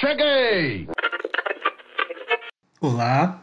[0.00, 0.88] Cheguei!
[2.80, 3.42] Olá,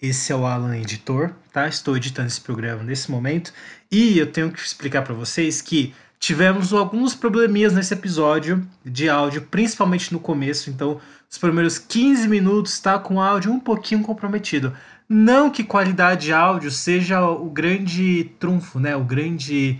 [0.00, 1.68] esse é o Alan Editor, tá?
[1.68, 3.52] Estou editando esse programa nesse momento
[3.90, 9.42] e eu tenho que explicar para vocês que tivemos alguns probleminhas nesse episódio de áudio,
[9.42, 10.98] principalmente no começo, então
[11.30, 14.74] os primeiros 15 minutos está com áudio um pouquinho comprometido.
[15.06, 18.96] Não que qualidade de áudio seja o grande trunfo, né?
[18.96, 19.78] O grande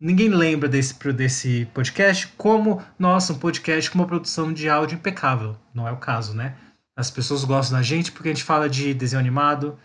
[0.00, 5.56] ninguém lembra desse, desse podcast como, nossa, um podcast com uma produção de áudio impecável.
[5.74, 6.54] Não é o caso, né?
[6.96, 9.78] As pessoas gostam da gente porque a gente fala de desenho animado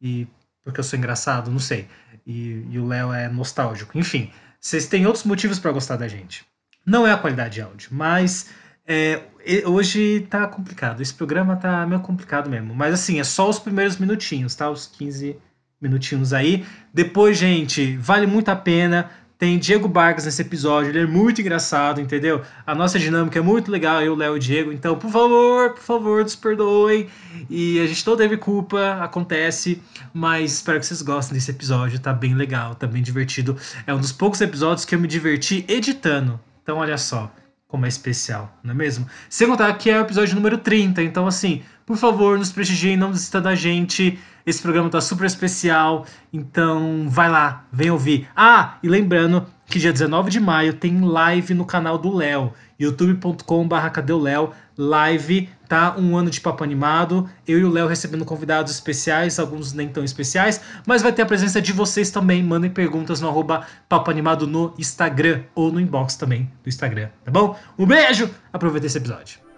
[0.00, 0.26] e
[0.62, 1.88] porque eu sou engraçado, não sei.
[2.26, 3.98] E, e o Léo é nostálgico.
[3.98, 6.44] Enfim, vocês têm outros motivos para gostar da gente.
[6.84, 8.50] Não é a qualidade de áudio, mas
[8.86, 9.22] é,
[9.66, 11.00] hoje tá complicado.
[11.00, 12.74] Esse programa tá meio complicado mesmo.
[12.74, 14.70] Mas assim, é só os primeiros minutinhos, tá?
[14.70, 15.36] Os 15
[15.80, 16.66] minutinhos aí.
[16.92, 19.10] Depois, gente, vale muito a pena.
[19.40, 22.42] Tem Diego Vargas nesse episódio, ele é muito engraçado, entendeu?
[22.66, 24.70] A nossa dinâmica é muito legal, eu, Léo e Diego.
[24.70, 27.08] Então, por favor, por favor, nos perdoem.
[27.48, 29.80] E a gente não teve culpa, acontece.
[30.12, 33.56] Mas espero que vocês gostem desse episódio, tá bem legal, tá bem divertido.
[33.86, 36.38] É um dos poucos episódios que eu me diverti editando.
[36.62, 37.32] Então, olha só
[37.66, 39.06] como é especial, não é mesmo?
[39.28, 43.10] Sem contar que é o episódio número 30, então assim, por favor, nos prestigiem, não
[43.10, 44.16] desista da gente.
[44.46, 48.28] Esse programa tá super especial, então vai lá, vem ouvir.
[48.36, 53.88] Ah, e lembrando que dia 19 de maio tem live no canal do Léo, youtube.com.br
[53.92, 55.96] cadeuléo, live, tá?
[55.98, 60.04] Um ano de papo animado, eu e o Léo recebendo convidados especiais, alguns nem tão
[60.04, 64.46] especiais, mas vai ter a presença de vocês também, mandem perguntas no arroba papo animado
[64.46, 67.58] no Instagram, ou no inbox também do Instagram, tá bom?
[67.76, 69.49] Um beijo, aproveita esse episódio.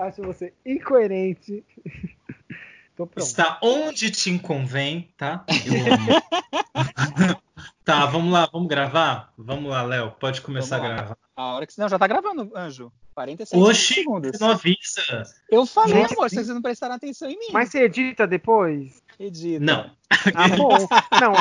[0.00, 1.62] Acho você incoerente.
[3.16, 5.44] Está onde te convém, tá?
[5.48, 7.40] Eu amo.
[7.84, 9.32] tá, vamos lá, vamos gravar?
[9.38, 11.18] Vamos lá, Léo, pode começar a gravar.
[11.34, 11.78] A hora que.
[11.78, 12.92] Não, já tá gravando, Anjo.
[13.14, 14.30] 47 Oxi, segundos.
[14.32, 15.22] Você não avisa.
[15.50, 17.48] Eu falei, amor, vocês não prestaram atenção em mim.
[17.52, 19.02] Mas você edita depois?
[19.18, 19.64] Edita.
[19.64, 19.90] Não.
[20.34, 20.88] Ah, bom.
[21.20, 21.32] Não,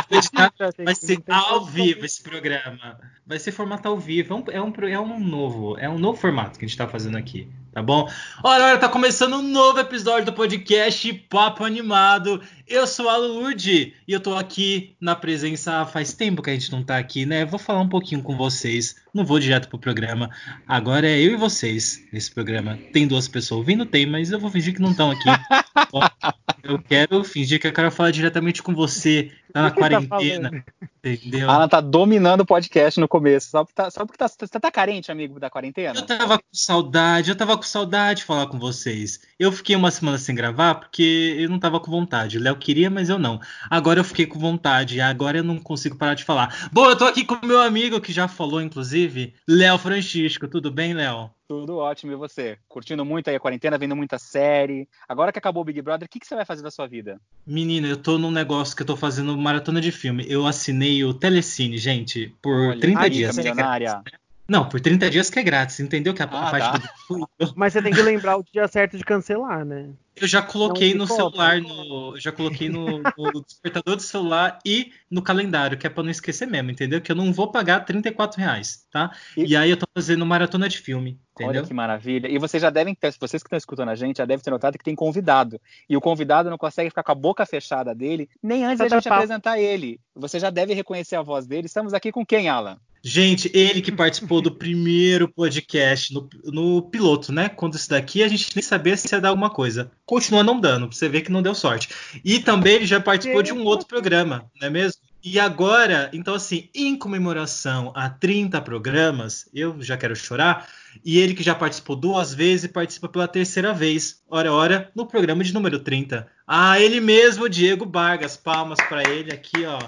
[0.85, 2.99] Vai ser ao vivo esse programa.
[3.25, 4.33] Vai ser formato ao vivo.
[4.51, 7.47] É um, é um novo, é um novo formato que a gente tá fazendo aqui
[7.71, 8.09] tá bom?
[8.43, 12.41] Olha, olha, tá começando um novo episódio do podcast Papo Animado.
[12.67, 15.85] Eu sou a Lud e eu tô aqui na presença.
[15.85, 17.45] Faz tempo que a gente não tá aqui, né?
[17.45, 18.95] Vou falar um pouquinho com vocês.
[19.13, 20.29] Não vou direto pro programa.
[20.67, 22.77] Agora é eu e vocês nesse programa.
[22.91, 23.85] Tem duas pessoas ouvindo?
[23.85, 25.29] Tem, mas eu vou fingir que não estão aqui.
[26.63, 29.31] eu quero fingir que eu quero falar diretamente com você.
[29.53, 30.63] Tá na tá quarentena.
[31.01, 31.49] Tá entendeu?
[31.49, 33.49] Alan tá dominando o podcast no começo.
[33.49, 35.97] Só porque, tá, só porque tá, você tá carente, amigo, da quarentena?
[35.97, 39.21] Eu tava com saudade, eu tava com saudade de falar com vocês.
[39.39, 42.37] Eu fiquei uma semana sem gravar porque eu não tava com vontade.
[42.37, 43.39] O Léo queria, mas eu não.
[43.69, 44.99] Agora eu fiquei com vontade.
[45.01, 46.69] Agora eu não consigo parar de falar.
[46.71, 50.47] Bom, eu tô aqui com o meu amigo que já falou, inclusive, Léo Francisco.
[50.47, 51.31] Tudo bem, Léo?
[51.49, 52.59] Tudo ótimo, e você?
[52.67, 54.87] Curtindo muito aí a quarentena, vendo muita série.
[55.07, 57.19] Agora que acabou o Big Brother, o que, que você vai fazer da sua vida?
[57.43, 60.25] Menina, eu tô num negócio que eu tô fazendo maratona de filme.
[60.27, 63.37] Eu assinei o Telecine, gente, por Olha, 30 dias.
[63.37, 64.01] Milionária.
[64.49, 66.13] Não, por 30 dias que é grátis, entendeu?
[66.13, 66.91] Que a, ah, a parte tá.
[67.07, 67.53] do...
[67.55, 69.89] Mas você tem que lembrar o dia certo de cancelar, né?
[70.15, 74.91] Eu já coloquei no celular, no, eu já coloquei no, no, despertador do celular e
[75.09, 76.99] no calendário, que é pra não esquecer mesmo, entendeu?
[76.99, 79.11] Que eu não vou pagar 34 reais, tá?
[79.37, 81.61] E, e aí eu tô fazendo maratona de filme, entendeu?
[81.61, 82.27] Olha que maravilha.
[82.27, 84.77] E vocês já devem ter, vocês que estão escutando a gente, já devem ter notado
[84.77, 85.61] que tem convidado.
[85.87, 89.07] E o convidado não consegue ficar com a boca fechada dele, nem antes da gente
[89.07, 90.01] apresentar ele.
[90.15, 91.67] Você já deve reconhecer a voz dele.
[91.67, 92.77] Estamos aqui com quem, Alan?
[93.01, 97.47] Gente, ele que participou do primeiro podcast, no, no, piloto, né?
[97.47, 99.89] Quando isso daqui a gente nem sabia se ia dar alguma coisa.
[100.05, 101.89] Continua não dando, você ver que não deu sorte.
[102.25, 105.01] E também ele já participou de um outro programa, não é mesmo?
[105.23, 110.69] E agora, então assim, em comemoração a 30 programas, eu já quero chorar,
[111.03, 115.43] e ele que já participou duas vezes participa pela terceira vez, ora ora, no programa
[115.43, 116.25] de número 30.
[116.47, 119.79] Ah, ele mesmo, Diego Vargas, palmas para ele aqui, ó.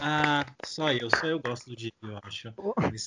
[0.00, 2.52] Ah, só eu, só eu gosto do Diego, eu acho.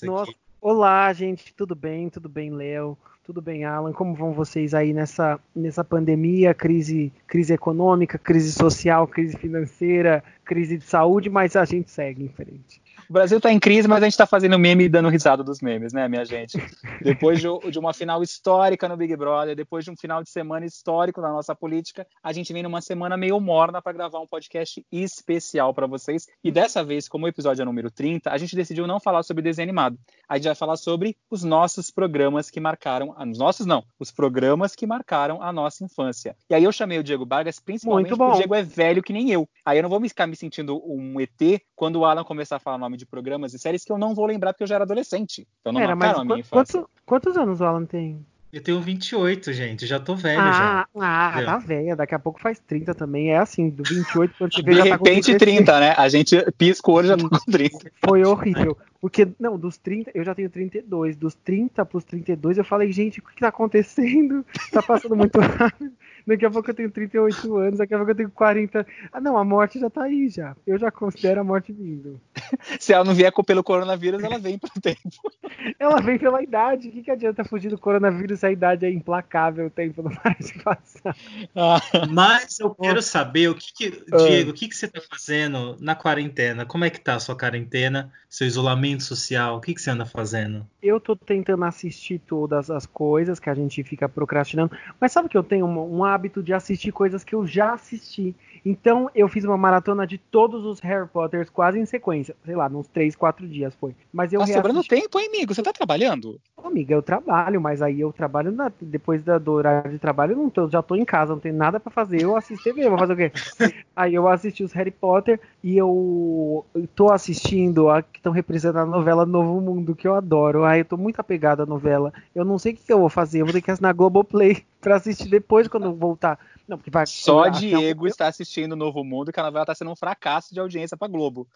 [0.06, 0.34] Nossa.
[0.62, 2.10] Olá, gente, tudo bem?
[2.10, 2.98] Tudo bem, Léo?
[3.24, 3.94] Tudo bem, Alan?
[3.94, 10.78] Como vão vocês aí nessa, nessa pandemia, crise, crise econômica, crise social, crise financeira, crise
[10.78, 12.82] de saúde, mas a gente segue em frente.
[13.10, 15.62] O Brasil está em crise, mas a gente está fazendo meme e dando risada dos
[15.62, 16.60] memes, né, minha gente?
[17.02, 20.64] Depois de, de, uma final histórica no Big Brother, depois de um final de semana
[20.64, 24.86] histórico na nossa política, a gente vem numa semana meio morna para gravar um podcast
[24.92, 26.28] especial para vocês.
[26.44, 29.42] E dessa vez, como o episódio é número 30, a gente decidiu não falar sobre
[29.42, 29.98] desenho animado.
[30.28, 33.16] A gente vai falar sobre os nossos programas que marcaram.
[33.28, 36.36] Os nossos não, os programas que marcaram a nossa infância.
[36.48, 39.32] E aí eu chamei o Diego Vargas principalmente porque o Diego é velho que nem
[39.32, 39.50] eu.
[39.66, 42.78] Aí eu não vou ficar me sentindo um ET quando o Alan começar a falar
[42.78, 45.48] nome de programas e séries que eu não vou lembrar porque eu já era adolescente.
[45.62, 46.80] Então não Pera, mas marcaram a minha infância.
[46.82, 48.24] quantos, quantos anos o Alan tem?
[48.52, 49.86] Eu tenho 28, gente.
[49.86, 50.88] Já tô velho Ah, já.
[51.00, 51.46] ah Entendeu?
[51.46, 51.96] tá velha.
[51.96, 53.30] Daqui a pouco faz 30 também.
[53.32, 55.38] É assim, do 28 quando você De vê já tá repente, 36.
[55.38, 55.94] 30, né?
[55.96, 57.92] A gente pisca o olho e já tá com 30.
[58.04, 58.76] Foi horrível.
[59.00, 61.16] Porque, não, dos 30, eu já tenho 32.
[61.16, 64.44] Dos 30 pros 32, eu falei, gente, o que, que tá acontecendo?
[64.72, 65.92] Tá passando muito rápido.
[66.30, 68.86] Daqui a pouco eu tenho 38 anos, daqui a pouco eu tenho 40.
[69.12, 70.56] Ah, não, a morte já tá aí já.
[70.66, 72.22] Eu já considero a morte vindo.
[72.80, 75.00] Se ela não vier pelo coronavírus, ela vem pelo tempo.
[75.80, 76.88] Ela vem pela idade.
[76.88, 80.12] O que, que adianta fugir do coronavírus se a idade é implacável, o tempo não
[80.16, 81.16] para de passar?
[81.56, 84.18] Ah, Mas eu quero saber o que, que Ah.
[84.18, 86.66] Diego, o que, que você tá fazendo na quarentena?
[86.66, 89.58] Como é que tá a sua quarentena, seu isolamento social?
[89.58, 90.66] O que, que você anda fazendo?
[90.82, 95.38] Eu tô tentando assistir todas as coisas que a gente fica procrastinando, mas sabe que
[95.38, 98.36] eu tenho um, um hábito de assistir coisas que eu já assisti.
[98.66, 102.68] Então eu fiz uma maratona de todos os Harry Potters quase em sequência, sei lá,
[102.68, 103.96] uns 3, 4 dias foi.
[104.12, 104.90] Mas eu tá sobrando reassisti.
[105.02, 105.54] tempo, hein, amigo?
[105.54, 106.40] Você tá trabalhando?
[106.58, 110.34] Ô, Amiga, eu trabalho, mas aí eu trabalho na- depois da, do horário de trabalho,
[110.34, 112.20] eu não tô, já tô em casa, não tenho nada pra fazer.
[112.20, 113.32] Eu assisto TV, vou fazer o quê?
[113.96, 118.78] aí eu assisti os Harry Potter e eu, eu tô assistindo a que estão representando
[118.94, 120.66] a novela Novo Mundo, que eu adoro.
[120.66, 122.14] Aí eu tô muito apegado à novela.
[122.36, 124.64] Eu não sei o que, que eu vou fazer, eu vou ter que assinar Globoplay
[124.82, 126.38] pra assistir depois quando eu voltar.
[126.70, 127.06] Não, porque vai.
[127.08, 130.54] Só um- Diego está assistindo o Novo Mundo, que a novela tá sendo um fracasso
[130.54, 131.48] de audiência pra Globo.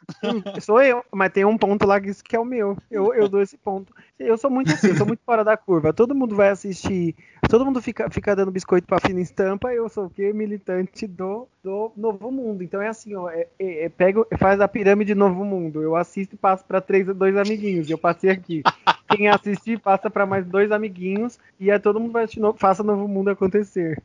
[0.62, 2.76] Sou eu, mas tem um ponto lá que é o meu.
[2.90, 3.94] Eu, eu dou esse ponto.
[4.20, 5.94] Eu sou muito assim, eu sou muito fora da curva.
[5.94, 7.16] Todo mundo vai assistir,
[7.50, 9.72] todo mundo fica, fica dando biscoito pra fina estampa.
[9.72, 10.34] Eu sou o quê?
[10.34, 12.64] Militante do, do Novo Mundo.
[12.64, 15.82] Então é assim, ó, é, é, é, pego, faz a pirâmide Novo Mundo.
[15.84, 17.90] Eu assisto e passo pra três, dois amiguinhos.
[17.90, 18.64] Eu passei aqui.
[19.10, 22.82] Quem assistir passa pra mais dois amiguinhos e aí todo mundo vai assistir, no- faça
[22.82, 24.02] Novo Mundo acontecer.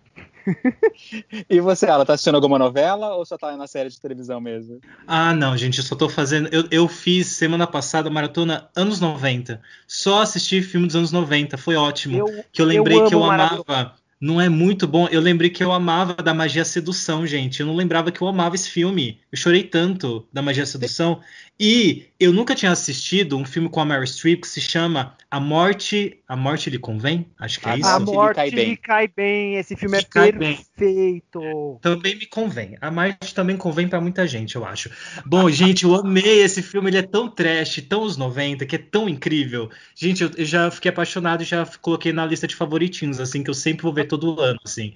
[1.48, 4.80] E você, ela tá assistindo alguma novela ou só tá na série de televisão mesmo?
[5.06, 6.48] Ah, não, gente, eu só tô fazendo.
[6.52, 9.60] Eu, eu fiz semana passada maratona anos 90.
[9.86, 12.18] Só assisti filme dos anos 90, foi ótimo.
[12.18, 13.64] Eu, que eu lembrei que eu amava.
[13.64, 13.94] maratona.
[14.20, 15.06] Não é muito bom.
[15.08, 17.60] Eu lembrei que eu amava da magia sedução, gente.
[17.60, 19.20] Eu não lembrava que eu amava esse filme.
[19.30, 21.20] Eu chorei tanto da magia sedução.
[21.58, 25.38] E eu nunca tinha assistido um filme com a Mary Streep que se chama A
[25.38, 26.22] Morte.
[26.26, 27.26] A Morte lhe convém?
[27.38, 27.86] Acho que é A isso.
[27.88, 28.68] A lhe morte cai bem.
[28.70, 29.56] lhe cai bem.
[29.56, 30.56] Esse filme é Lhe bem.
[30.56, 31.78] perfeito.
[31.82, 32.76] Também me convém.
[32.80, 34.90] A Morte também convém pra muita gente, eu acho.
[35.26, 36.88] Bom, gente, eu amei esse filme.
[36.88, 39.68] Ele é tão trash, tão os 90, que é tão incrível.
[39.94, 43.50] Gente, eu, eu já fiquei apaixonado e já coloquei na lista de favoritinhos, assim, que
[43.50, 44.94] eu sempre vou ver todo ano, assim.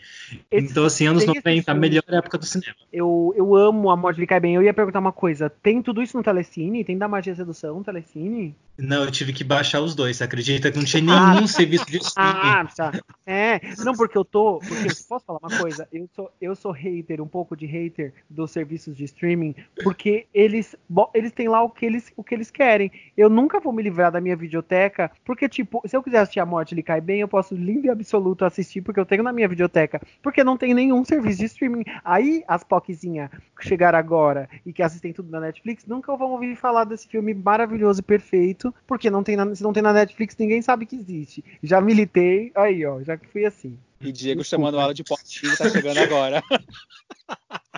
[0.50, 2.74] Esse- então, assim, anos tem esse 90, a melhor época do cinema.
[2.90, 4.54] Eu, eu amo a morte lhe cai bem.
[4.54, 5.50] Eu ia perguntar uma coisa.
[5.50, 6.84] Tem tudo isso no Telecine?
[6.84, 8.54] Tem da magia e sedução no Telecine?
[8.78, 11.34] Não, eu tive que baixar os dois, você acredita que não tinha Ah.
[11.34, 12.32] nenhum serviço de streaming?
[12.42, 12.92] Ah, tá.
[13.26, 14.58] É, não, porque eu tô.
[14.58, 15.88] Porque, posso falar uma coisa?
[15.92, 20.76] Eu sou, eu sou hater, um pouco de hater dos serviços de streaming, porque eles,
[21.14, 22.90] eles têm lá o que eles, o que eles querem.
[23.16, 26.46] Eu nunca vou me livrar da minha videoteca, porque, tipo, se eu quiser assistir a
[26.46, 29.48] morte ele cai bem, eu posso lindo e absoluto assistir, porque eu tenho na minha
[29.48, 30.00] videoteca.
[30.22, 31.84] Porque não tem nenhum serviço de streaming.
[32.04, 36.56] Aí as POCzinha que chegaram agora e que assistem tudo na Netflix nunca vão ouvir
[36.56, 40.11] falar desse filme maravilhoso e perfeito, porque não tem na, se não tem na Netflix,
[40.38, 41.44] ninguém sabe que existe.
[41.62, 43.78] Já militei, aí, ó, já que fui assim.
[44.00, 44.44] E Diego Desculpa.
[44.64, 46.42] chamando ela de potinho tá chegando agora.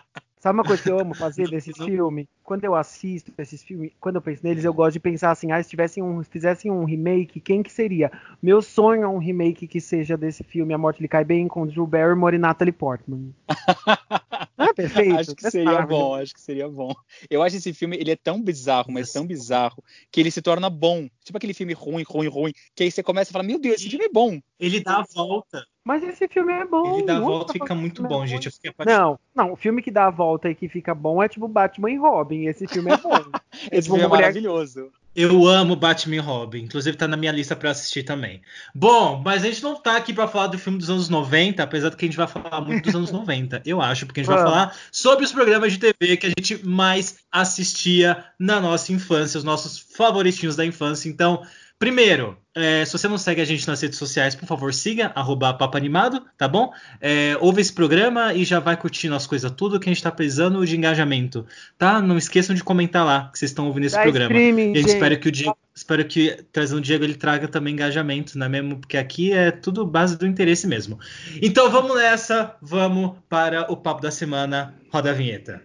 [0.45, 2.27] Sabe uma coisa que eu amo fazer desses filmes?
[2.43, 5.63] Quando eu assisto esses filmes, quando eu penso neles, eu gosto de pensar assim, ah,
[5.63, 8.13] se tivessem um, se fizessem um remake, quem que seria?
[8.43, 11.67] Meu sonho é um remake que seja desse filme A Morte Lhe Cai Bem com
[11.67, 13.33] Drew Barrymore e Natalie Portman.
[14.59, 15.15] Não é perfeito?
[15.15, 16.05] acho que É seria maravilhoso.
[16.05, 16.93] bom, acho que seria bom.
[17.31, 19.83] Eu acho esse filme, ele é tão bizarro, mas tão bizarro,
[20.13, 21.09] que ele se torna bom.
[21.25, 23.89] Tipo aquele filme ruim, ruim, ruim, que aí você começa a falar, meu Deus, esse
[23.89, 24.39] filme é bom.
[24.61, 25.65] Ele dá a volta.
[25.85, 26.97] Mas esse filme é bom.
[26.97, 28.47] Ele dá a volta e fica esse muito é bom, gente.
[28.47, 29.19] Eu fiquei apaixonado.
[29.35, 31.91] Não, não, o filme que dá a volta e que fica bom é tipo Batman
[31.91, 32.47] e Robin.
[32.47, 33.11] Esse filme é bom.
[33.71, 34.91] Esse uma filme é mulher- maravilhoso.
[35.17, 38.43] Eu amo Batman e Robin, inclusive tá na minha lista pra assistir também.
[38.75, 41.91] Bom, mas a gente não tá aqui pra falar do filme dos anos 90, apesar
[41.91, 44.33] de que a gente vai falar muito dos anos 90, eu acho, porque a gente
[44.35, 44.53] vai Vamos.
[44.53, 49.45] falar sobre os programas de TV que a gente mais assistia na nossa infância, os
[49.45, 51.09] nossos favoritinhos da infância.
[51.09, 51.43] Então,
[51.78, 55.52] primeiro, é, se você não segue a gente nas redes sociais, por favor, siga, arroba
[55.54, 56.73] Papo Animado, tá bom?
[57.00, 60.11] É, ouve esse programa e já vai curtindo as coisas tudo que a gente tá
[60.12, 61.45] precisando de engajamento,
[61.76, 62.00] tá?
[62.00, 64.33] Não esqueçam de comentar lá que vocês estão ouvindo esse Dá programa.
[64.33, 64.88] streaming, E a gente gente.
[64.95, 68.49] espera que o Diego, espero que trazendo o Diego ele traga também engajamento, não é
[68.49, 68.78] mesmo?
[68.78, 70.99] Porque aqui é tudo base do interesse mesmo.
[71.43, 74.75] Então vamos nessa, vamos para o papo da semana.
[74.93, 75.61] Roda a vinheta.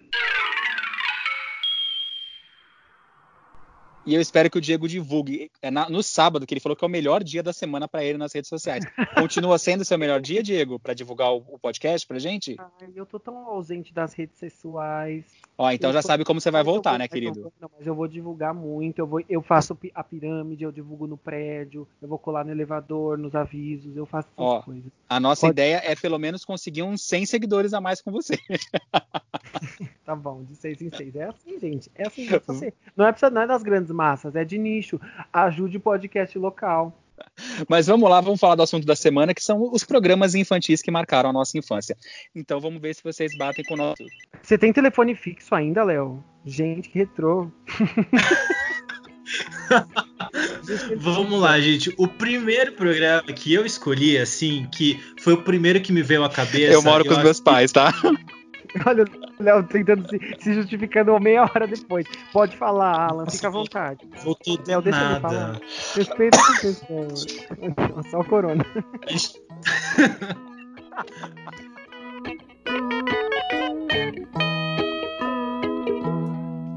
[4.06, 6.84] E eu espero que o Diego divulgue é na, no sábado, que ele falou que
[6.84, 8.86] é o melhor dia da semana para ele nas redes sociais.
[9.16, 12.56] Continua sendo o seu melhor dia, Diego, para divulgar o, o, podcast pra gente?
[12.58, 15.26] Ai, eu tô tão ausente das redes sexuais.
[15.58, 16.08] Ó, então eu já tô...
[16.08, 17.52] sabe como você vai voltar, vou, né, querido?
[17.60, 19.00] Não, mas eu vou divulgar muito.
[19.00, 23.18] Eu, vou, eu faço a pirâmide, eu divulgo no prédio, eu vou colar no elevador,
[23.18, 24.92] nos avisos, eu faço essas Ó, coisas.
[25.08, 25.52] A nossa Pode...
[25.52, 28.38] ideia é pelo menos conseguir uns 100 seguidores a mais com você.
[30.06, 31.16] tá bom, de seis em seis.
[31.16, 31.92] É assim, gente.
[31.96, 32.28] É assim.
[32.34, 32.74] É você.
[32.96, 35.00] Não é, não é das grandes massas, é de nicho.
[35.32, 36.94] Ajude o podcast local.
[37.68, 40.92] Mas vamos lá, vamos falar do assunto da semana, que são os programas infantis que
[40.92, 41.98] marcaram a nossa infância.
[42.36, 44.04] Então vamos ver se vocês batem com o nosso.
[44.42, 46.24] Você tem telefone fixo ainda, Léo?
[46.46, 47.52] Gente, que retrô.
[50.98, 51.94] Vamos lá, gente.
[51.98, 56.30] O primeiro programa que eu escolhi, assim, que foi o primeiro que me veio à
[56.30, 56.74] cabeça.
[56.74, 57.94] Eu moro com os meus pais, tá?
[58.86, 62.06] Olha o Léo tentando se, se, justificando meia hora depois.
[62.32, 64.00] Pode falar, Alan, fica à vontade.
[64.24, 65.20] Voltou do Léo, deixa nada.
[65.22, 65.60] falar.
[65.96, 67.08] Respeita a pessoa.
[68.12, 68.66] Só o corona.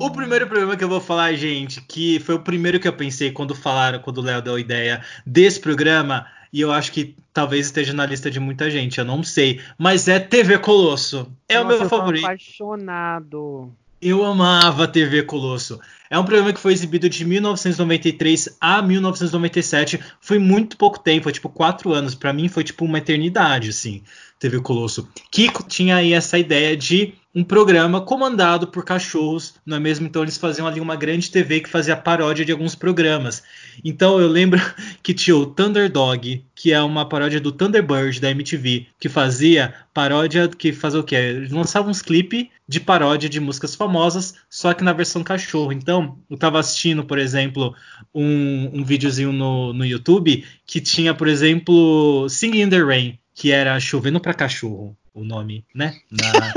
[0.00, 3.30] O primeiro programa que eu vou falar, gente, que foi o primeiro que eu pensei
[3.30, 7.66] quando falaram, quando o Léo deu a ideia desse programa, e eu acho que talvez
[7.66, 9.60] esteja na lista de muita gente, eu não sei.
[9.78, 11.32] Mas é TV Colosso.
[11.48, 12.22] É Nossa, o meu eu favorito.
[12.22, 13.72] Eu apaixonado.
[14.00, 15.80] Eu amava TV Colosso.
[16.10, 19.98] É um programa que foi exibido de 1993 a 1997.
[20.20, 22.14] Foi muito pouco tempo, foi tipo quatro anos.
[22.14, 24.02] Para mim foi tipo uma eternidade, assim.
[24.38, 25.08] TV Colosso.
[25.30, 30.06] Que tinha aí essa ideia de um programa comandado por cachorros, não é mesmo?
[30.06, 33.42] Então eles faziam ali uma grande TV que fazia paródia de alguns programas.
[33.82, 34.60] Então eu lembro
[35.02, 40.46] que tinha o Thunderdog, que é uma paródia do Thunderbird da MTV, que fazia paródia,
[40.48, 41.14] que fazia o quê?
[41.14, 45.72] Eles lançavam uns clipes de paródia de músicas famosas, só que na versão cachorro.
[45.72, 47.74] Então eu tava assistindo, por exemplo,
[48.14, 53.50] um, um videozinho no, no YouTube que tinha, por exemplo, Singing in the Rain, que
[53.50, 55.94] era Chovendo para Cachorro, o nome, né?
[56.10, 56.52] Na,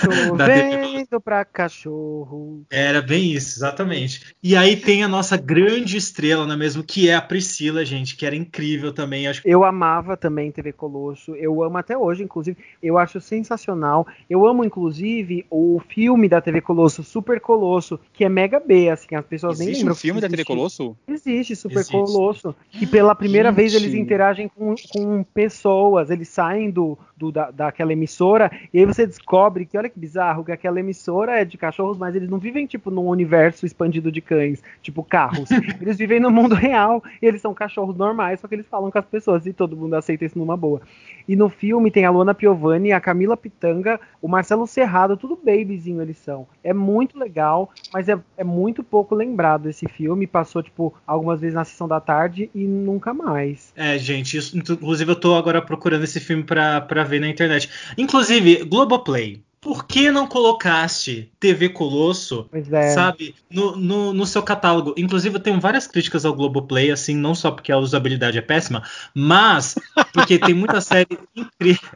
[0.00, 2.62] Chovendo pra cachorro.
[2.70, 4.34] Era bem isso, exatamente.
[4.42, 6.82] E aí tem a nossa grande estrela, não é mesmo?
[6.82, 9.26] Que é a Priscila, gente, que era incrível também.
[9.26, 9.42] Acho...
[9.44, 11.34] Eu amava também TV Colosso.
[11.34, 12.56] Eu amo até hoje, inclusive.
[12.82, 14.06] Eu acho sensacional.
[14.28, 19.14] Eu amo, inclusive, o filme da TV Colosso, Super Colosso, que é mega B, assim,
[19.14, 19.92] as pessoas existe nem lembram.
[19.92, 20.96] um filme da TV Colosso?
[21.08, 21.92] Existe, Super existe.
[21.92, 22.54] Colosso.
[22.70, 23.56] Que pela primeira gente.
[23.56, 28.84] vez eles interagem com, com pessoas, eles saem do, do da, daquela emissora, e aí
[28.84, 32.38] você descobre que, olha que bizarro, que aquela emissora é de cachorros, mas eles não
[32.38, 35.48] vivem, tipo, num universo expandido de cães, tipo carros.
[35.80, 38.98] eles vivem no mundo real, e eles são cachorros normais, só que eles falam com
[38.98, 40.80] as pessoas, e todo mundo aceita isso numa boa.
[41.26, 46.02] E no filme tem a Luana Piovani, a Camila Pitanga, o Marcelo Serrado, tudo babyzinho
[46.02, 46.46] eles são.
[46.62, 50.26] É muito legal, mas é, é muito pouco lembrado esse filme.
[50.26, 53.72] Passou, tipo, algumas vezes na sessão da tarde e nunca mais.
[53.74, 57.70] É, gente, isso, inclusive eu tô agora procurando esse filme pra, pra ver na internet.
[57.96, 62.90] Inclusive, Globoplay por que não colocaste TV Colosso, é.
[62.90, 64.92] sabe, no, no, no, seu catálogo?
[64.94, 68.82] Inclusive, eu tenho várias críticas ao Globoplay, assim, não só porque a usabilidade é péssima,
[69.14, 69.74] mas
[70.12, 71.90] porque tem muita série incrível,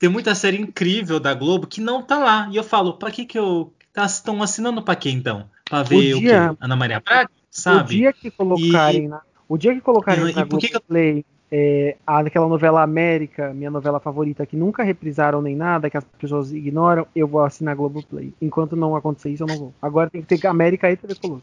[0.00, 2.48] tem muita série incrível da Globo que não tá lá.
[2.50, 5.48] E eu falo, para que que eu estão tá, assinando para quê então?
[5.64, 6.56] Para ver o, dia, o quê?
[6.60, 7.94] Ana Maria Braga, sabe?
[7.94, 9.08] O dia que colocarem, e...
[9.08, 14.00] na, o dia que colocarem e, na Globoplay eu é, aquela novela América, minha novela
[14.00, 18.32] favorita, que nunca reprisaram nem nada, que as pessoas ignoram, eu vou assinar Globoplay.
[18.40, 19.74] Enquanto não acontecer isso, eu não vou.
[19.82, 21.42] Agora tem que ter América e TV Colosso.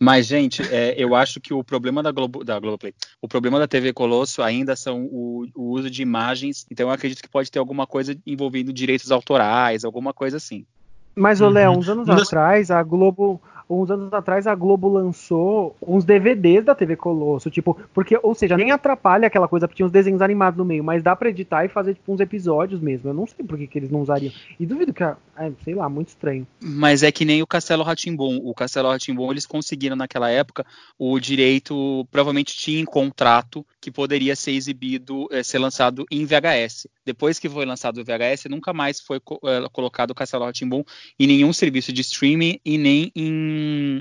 [0.00, 2.92] Mas, gente, é, eu acho que o problema da, Globo, da Globoplay,
[3.22, 7.22] o problema da TV Colosso ainda são o, o uso de imagens, então eu acredito
[7.22, 10.66] que pode ter alguma coisa envolvendo direitos autorais, alguma coisa assim.
[11.14, 12.14] Mas, ô Léo, uns anos uhum.
[12.14, 17.78] atrás, a Globo uns anos atrás a Globo lançou uns DVDs da TV Colosso, tipo,
[17.92, 21.02] porque, ou seja, nem atrapalha aquela coisa, porque tinha uns desenhos animados no meio, mas
[21.02, 23.08] dá pra editar e fazer, tipo, uns episódios mesmo.
[23.08, 24.32] Eu não sei por que, que eles não usariam.
[24.58, 25.16] E duvido que, é,
[25.62, 26.46] sei lá, muito estranho.
[26.60, 28.40] Mas é que nem o Castelo Ratimbom.
[28.44, 30.64] O Castelo Ratimbom, eles conseguiram naquela época
[30.98, 36.86] o direito, provavelmente tinha em contrato que poderia ser exibido, é, ser lançado em VHS.
[37.04, 40.82] Depois que foi lançado o VHS, nunca mais foi é, colocado o Castelo Ratimbom
[41.18, 43.53] em nenhum serviço de streaming e nem em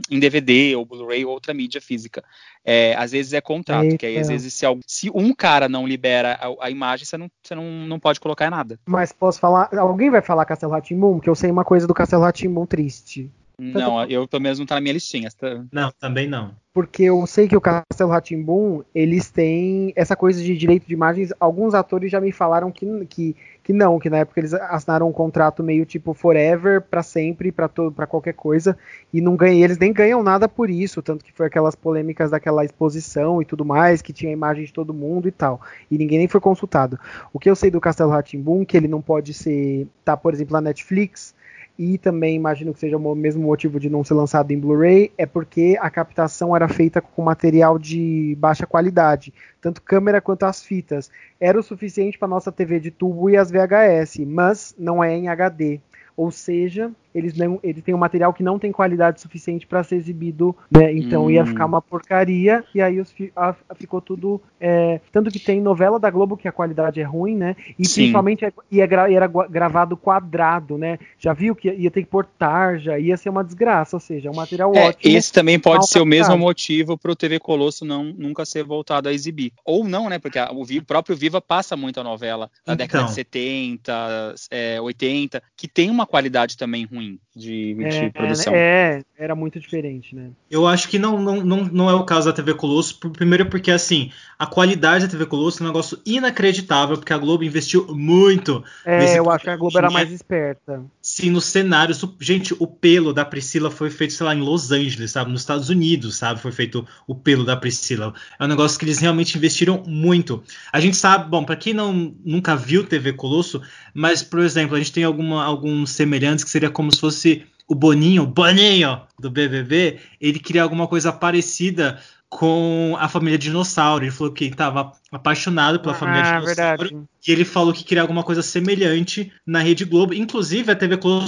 [0.10, 2.24] em, DVD ou Blu-ray ou outra mídia física.
[2.64, 3.98] É, às vezes é contrato, Eita.
[3.98, 7.30] que aí às vezes se, se, um cara não libera a, a imagem, você, não,
[7.42, 8.80] você não, não pode colocar nada.
[8.86, 11.20] Mas posso falar, alguém vai falar Castelo Ratimbum?
[11.20, 13.32] Que eu sei uma coisa do Castelo Ratimbum triste.
[13.58, 15.30] Não, eu pelo menos não tá na minha listinha.
[15.32, 15.64] Tá...
[15.72, 16.56] Não, também não.
[16.74, 21.32] Porque eu sei que o Castelo Ratimbum, eles têm essa coisa de direito de imagens.
[21.40, 25.12] Alguns atores já me falaram que, que, que não, que na época eles assinaram um
[25.12, 28.76] contrato meio tipo forever, para sempre, para para qualquer coisa,
[29.14, 32.66] e não ganham, eles nem ganham nada por isso, tanto que foi aquelas polêmicas daquela
[32.66, 35.62] exposição e tudo mais, que tinha imagem de todo mundo e tal.
[35.92, 37.00] E ninguém nem foi consultado.
[37.32, 40.54] O que eu sei do Castelo Ratimbum, que ele não pode ser, tá, por exemplo,
[40.54, 41.36] na Netflix,
[41.78, 45.26] e também imagino que seja o mesmo motivo de não ser lançado em Blu-ray, é
[45.26, 51.10] porque a captação era feita com material de baixa qualidade, tanto câmera quanto as fitas.
[51.40, 55.28] Era o suficiente para nossa TV de tubo e as VHS, mas não é em
[55.28, 55.80] HD.
[56.16, 59.96] Ou seja, eles, não, eles têm um material que não tem qualidade suficiente para ser
[59.96, 60.92] exibido, né?
[60.94, 61.32] Então hum.
[61.32, 64.42] ia ficar uma porcaria, e aí os, a, ficou tudo.
[64.60, 67.56] É, tanto que tem novela da Globo que a qualidade é ruim, né?
[67.78, 68.02] E Sim.
[68.02, 70.98] principalmente é, ia gra, era gravado quadrado, né?
[71.20, 74.36] Já viu que ia ter que pôr tarja, ia ser uma desgraça, ou seja, um
[74.36, 75.16] material é, ótimo.
[75.16, 79.10] Esse também pode ser o mesmo motivo para o TV Colosso não, nunca ser voltado
[79.10, 79.52] a exibir.
[79.64, 80.18] Ou não, né?
[80.18, 82.76] Porque a, o, o, próprio Viva passa muito a novela da então.
[82.76, 88.10] década de 70, é, 80, que tem uma qualidade também ruim ruim de, de é,
[88.10, 88.54] produção.
[88.54, 90.30] É, era muito diferente, né?
[90.50, 93.72] Eu acho que não, não, não, não é o caso da TV Colosso, primeiro porque,
[93.72, 98.64] assim, a qualidade da TV Colosso é um negócio inacreditável, porque a Globo investiu muito.
[98.86, 100.84] É, eu acho que a Globo era mais esperta.
[101.02, 102.04] Sim, nos cenários.
[102.20, 105.32] Gente, o pelo da Priscila foi feito, sei lá, em Los Angeles, sabe?
[105.32, 106.40] Nos Estados Unidos, sabe?
[106.40, 108.14] Foi feito o pelo da Priscila.
[108.40, 110.44] É um negócio que eles realmente investiram muito.
[110.72, 113.62] A gente sabe, bom, para quem não nunca viu TV Colosso,
[113.94, 117.76] mas, por exemplo, a gente tem alguma, alguns semelhantes que seria como se fosse o
[117.76, 124.04] Boninho, Boninho do BBB, ele queria alguma coisa parecida com a família Dinossauro.
[124.04, 126.84] Ele falou que estava apaixonado pela ah, família Dinossauro.
[126.84, 127.08] Verdade.
[127.28, 130.14] E ele falou que queria alguma coisa semelhante na Rede Globo.
[130.14, 131.26] Inclusive, a TV Globo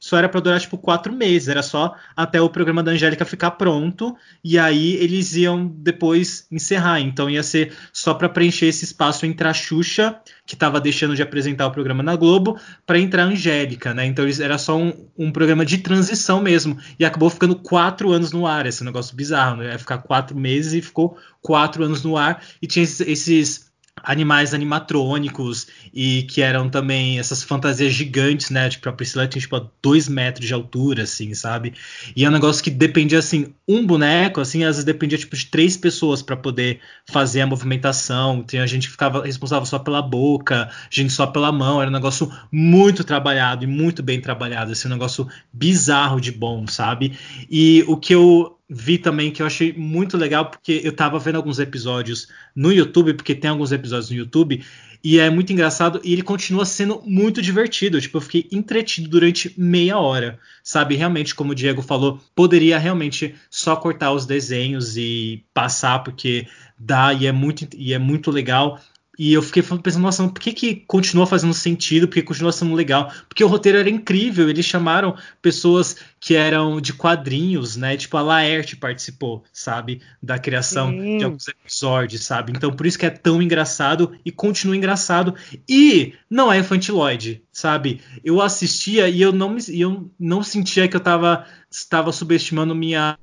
[0.00, 3.52] só era para durar tipo quatro meses, era só até o programa da Angélica ficar
[3.52, 7.00] pronto e aí eles iam depois encerrar.
[7.00, 11.22] Então ia ser só para preencher esse espaço entre a Xuxa, que estava deixando de
[11.22, 14.06] apresentar o programa na Globo, para entrar a Angélica, né?
[14.06, 18.46] Então era só um, um, programa de transição mesmo e acabou ficando quatro anos no
[18.46, 19.72] ar, esse negócio bizarro, né?
[19.72, 23.69] Ia ficar quatro meses e ficou quatro anos no ar e tinha esses, esses
[24.02, 28.68] animais animatrônicos e que eram também essas fantasias gigantes, né?
[28.68, 31.74] Tipo, a Priscila tinha tipo dois metros de altura, assim, sabe?
[32.14, 35.46] E é um negócio que dependia, assim, um boneco, assim, às vezes dependia tipo de
[35.46, 38.42] três pessoas para poder fazer a movimentação.
[38.42, 41.80] Tinha gente que ficava responsável só pela boca, gente só pela mão.
[41.80, 46.66] Era um negócio muito trabalhado e muito bem trabalhado, assim, um negócio bizarro de bom,
[46.66, 47.18] sabe?
[47.50, 51.34] E o que eu vi também que eu achei muito legal, porque eu tava vendo
[51.34, 54.64] alguns episódios no YouTube, porque tem alguns episódios no YouTube,
[55.02, 58.00] e é muito engraçado, e ele continua sendo muito divertido.
[58.00, 60.94] Tipo, eu fiquei entretido durante meia hora, sabe?
[60.94, 66.46] Realmente, como o Diego falou, poderia realmente só cortar os desenhos e passar, porque
[66.78, 68.80] dá e é muito, e é muito legal.
[69.20, 72.08] E eu fiquei pensando, nossa, por que, que continua fazendo sentido?
[72.08, 73.12] Por que continua sendo legal?
[73.28, 74.48] Porque o roteiro era incrível.
[74.48, 77.98] Eles chamaram pessoas que eram de quadrinhos, né?
[77.98, 80.00] Tipo, a Laerte participou, sabe?
[80.22, 81.18] Da criação Sim.
[81.18, 82.52] de alguns episódios, sabe?
[82.56, 85.34] Então, por isso que é tão engraçado e continua engraçado.
[85.68, 88.00] E não é infantiloide, sabe?
[88.24, 93.16] Eu assistia e eu não, me, eu não sentia que eu tava estava subestimando minha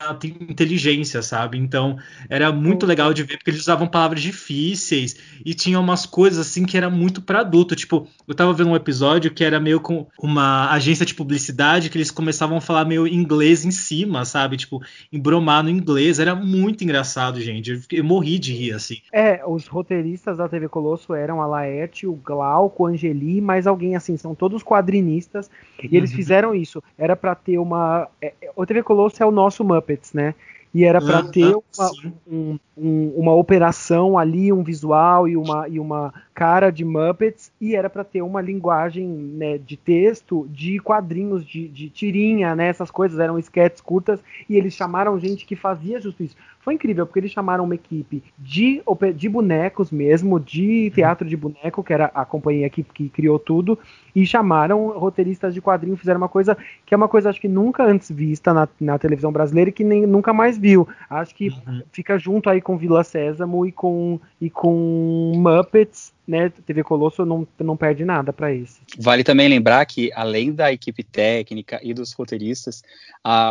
[0.49, 1.57] inteligência, sabe?
[1.57, 1.97] Então
[2.29, 6.65] era muito legal de ver porque eles usavam palavras difíceis e tinha umas coisas assim
[6.65, 7.75] que era muito para adulto.
[7.75, 11.97] Tipo, eu tava vendo um episódio que era meio com uma agência de publicidade que
[11.97, 14.57] eles começavam a falar meio inglês em cima, sabe?
[14.57, 14.81] Tipo,
[15.11, 16.19] embromar no inglês.
[16.19, 17.71] Era muito engraçado, gente.
[17.71, 18.97] Eu, eu morri de rir, assim.
[19.11, 23.95] É, os roteiristas da TV Colosso eram a Laerte, o Glauco, o Angeli, mais alguém
[23.95, 25.49] assim, são todos quadrinistas.
[25.83, 26.15] E eles uhum.
[26.15, 26.81] fizeram isso.
[26.97, 28.07] Era para ter uma.
[28.21, 30.33] É, o TV Colosso é o nosso Muppets, né?
[30.73, 31.91] E era para ah, ter uma,
[32.27, 37.75] um, um, uma operação ali, um visual e uma, e uma cara de Muppets, e
[37.75, 42.67] era para ter uma linguagem né, de texto de quadrinhos, de, de tirinha, né?
[42.67, 46.35] Essas coisas eram sketches curtas, e eles chamaram gente que fazia justo isso.
[46.67, 48.83] Foi incrível, porque eles chamaram uma equipe de,
[49.15, 53.79] de bonecos mesmo, de teatro de boneco, que era a companhia que, que criou tudo,
[54.13, 57.85] e chamaram roteiristas de quadrinho, fizeram uma coisa que é uma coisa acho que nunca
[57.85, 60.85] antes vista na, na televisão brasileira e que nem, nunca mais viu.
[61.09, 61.83] Acho que uhum.
[61.93, 67.47] fica junto aí com Vila Sésamo e com, e com Muppets né, TV Colosso não,
[67.57, 68.81] não perde nada para isso.
[68.99, 72.83] Vale também lembrar que, além da equipe técnica e dos roteiristas,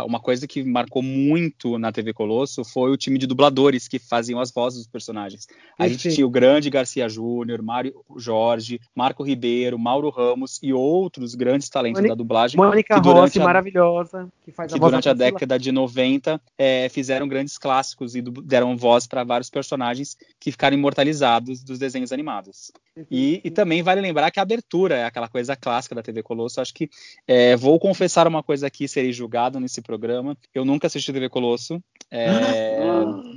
[0.05, 4.39] uma coisa que marcou muito na TV Colosso foi o time de dubladores que faziam
[4.39, 5.47] as vozes dos personagens.
[5.79, 11.33] A gente tinha o grande Garcia Júnior, Mário Jorge, Marco Ribeiro, Mauro Ramos e outros
[11.33, 12.57] grandes talentos Mônica, da dublagem.
[12.57, 17.27] Mônica Rossi, a, maravilhosa, que faz que a durante a década de 90 é, fizeram
[17.27, 22.71] grandes clássicos e deram voz para vários personagens que ficaram imortalizados dos desenhos animados.
[23.09, 26.59] E, e, também vale lembrar que a abertura é aquela coisa clássica da TV Colosso.
[26.59, 26.89] Acho que
[27.27, 30.35] é, vou confessar uma coisa aqui, serei julgado nesse programa.
[30.53, 31.81] Eu nunca assisti TV Colosso.
[32.09, 32.25] É...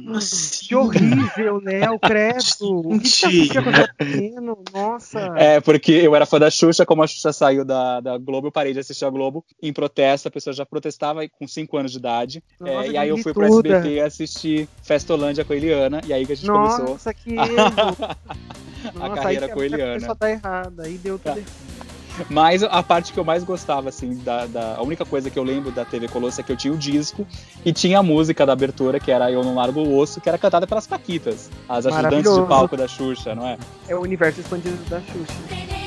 [0.05, 1.91] Nossa, que horrível, né?
[1.91, 2.41] O credo.
[2.91, 4.59] O que era pequeno?
[4.73, 5.21] Nossa.
[5.37, 8.53] É, porque eu era fã da Xuxa, como a Xuxa saiu da, da Globo, eu
[8.53, 10.29] parei de assistir a Globo em protesto.
[10.29, 12.43] A pessoa já protestava com 5 anos de idade.
[12.59, 16.01] Nossa, é, e aí eu fui pro SBT assistir Festolândia com a Eliana.
[16.07, 16.95] E aí que a gente Nossa, começou.
[16.95, 17.49] Nossa, que erro.
[19.01, 19.93] a Nossa, carreira com a Eliana.
[19.93, 21.90] A pessoa tá errada, aí deu tudo tá.
[22.29, 25.43] Mas a parte que eu mais gostava, assim, da, da, a única coisa que eu
[25.43, 27.27] lembro da TV Colosso é que eu tinha o disco
[27.65, 30.39] e tinha a música da abertura, que era Eu Não Largo o Osso, que era
[30.39, 33.59] cantada pelas Paquitas, as ajudantes de palco da Xuxa, não é?
[33.89, 35.80] É o universo expandido da Xuxa.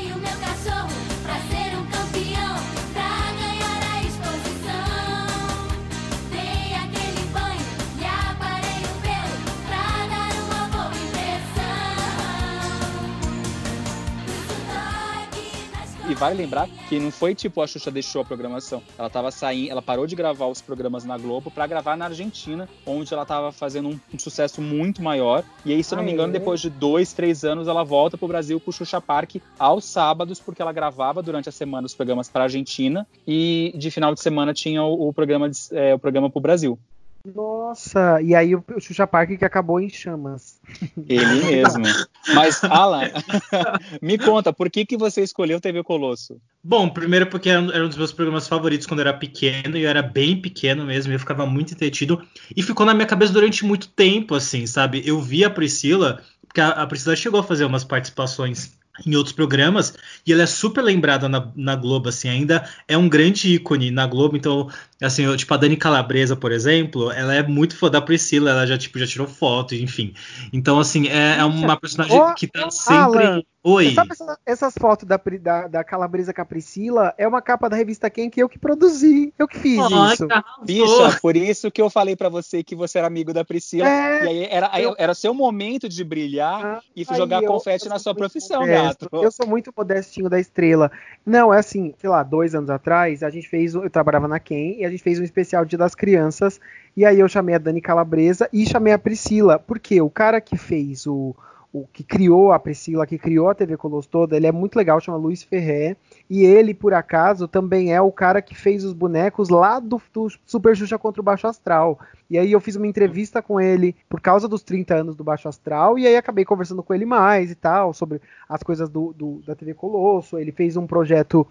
[16.05, 18.83] E vale lembrar que não foi tipo a Xuxa deixou a programação.
[18.97, 22.67] Ela tava saindo, ela parou de gravar os programas na Globo para gravar na Argentina,
[22.85, 25.45] onde ela tava fazendo um, um sucesso muito maior.
[25.65, 28.27] E aí, se eu não me engano, depois de dois, três anos, ela volta pro
[28.27, 32.29] Brasil com o Xuxa Park aos sábados, porque ela gravava durante a semana os programas
[32.29, 36.29] para Argentina e de final de semana tinha o, o programa de, é, o programa
[36.29, 36.77] pro Brasil.
[37.25, 40.59] Nossa, e aí o Xuxa Park que acabou em chamas.
[41.07, 41.85] Ele mesmo.
[42.33, 43.09] Mas, Alan,
[44.01, 46.35] me conta, por que, que você escolheu TV Colosso?
[46.61, 49.89] Bom, primeiro porque era um dos meus programas favoritos quando eu era pequeno, e eu
[49.89, 52.21] era bem pequeno mesmo, e eu ficava muito entretido,
[52.55, 55.01] e ficou na minha cabeça durante muito tempo, assim, sabe?
[55.05, 58.73] Eu vi a Priscila, porque a Priscila chegou a fazer umas participações
[59.05, 59.93] em outros programas,
[60.25, 64.05] e ela é super lembrada na, na Globo, assim, ainda é um grande ícone na
[64.05, 64.69] Globo, então,
[65.01, 68.67] assim, eu, tipo, a Dani Calabresa, por exemplo, ela é muito fã da Priscila, ela
[68.67, 70.13] já, tipo, já tirou foto, enfim.
[70.51, 73.45] Então, assim, é, é uma personagem que tá sempre...
[73.65, 73.93] Oi.
[73.93, 77.13] Sabe essa, essas fotos da, da, da Calabresa com a Priscila?
[77.17, 79.33] É uma capa da revista Quem que eu que produzi.
[79.39, 80.27] Eu que fiz oh, isso.
[80.63, 83.87] Bicha, por isso que eu falei para você que você era amigo da Priscila.
[83.87, 87.85] É, e aí era, eu, era seu momento de brilhar ah, e jogar eu, confete
[87.85, 89.09] eu na sua profissão, modesto.
[89.09, 89.23] gato.
[89.23, 90.91] Eu sou muito modestinho da estrela.
[91.25, 93.75] Não, é assim, sei lá, dois anos atrás, a gente fez.
[93.75, 96.59] Eu trabalhava na Quem e a gente fez um especial Dia das Crianças.
[96.97, 99.57] E aí eu chamei a Dani Calabresa e chamei a Priscila.
[99.57, 101.33] Porque o cara que fez o
[101.73, 105.01] o que criou a Priscila, que criou a TV Colosso toda, ele é muito legal,
[105.01, 105.97] chama Luiz Ferré.
[106.29, 110.27] E ele, por acaso, também é o cara que fez os bonecos lá do, do
[110.45, 111.99] Super Xuxa contra o Baixo Astral.
[112.29, 115.47] E aí eu fiz uma entrevista com ele por causa dos 30 anos do Baixo
[115.47, 119.41] Astral, e aí acabei conversando com ele mais e tal, sobre as coisas do, do
[119.45, 120.37] da TV Colosso.
[120.37, 121.45] Ele fez um projeto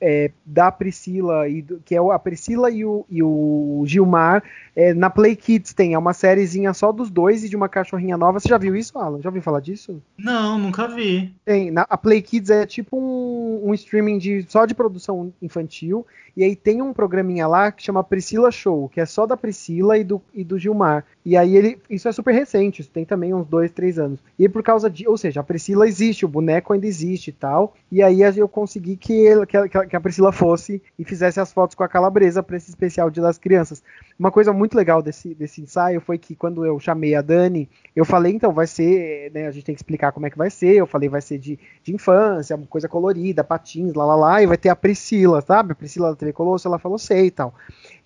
[0.00, 4.42] é, da Priscila, e do, que é a Priscila e o, e o Gilmar,
[4.74, 8.16] é, na Play Kids tem, é uma sériezinha só dos dois e de uma cachorrinha
[8.16, 8.38] nova.
[8.38, 9.20] Você já viu isso, Alan?
[9.20, 10.02] Já ouviu falar disso?
[10.16, 11.34] Não, nunca vi.
[11.44, 16.06] Tem, na, a Play Kids é tipo um, um streaming de, só de produção infantil,
[16.36, 19.98] e aí tem um programinha lá que chama Priscila Show, que é só da Priscila
[19.98, 21.04] e do, e do Gilmar.
[21.24, 21.78] E aí ele.
[21.90, 24.18] Isso é super recente, isso tem também uns dois, três anos.
[24.38, 25.06] E por causa de.
[25.06, 27.74] Ou seja, a Priscila existe, o boneco ainda existe e tal.
[27.90, 31.52] E aí eu consegui que, ele, que, a, que a Priscila fosse e fizesse as
[31.52, 33.82] fotos com a calabresa para esse especial Dia das Crianças.
[34.18, 38.04] Uma coisa muito legal desse, desse ensaio foi que quando eu chamei a Dani, eu
[38.04, 40.74] falei, então, vai ser, né, a gente tem que explicar como é que vai ser.
[40.74, 44.56] Eu falei, vai ser de, de infância, coisa colorida, patins, lá lá lá, e vai
[44.56, 45.72] ter a Priscila, sabe?
[45.72, 47.54] A Priscila TV Colosso, ela falou, sei e tal.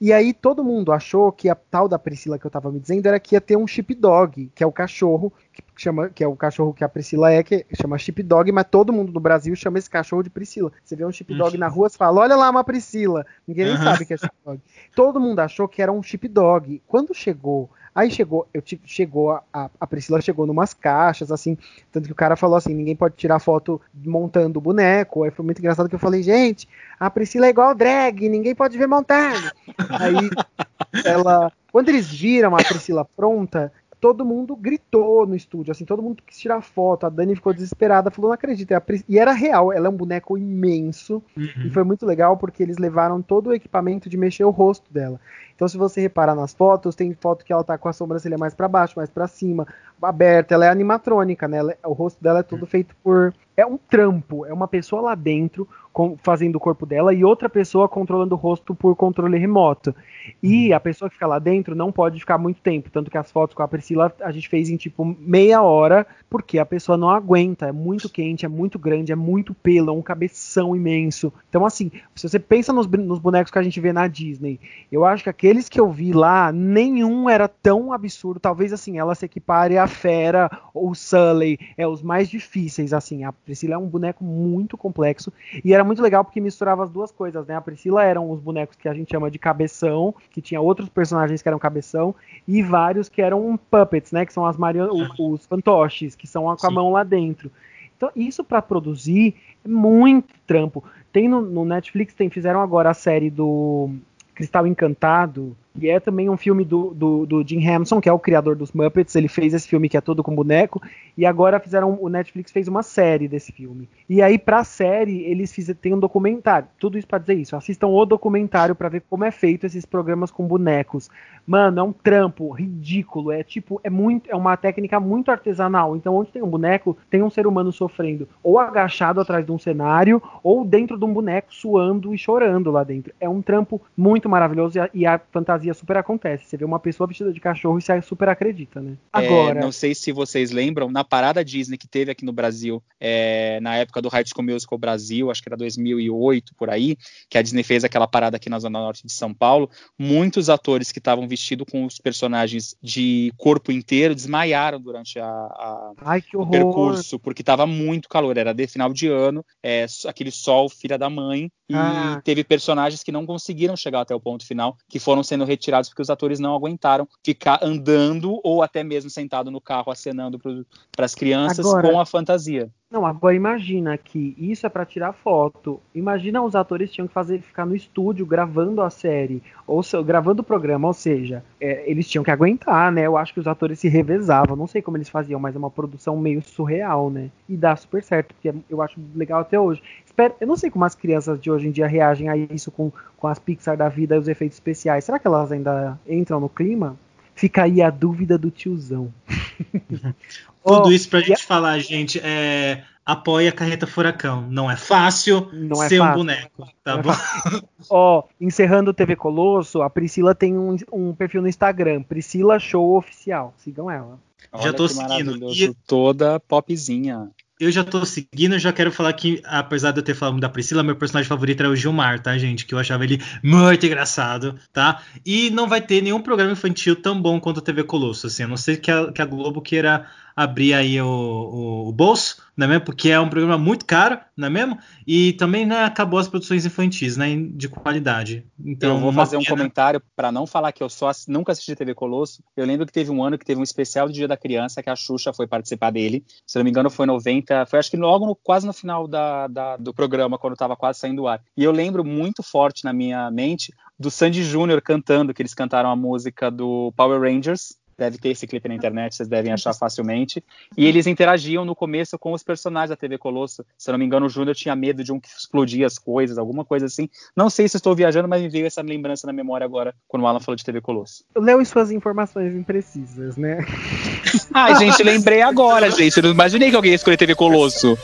[0.00, 3.06] E aí todo mundo achou que a tal da Priscila que eu tava me dizendo
[3.06, 6.26] era que ia ter um chip dog, que é o cachorro que chama, que é
[6.26, 9.54] o cachorro que a Priscila é, que chama chip dog, mas todo mundo do Brasil
[9.54, 10.72] chama esse cachorro de Priscila.
[10.82, 13.26] Você vê um chip dog na rua, você fala, olha lá uma Priscila.
[13.46, 14.60] Ninguém nem sabe que é chip dog.
[14.94, 16.82] Todo mundo achou que era um chip dog.
[16.86, 21.56] Quando chegou Aí chegou, eu chegou a, a Priscila chegou numas caixas, assim,
[21.90, 25.24] tanto que o cara falou assim, ninguém pode tirar foto montando o boneco.
[25.24, 26.68] Aí foi muito engraçado que eu falei, gente,
[27.00, 29.50] a Priscila é igual drag, ninguém pode ver montando.
[29.98, 30.28] Aí
[31.06, 36.22] ela, quando eles viram a Priscila pronta, todo mundo gritou no estúdio, assim, todo mundo
[36.24, 37.06] quis tirar foto.
[37.06, 38.72] A Dani ficou desesperada, falou: não acredito.
[38.72, 41.22] É e era real, ela é um boneco imenso.
[41.36, 41.66] Uhum.
[41.66, 45.18] E foi muito legal porque eles levaram todo o equipamento de mexer o rosto dela.
[45.56, 48.54] Então, se você reparar nas fotos, tem foto que ela tá com a sobrancelha mais
[48.54, 49.66] para baixo, mais para cima,
[50.00, 50.54] aberta.
[50.54, 51.56] Ela é animatrônica, né?
[51.56, 53.34] Ela, o rosto dela é todo feito por.
[53.56, 55.66] É um trampo, é uma pessoa lá dentro
[55.96, 59.94] com, fazendo o corpo dela e outra pessoa controlando o rosto por controle remoto.
[60.42, 62.90] E a pessoa que fica lá dentro não pode ficar muito tempo.
[62.90, 66.58] Tanto que as fotos com a Priscila a gente fez em tipo meia hora, porque
[66.58, 67.68] a pessoa não aguenta.
[67.68, 71.32] É muito quente, é muito grande, é muito pelo, é um cabeção imenso.
[71.48, 74.60] Então, assim, se você pensa nos, nos bonecos que a gente vê na Disney,
[74.92, 78.40] eu acho que aqueles que eu vi lá, nenhum era tão absurdo.
[78.40, 83.22] Talvez assim, ela se equipare a Fera ou Sully, é os mais difíceis, assim.
[83.22, 85.32] A Priscila é um boneco muito complexo
[85.64, 87.54] e era muito legal porque misturava as duas coisas, né?
[87.54, 91.40] A Priscila eram os bonecos que a gente chama de cabeção, que tinha outros personagens
[91.40, 92.12] que eram cabeção,
[92.48, 94.26] e vários que eram puppets, né?
[94.26, 97.52] Que são as Marion os, fantoches, que são com a mão lá dentro.
[97.96, 100.82] Então, isso para produzir é muito trampo.
[101.12, 103.90] Tem no, no Netflix, tem, fizeram agora a série do
[104.36, 108.18] Cristal Encantado, e é também um filme do, do, do, Jim Henson, que é o
[108.18, 109.14] criador dos Muppets.
[109.14, 110.80] Ele fez esse filme que é todo com boneco.
[111.16, 111.98] E agora fizeram.
[112.00, 113.88] O Netflix fez uma série desse filme.
[114.08, 116.68] E aí, pra série, eles fizeram, tem um documentário.
[116.78, 117.56] Tudo isso pra dizer isso.
[117.56, 121.10] Assistam o documentário para ver como é feito esses programas com bonecos.
[121.46, 123.30] Mano, é um trampo ridículo.
[123.30, 124.30] É tipo, é muito.
[124.30, 125.96] É uma técnica muito artesanal.
[125.96, 128.28] Então, onde tem um boneco, tem um ser humano sofrendo.
[128.42, 132.82] Ou agachado atrás de um cenário, ou dentro de um boneco suando e chorando lá
[132.82, 133.12] dentro.
[133.20, 136.46] É um trampo muito maravilhoso e a, e a fantasia fantasia super acontece.
[136.46, 138.96] Você vê uma pessoa vestida de cachorro e você super acredita, né?
[139.14, 139.58] É, Agora.
[139.58, 143.58] É, não sei se vocês lembram, na parada Disney que teve aqui no Brasil, é,
[143.60, 146.96] na época do High School Musical Brasil, acho que era 2008 por aí,
[147.28, 150.92] que a Disney fez aquela parada aqui na Zona Norte de São Paulo, muitos atores
[150.92, 156.46] que estavam vestidos com os personagens de corpo inteiro desmaiaram durante a, a Ai, o
[156.46, 161.08] percurso, porque estava muito calor, era de final de ano, é, aquele sol, filha da
[161.08, 162.20] mãe, e ah.
[162.24, 166.02] teve personagens que não conseguiram chegar até o ponto final, que foram sendo retirados porque
[166.02, 171.14] os atores não aguentaram ficar andando ou até mesmo sentado no carro acenando para as
[171.14, 172.70] crianças Agora, com a fantasia.
[172.88, 175.80] Não, agora imagina que isso é para tirar foto.
[175.92, 180.42] Imagina os atores tinham que fazer ficar no estúdio gravando a série, ou se, gravando
[180.42, 183.02] o programa, ou seja, é, eles tinham que aguentar, né?
[183.02, 185.70] Eu acho que os atores se revezavam, não sei como eles faziam, mas é uma
[185.70, 187.28] produção meio surreal, né?
[187.48, 189.82] E dá super certo, porque eu acho legal até hoje.
[190.16, 192.90] Espero, eu não sei como as crianças de hoje em dia reagem a isso com,
[193.18, 195.04] com as Pixar da vida e os efeitos especiais.
[195.04, 196.98] Será que elas ainda entram no clima?
[197.34, 199.12] Fica aí a dúvida do tiozão.
[200.64, 201.46] Tudo isso pra gente a...
[201.46, 204.46] falar, gente, é, apoia a carreta furacão.
[204.50, 206.12] Não é fácil não é ser fácil.
[206.12, 207.12] um boneco, tá não é bom?
[207.90, 212.96] Ó, encerrando o TV Colosso, a Priscila tem um, um, perfil no Instagram, Priscila Show
[212.96, 213.52] Oficial.
[213.58, 214.18] Sigam ela.
[214.62, 215.52] Já tô seguindo.
[215.52, 215.74] E...
[215.86, 217.30] Toda popzinha.
[217.58, 220.82] Eu já tô seguindo, já quero falar que, apesar de eu ter falado da Priscila,
[220.82, 222.66] meu personagem favorito era o Gilmar, tá, gente?
[222.66, 225.00] Que eu achava ele muito engraçado, tá?
[225.24, 228.48] E não vai ter nenhum programa infantil tão bom quanto a TV Colosso, assim, a
[228.48, 232.66] não ser que a, que a Globo queira abrir aí o, o, o, bolso, não
[232.66, 232.84] é mesmo?
[232.84, 234.78] Porque é um programa muito caro, não é mesmo?
[235.06, 237.34] E também né, acabou as produções infantis, né?
[237.52, 238.44] De qualidade.
[238.62, 241.94] Então, eu vou fazer um comentário para não falar que eu só nunca assisti TV
[241.94, 242.44] Colosso.
[242.54, 244.90] Eu lembro que teve um ano que teve um especial do Dia da Criança que
[244.90, 246.22] a Xuxa foi participar dele.
[246.46, 249.46] Se não me engano, foi 90, foi acho que logo no, quase no final da,
[249.46, 251.40] da, do programa, quando estava quase saindo do ar.
[251.56, 255.90] E eu lembro muito forte na minha mente do Sandy Júnior cantando, que eles cantaram
[255.90, 260.42] a música do Power Rangers, deve ter esse clipe na internet, vocês devem achar facilmente.
[260.76, 263.64] E eles interagiam no começo com os personagens da TV Colosso.
[263.76, 266.38] Se eu não me engano, o Júnior tinha medo de um que explodia as coisas,
[266.38, 267.08] alguma coisa assim.
[267.34, 270.26] Não sei se estou viajando, mas me veio essa lembrança na memória agora, quando o
[270.26, 271.24] Alan falou de TV Colosso.
[271.36, 273.58] Léo e suas informações imprecisas, né?
[274.52, 276.16] Ai, gente, lembrei agora, gente.
[276.16, 277.96] Eu não imaginei que alguém ia escolher TV Colosso.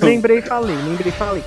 [0.00, 1.42] lembrei e falei, lembrei e falei.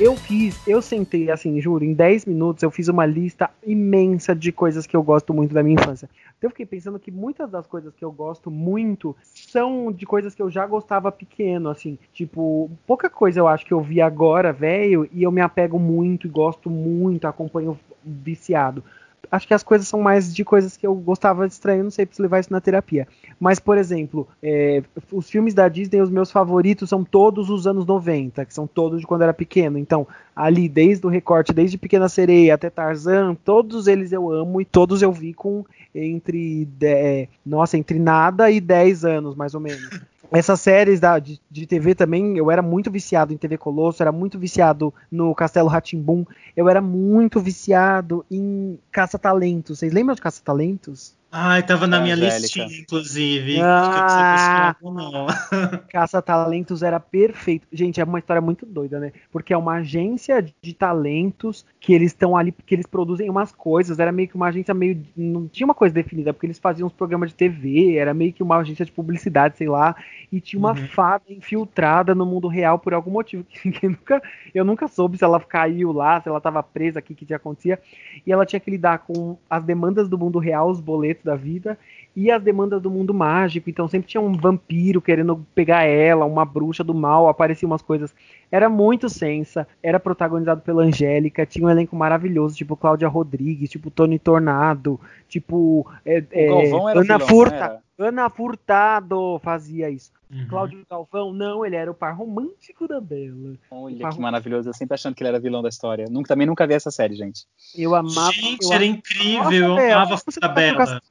[0.00, 4.50] Eu fiz, eu sentei assim, juro, em 10 minutos eu fiz uma lista imensa de
[4.50, 6.08] coisas que eu gosto muito da minha infância.
[6.38, 10.34] Então eu fiquei pensando que muitas das coisas que eu gosto muito são de coisas
[10.34, 11.98] que eu já gostava pequeno, assim.
[12.14, 16.26] Tipo, pouca coisa eu acho que eu vi agora, velho, e eu me apego muito
[16.26, 18.82] e gosto muito, acompanho viciado
[19.30, 22.06] acho que as coisas são mais de coisas que eu gostava de estranho, não sei
[22.10, 23.06] se levar isso na terapia.
[23.38, 27.86] Mas, por exemplo, é, os filmes da Disney, os meus favoritos são todos os anos
[27.86, 29.78] 90, que são todos de quando era pequeno.
[29.78, 34.64] Então, ali, desde o recorte, desde Pequena Sereia até Tarzan, todos eles eu amo e
[34.64, 40.00] todos eu vi com entre, é, nossa, entre nada e 10 anos, mais ou menos.
[40.32, 44.12] Essas séries da, de, de, TV também, eu era muito viciado em TV Colosso, era
[44.12, 46.24] muito viciado no Castelo Ratimbum,
[46.56, 49.78] eu era muito viciado em Caça Talentos.
[49.78, 51.18] Vocês lembram de Caça Talentos?
[51.32, 53.60] Ai, tava na minha listinha, inclusive.
[53.62, 54.74] Ah,
[55.88, 57.68] Caça Talentos era perfeito.
[57.72, 59.12] Gente, é uma história muito doida, né?
[59.30, 64.00] Porque é uma agência de talentos que eles estão ali, que eles produzem umas coisas.
[64.00, 65.00] Era meio que uma agência meio.
[65.16, 68.42] Não tinha uma coisa definida, porque eles faziam uns programas de TV, era meio que
[68.42, 69.94] uma agência de publicidade, sei lá.
[70.32, 70.88] E tinha uma uhum.
[70.88, 73.44] fada infiltrada no mundo real por algum motivo.
[73.44, 74.20] Que, que nunca,
[74.52, 77.34] eu nunca soube se ela caiu lá, se ela tava presa aqui, o que, que
[77.34, 77.78] acontecia.
[78.26, 81.78] E ela tinha que lidar com as demandas do mundo real, os boletos da vida
[82.14, 83.70] e as demandas do mundo mágico.
[83.70, 88.14] Então sempre tinha um vampiro querendo pegar ela, uma bruxa do mal, apareciam umas coisas.
[88.50, 93.90] Era muito sensa, era protagonizado pela Angélica, tinha um elenco maravilhoso, tipo Cláudia Rodrigues, tipo
[93.90, 97.82] Tony Tornado, tipo é, é, Ana vilão, Furta.
[97.98, 100.10] Ana Furtado fazia isso.
[100.32, 100.46] Uhum.
[100.48, 103.56] Cláudio Galvão, não, ele era o par romântico da Bela.
[103.68, 106.06] Olha que maravilhoso, eu sempre achando que ele era vilão da história.
[106.08, 107.46] Nunca, também nunca vi essa série, gente.
[107.76, 108.32] Eu amava.
[108.32, 111.02] Gente, eu era incrível, Nossa, eu amava Fada Bela.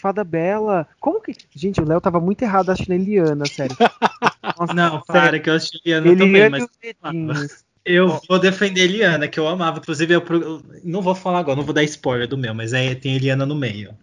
[0.00, 0.88] Fada Bela.
[0.98, 1.34] Como que.
[1.54, 3.76] Gente, o Léo tava muito errado assistindo Eliana, sério.
[4.58, 5.42] Nossa, não, para, sério.
[5.42, 7.64] que eu assisti Eliana, Eliana também, mas.
[7.82, 9.78] Eu vou defender Eliana, que eu amava.
[9.78, 12.94] Inclusive, eu, eu, não vou falar agora, não vou dar spoiler do meu, mas é,
[12.94, 13.96] tem Eliana no meio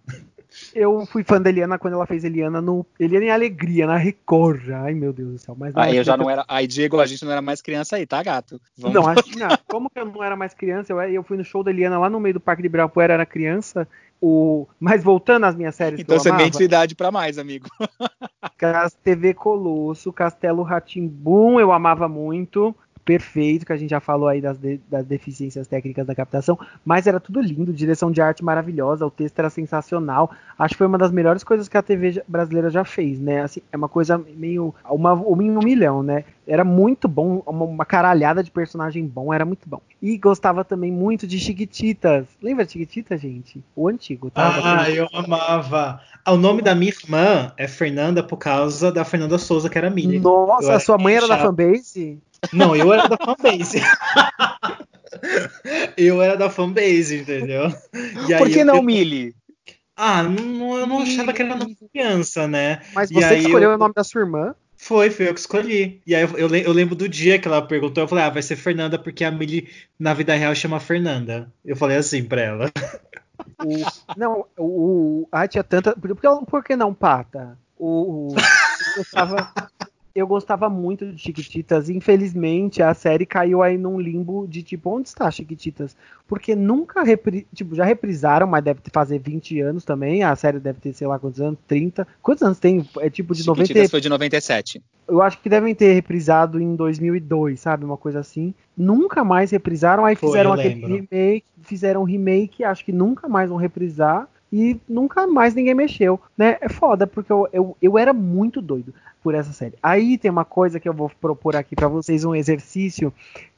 [0.73, 4.69] eu fui fã da Eliana quando ela fez Eliana no Eliana em Alegria, na Record.
[4.71, 5.55] Ai, meu Deus do céu.
[5.57, 6.45] Mas aí eu já não era.
[6.47, 8.60] Aí, Diego, a gente não era mais criança aí, tá, gato?
[8.77, 8.95] Vamos...
[8.95, 9.49] Não, acho que não.
[9.67, 10.93] Como que eu não era mais criança?
[10.93, 13.25] Eu, eu fui no show da Eliana lá no meio do Parque de Ibirapuera, era
[13.25, 13.88] criança.
[14.21, 14.67] O...
[14.80, 15.99] Mas voltando às minhas séries.
[15.99, 17.67] Então você mente idade pra mais, amigo.
[19.03, 22.75] TV Colosso, Castelo Ratimbum, eu amava muito
[23.08, 27.08] perfeito, que a gente já falou aí das, de, das deficiências técnicas da captação, mas
[27.08, 30.30] era tudo lindo, direção de arte maravilhosa, o texto era sensacional.
[30.60, 33.43] Acho que foi uma das melhores coisas que a TV brasileira já fez, né?
[33.43, 34.76] Assim, é uma coisa meio.
[34.89, 36.26] Uma, um milhão, né?
[36.46, 39.82] Era muito bom, uma, uma, caralhada de personagem bom, era muito bom.
[40.02, 42.26] E gostava também muito de Chiquititas.
[42.41, 43.63] Lembra de Chiquititas, gente?
[43.76, 44.82] O antigo, tá?
[44.82, 46.02] Ah, eu amava.
[46.28, 50.20] O nome da minha irmã é Fernanda por causa da Fernanda Souza, que era minha.
[50.20, 52.17] Nossa, a sua mãe era da fanbase?
[52.54, 53.82] Não, eu era da fanbase.
[55.97, 57.73] eu era da fanbase, entendeu?
[58.28, 58.84] E Por que não, eu...
[58.84, 59.36] Mili?
[59.95, 62.82] Ah, não, eu não achava que era uma criança, né?
[62.93, 63.76] Mas você escolheu eu...
[63.76, 64.54] o nome da sua irmã?
[64.78, 66.02] Foi, foi eu que escolhi.
[66.06, 68.56] E aí eu, eu, lembro do dia que ela perguntou, eu falei, ah, vai ser
[68.56, 71.52] Fernanda, porque a Mili na vida real chama Fernanda.
[71.65, 72.71] Eu falei assim pra ela.
[73.65, 75.28] O, não, o.
[75.32, 75.95] Ah, tinha tanta.
[75.95, 77.58] Por, por que não, Pata?
[77.76, 78.34] O.
[78.34, 78.36] o
[78.95, 79.52] eu estava
[80.17, 81.89] eu gostava muito de Chiquititas.
[81.89, 85.95] Infelizmente, a série caiu aí num limbo de tipo, onde está Chiquititas?
[86.27, 87.45] Porque nunca repri...
[87.53, 90.23] tipo, já reprisaram, mas deve fazer 20 anos também.
[90.23, 91.60] A série deve ter, sei lá, quantos anos?
[91.67, 92.08] 30.
[92.21, 92.88] Quantos anos tem?
[92.99, 93.89] É tipo de Chiquititas 90.
[93.89, 94.82] foi de 97.
[95.08, 97.86] Eu acho que devem ter reprisado em 2002, sabe?
[97.86, 98.56] Uma coisa assim.
[98.75, 101.08] Nunca mais reprisaram, aí foi, fizeram aquele lembro.
[101.12, 106.19] remake, fizeram um remake, acho que nunca mais vão reprisar e nunca mais ninguém mexeu,
[106.38, 106.57] né?
[106.62, 109.75] É foda, porque eu, eu, eu era muito doido por essa série.
[109.83, 113.13] Aí tem uma coisa que eu vou propor aqui para vocês, um exercício,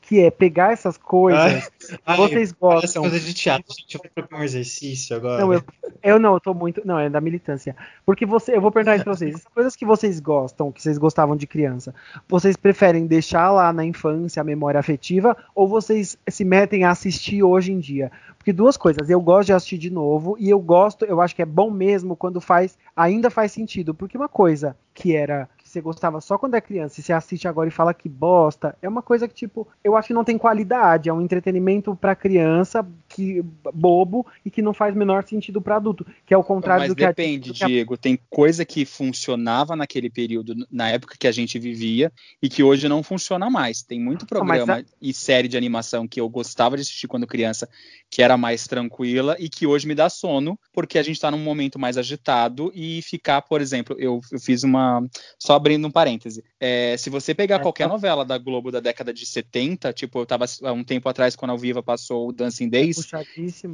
[0.10, 1.70] que é pegar essas coisas
[2.04, 3.04] ai, vocês ai, gostam.
[3.04, 5.40] coisa de teatro, gente, eu vou propor um exercício agora.
[5.40, 5.64] Não, eu,
[6.02, 6.82] eu não, eu tô muito.
[6.84, 7.76] Não, é da militância.
[8.04, 9.36] Porque você, eu vou perguntar isso pra vocês.
[9.36, 11.94] As coisas que vocês gostam, que vocês gostavam de criança,
[12.28, 17.44] vocês preferem deixar lá na infância a memória afetiva ou vocês se metem a assistir
[17.44, 18.12] hoje em dia?
[18.36, 21.44] Porque duas coisas, eu gosto de assistir de novo e eu gosto, eu acho que
[21.44, 23.94] é bom mesmo quando faz, ainda faz sentido.
[23.94, 27.48] Porque uma coisa que era que você gostava só quando é criança e você assiste
[27.48, 30.38] agora e fala que bosta, é uma coisa que, tipo, eu acho que não tem
[30.38, 31.10] qualidade.
[31.10, 36.06] É um entretenimento para criança que bobo e que não faz menor sentido para adulto.
[36.26, 37.68] Que é o contrário Mas do que depende, a...
[37.68, 37.96] Diego.
[37.96, 42.90] Tem coisa que funcionava naquele período, na época que a gente vivia, e que hoje
[42.90, 43.84] não funciona mais.
[43.84, 44.84] Tem muito programa a...
[45.00, 47.70] e série de animação que eu gostava de assistir quando criança,
[48.10, 51.38] que era mais tranquila e que hoje me dá sono, porque a gente está num
[51.38, 55.06] momento mais agitado e ficar, por exemplo, eu, eu fiz uma.
[55.38, 56.44] Só abrindo um parêntese.
[56.60, 57.90] É, se você pegar é, qualquer tá.
[57.90, 61.52] novela da Globo da década de 70, tipo, eu tava há um tempo atrás, quando
[61.52, 63.10] a Viva passou o Dancing Days,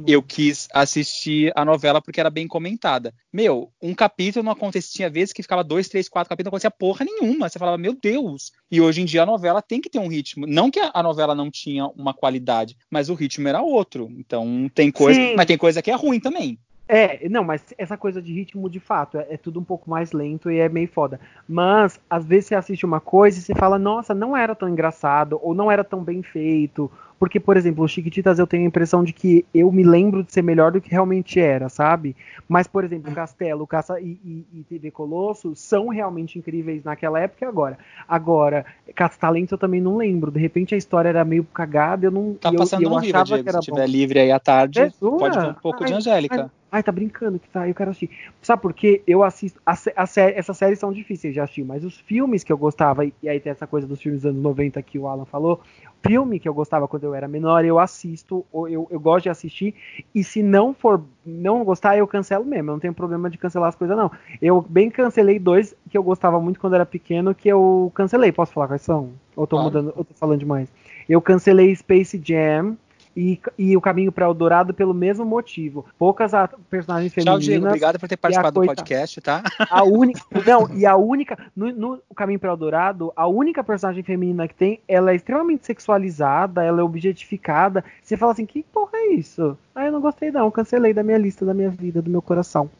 [0.06, 3.14] eu quis assistir a novela porque era bem comentada.
[3.32, 6.70] Meu, um capítulo não acontecia, tinha vezes que ficava dois, três, quatro capítulos, não acontecia
[6.70, 7.48] porra nenhuma.
[7.48, 8.52] Você falava, meu Deus.
[8.70, 10.46] E hoje em dia a novela tem que ter um ritmo.
[10.46, 14.08] Não que a novela não tinha uma qualidade, mas o ritmo era outro.
[14.18, 15.34] Então tem coisa, Sim.
[15.36, 16.58] mas tem coisa que é ruim também.
[16.88, 20.12] É, não, mas essa coisa de ritmo, de fato, é, é, tudo um pouco mais
[20.12, 21.18] lento e é meio foda.
[21.48, 25.38] Mas, às vezes você assiste uma coisa e você fala, nossa, não era tão engraçado,
[25.42, 29.02] ou não era tão bem feito, porque, por exemplo, o Chiquititas eu tenho a impressão
[29.02, 32.14] de que eu me lembro de ser melhor do que realmente era, sabe?
[32.46, 37.44] Mas, por exemplo, Castelo Caça e, e, e TV Colosso são realmente incríveis naquela época
[37.44, 37.78] e agora.
[38.06, 40.30] Agora, Caça-Talentos eu também não lembro.
[40.30, 42.34] De repente a história era meio cagada, eu não.
[42.34, 43.50] Tá passando eu, eu no Viva, Diego.
[43.50, 46.42] Se estiver livre aí à tarde, pode ver um pouco ai, de Angélica.
[46.42, 48.10] Ai, ai, tá brincando que tá, eu quero assistir.
[48.42, 49.02] Sabe por quê?
[49.06, 49.60] Eu assisto.
[49.64, 53.28] A, a, essas séries são difíceis de assistir, mas os filmes que eu gostava, e
[53.28, 55.60] aí tem essa coisa dos filmes dos anos 90 que o Alan falou,
[56.06, 59.30] filme que eu gostava quando eu era menor, eu assisto, ou eu, eu gosto de
[59.30, 59.74] assistir,
[60.14, 62.70] e se não for não gostar, eu cancelo mesmo.
[62.70, 64.10] Eu não tenho problema de cancelar as coisas, não.
[64.40, 68.32] Eu bem cancelei dois que eu gostava muito quando era pequeno, que eu cancelei.
[68.32, 69.10] Posso falar quais são?
[69.34, 69.70] Ou tô claro.
[69.70, 70.68] mudando, ou tô falando demais?
[71.08, 72.76] Eu cancelei Space Jam,
[73.16, 75.86] e, e o Caminho para Eldorado pelo mesmo motivo.
[75.98, 76.32] Poucas
[76.68, 77.40] personagens femininas.
[77.40, 77.66] Tchau, Diego.
[77.66, 79.42] Obrigado por ter participado do podcast, tá?
[79.70, 80.20] A única.
[80.46, 81.38] Não, e a única.
[81.56, 86.62] No, no Caminho para Eldorado, a única personagem feminina que tem, ela é extremamente sexualizada,
[86.62, 87.82] ela é objetificada.
[88.02, 89.56] Você fala assim, que porra é isso?
[89.76, 92.70] Ah, eu não gostei não, cancelei da minha lista, da minha vida, do meu coração.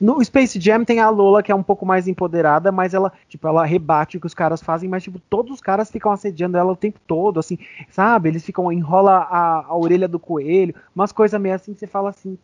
[0.00, 3.46] No Space Jam tem a Lola, que é um pouco mais empoderada, mas ela, tipo,
[3.46, 6.72] ela rebate o que os caras fazem, mas, tipo, todos os caras ficam assediando ela
[6.72, 7.58] o tempo todo, assim,
[7.90, 8.30] sabe?
[8.30, 12.38] Eles ficam, enrola a, a orelha do coelho, umas coisas meio assim, você fala assim,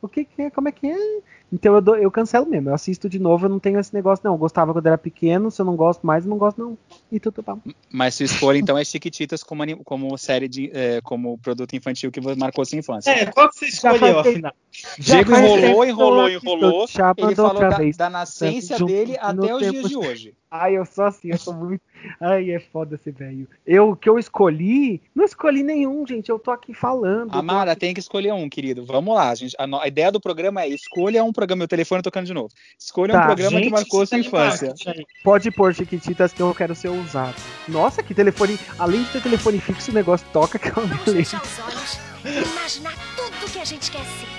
[0.00, 1.20] o que, que é, como é que é?
[1.50, 4.22] Então eu, dou, eu cancelo mesmo, eu assisto de novo, eu não tenho esse negócio,
[4.22, 4.34] não.
[4.34, 6.78] Eu gostava quando era pequeno, se eu não gosto mais, eu não gosto, não.
[7.10, 7.58] E tudo bom.
[7.90, 10.70] Mas sua escolha, então, é Chiquititas como, como série de.
[10.74, 13.10] É, como produto infantil que marcou sua infância.
[13.10, 14.52] É, qual que você escolheu, afinal?
[14.98, 16.86] Diego enrolou, enrolou, enrolou.
[17.16, 20.34] Ele falou da, da nascência dele até os dias de hoje.
[20.50, 21.82] Ai, eu sou assim, eu sou muito.
[22.20, 23.46] Ai, é foda esse velho.
[23.66, 26.30] Eu que eu escolhi, não escolhi nenhum, gente.
[26.30, 27.34] Eu tô aqui falando.
[27.34, 27.80] Amara, aqui...
[27.80, 28.84] tem que escolher um, querido.
[28.84, 29.54] Vamos lá, gente.
[29.58, 29.78] A, no...
[29.78, 31.58] a, ideia do programa é escolha um programa.
[31.58, 32.48] Meu telefone tocando de novo.
[32.78, 34.74] Escolha tá, um programa gente, que marcou sua infância.
[35.22, 37.36] Pode pôr, Chiquititas, que eu quero ser ousado.
[37.68, 38.58] Nossa, que telefone.
[38.78, 41.38] Além de ter telefone fixo, o negócio toca que é uma beleza.
[41.38, 44.37] Fechar os olhos e imaginar tudo que a gente quer ser.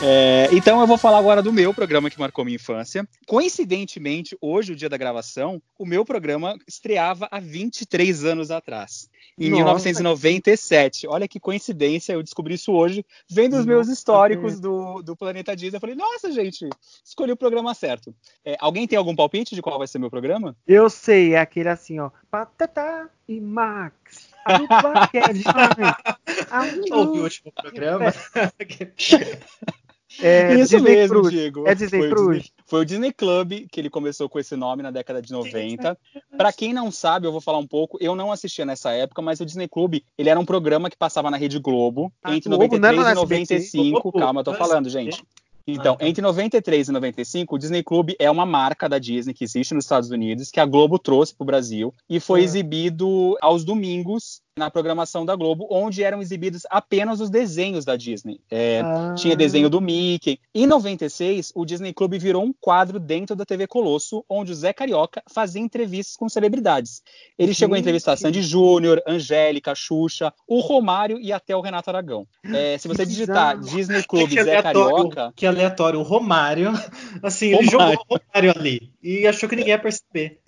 [0.00, 3.06] É, então eu vou falar agora do meu programa que marcou minha infância.
[3.26, 9.50] Coincidentemente, hoje, o dia da gravação, o meu programa estreava há 23 anos atrás, em
[9.50, 9.64] Nossa.
[9.64, 11.08] 1997.
[11.08, 15.78] Olha que coincidência, eu descobri isso hoje, vendo os meus históricos do, do Planeta Disney.
[15.78, 16.68] Eu falei, nossa, gente,
[17.04, 18.14] escolhi o programa certo.
[18.44, 20.56] É, alguém tem algum palpite de qual vai ser meu programa?
[20.64, 22.10] Eu sei, é aquele assim, ó.
[22.30, 24.28] Patata e Max.
[26.50, 28.14] É Ouvi o último programa.
[30.20, 31.30] É, Isso Disney mesmo.
[31.30, 31.68] Diego.
[31.68, 32.36] É Disney foi Cruz.
[32.38, 35.96] Disney, foi o Disney Club que ele começou com esse nome na década de 90.
[36.36, 37.98] Para quem não sabe, eu vou falar um pouco.
[38.00, 41.30] Eu não assistia nessa época, mas o Disney Club ele era um programa que passava
[41.30, 44.12] na Rede Globo ah, entre Globo, 93 e 95.
[44.12, 45.22] Calma, eu tô falando, gente.
[45.70, 46.06] Então, ah, tá.
[46.06, 49.84] entre 93 e 95, o Disney Club é uma marca da Disney que existe nos
[49.84, 52.44] Estados Unidos, que a Globo trouxe para o Brasil e foi é.
[52.44, 58.40] exibido aos domingos na programação da Globo, onde eram exibidos apenas os desenhos da Disney.
[58.50, 59.14] É, ah.
[59.16, 60.40] Tinha desenho do Mickey.
[60.54, 64.72] Em 96, o Disney Club virou um quadro dentro da TV Colosso, onde o Zé
[64.72, 67.02] Carioca fazia entrevistas com celebridades.
[67.38, 72.26] Ele chegou a entrevistar Sandy Júnior, Angélica, Xuxa, o Romário e até o Renato Aragão.
[72.44, 75.32] É, se você digitar Disney Club Zé Carioca.
[75.36, 76.72] Que aleatório, o Romário.
[77.22, 77.64] Assim, Romário.
[77.64, 80.40] ele jogou o Romário ali e achou que ninguém ia perceber.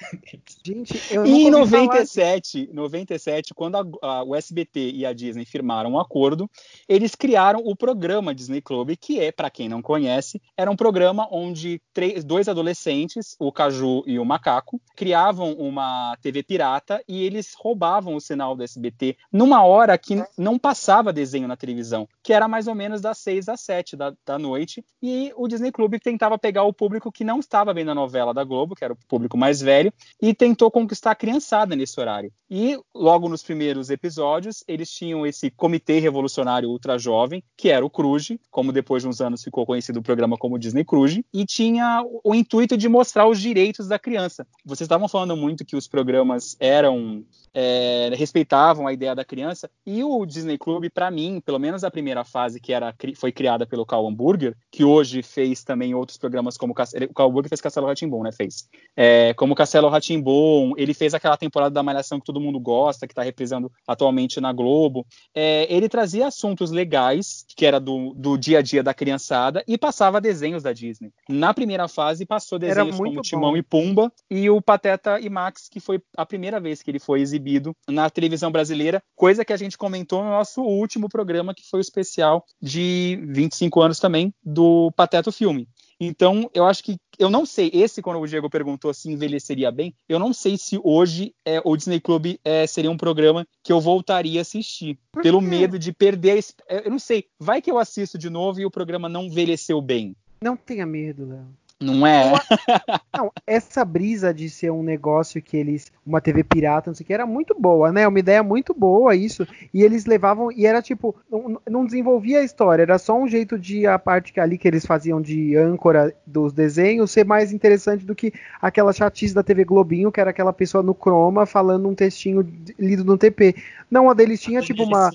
[0.64, 5.92] Gente, eu não em 97, 97, quando a, a, o SBT e a Disney firmaram
[5.92, 6.51] um acordo,
[6.88, 11.28] eles criaram o programa Disney Club, que é, para quem não conhece, era um programa
[11.30, 17.55] onde três, dois adolescentes, o Caju e o Macaco, criavam uma TV pirata e eles
[17.57, 22.48] roubavam o sinal do SBT numa hora que não passava desenho na televisão, que era
[22.48, 26.38] mais ou menos das 6 às 7 da, da noite, e o Disney Club tentava
[26.38, 29.36] pegar o público que não estava vendo a novela da Globo, que era o público
[29.36, 32.32] mais velho, e tentou conquistar a criançada nesse horário.
[32.50, 37.90] E logo nos primeiros episódios, eles tinham esse comitê revolucionário ultra jovem, que era o
[37.90, 42.04] Cruz, como depois de uns anos ficou conhecido o programa como Disney Cruz, e tinha
[42.24, 44.46] o intuito de mostrar os direitos da criança.
[44.64, 47.24] Vocês estavam falando muito que os programas eram
[47.55, 49.70] é, respeitavam a ideia da criança.
[49.86, 53.66] E o Disney Club, para mim, pelo menos a primeira fase que era, foi criada
[53.66, 57.86] pelo Carl Hamburger, que hoje fez também outros programas como o Carl Hamburger fez Castelo
[57.86, 58.32] Ratimbom, né?
[58.32, 58.68] Fez.
[58.96, 63.12] É, como Castelo Ratimbom, ele fez aquela temporada da Malhação que todo mundo gosta, que
[63.12, 65.07] está reprisando atualmente na Globo.
[65.34, 69.76] É, ele trazia assuntos legais, que era do, do dia a dia da criançada, e
[69.76, 71.12] passava desenhos da Disney.
[71.28, 73.20] Na primeira fase, passou desenhos como bom.
[73.20, 76.98] Timão e Pumba e o Pateta e Max, que foi a primeira vez que ele
[76.98, 77.39] foi exibido
[77.88, 81.82] na televisão brasileira, coisa que a gente comentou no nosso último programa, que foi o
[81.82, 85.68] especial de 25 anos também do Pateta Filme.
[86.01, 89.95] Então, eu acho que eu não sei, esse quando o Diego perguntou se envelheceria bem,
[90.09, 93.78] eu não sei se hoje é, o Disney Club é, seria um programa que eu
[93.78, 96.43] voltaria a assistir, pelo medo de perder.
[96.70, 99.82] A, eu não sei, vai que eu assisto de novo e o programa não envelheceu
[99.82, 100.16] bem.
[100.43, 101.47] Não tenha medo, Léo.
[101.81, 102.24] Não é?
[103.16, 105.91] Não, essa brisa de ser um negócio que eles.
[106.05, 108.07] Uma TV pirata, não sei o que, era muito boa, né?
[108.07, 109.47] Uma ideia muito boa isso.
[109.72, 110.53] E eles levavam.
[110.53, 111.16] E era tipo.
[111.31, 114.68] Não, não desenvolvia a história, era só um jeito de a parte que ali que
[114.68, 119.64] eles faziam de âncora dos desenhos ser mais interessante do que aquela chatice da TV
[119.64, 122.47] Globinho, que era aquela pessoa no croma falando um textinho
[122.78, 123.55] lido no TP.
[123.91, 125.11] Não, a deles tinha tipo uma,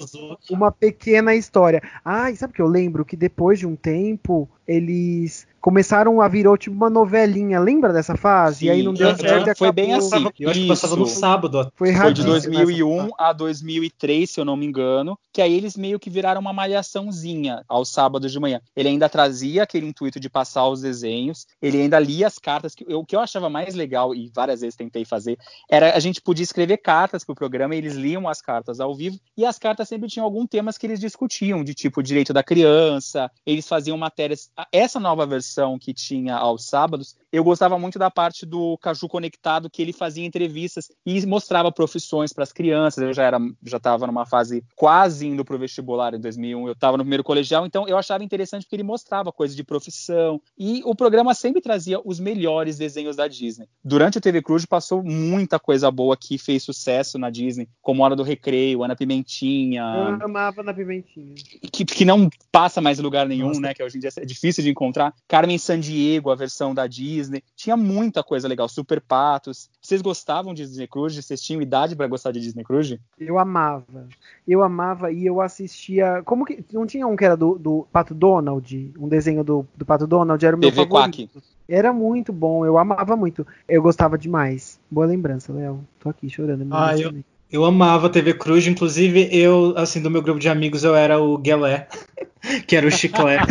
[0.50, 1.82] uma pequena história.
[2.04, 3.06] Ah, e sabe o que eu lembro?
[3.06, 7.60] Que depois de um tempo eles começaram a virar tipo uma novelinha.
[7.60, 8.60] Lembra dessa fase?
[8.60, 9.58] Sim, e aí não deu certo.
[9.58, 10.28] Foi bem assim.
[10.40, 11.72] Eu acho que passava no sábado.
[11.76, 16.00] Foi, foi de 2001 a 2003, se eu não me engano, que aí eles meio
[16.00, 18.62] que viraram uma malhaçãozinha aos sábados de manhã.
[18.76, 22.76] Ele ainda trazia aquele intuito de passar os desenhos, ele ainda lia as cartas.
[22.76, 25.36] Que, eu, o que eu achava mais legal, e várias vezes tentei fazer,
[25.68, 28.94] era a gente podia escrever cartas para o programa, e eles liam as cartas ao
[28.94, 32.44] vivo, e as cartas sempre tinham algum temas que eles discutiam, de tipo direito da
[32.44, 34.52] criança, eles faziam matérias.
[34.72, 39.70] Essa nova versão que tinha aos sábados, eu gostava muito da parte do Caju Conectado,
[39.70, 43.04] que ele fazia entrevistas e mostrava profissões para as crianças.
[43.04, 46.74] Eu já era, já estava numa fase quase indo para o vestibular em 2001, eu
[46.74, 50.82] estava no primeiro colegial, então eu achava interessante porque ele mostrava coisas de profissão e
[50.86, 53.68] o programa sempre trazia os melhores desenhos da Disney.
[53.84, 58.16] Durante o TV Cruz passou muita coisa boa que fez sucesso na Disney, como Hora
[58.16, 59.82] do Recreio, Ana Pimentinha.
[60.20, 61.36] Eu amava Ana Pimentinha.
[61.72, 63.62] Que, que não passa mais em lugar nenhum, Nossa.
[63.62, 63.74] né?
[63.74, 65.14] Que hoje em dia é difícil de encontrar.
[65.46, 67.44] Carmen Sandiego, a versão da Disney.
[67.56, 68.68] Tinha muita coisa legal.
[68.68, 69.70] Super Patos.
[69.80, 71.22] Vocês gostavam de Disney Cruise?
[71.22, 73.00] Vocês tinham idade para gostar de Disney Cruise?
[73.20, 74.08] Eu amava.
[74.48, 76.24] Eu amava e eu assistia.
[76.26, 76.66] Como que.
[76.74, 78.92] Não tinha um que era do, do Pato Donald?
[78.98, 80.44] Um desenho do, do Pato Donald?
[80.44, 81.34] Era o meu TV favorito.
[81.34, 81.44] Quack.
[81.68, 83.46] Era muito bom, eu amava muito.
[83.68, 84.80] Eu gostava demais.
[84.90, 85.86] Boa lembrança, Léo.
[86.00, 86.68] Tô aqui chorando.
[86.72, 87.14] Ah, eu,
[87.52, 91.38] eu amava TV Cruz, inclusive eu, assim, do meu grupo de amigos, eu era o
[91.38, 91.88] Guelé,
[92.68, 93.46] que era o chiclete.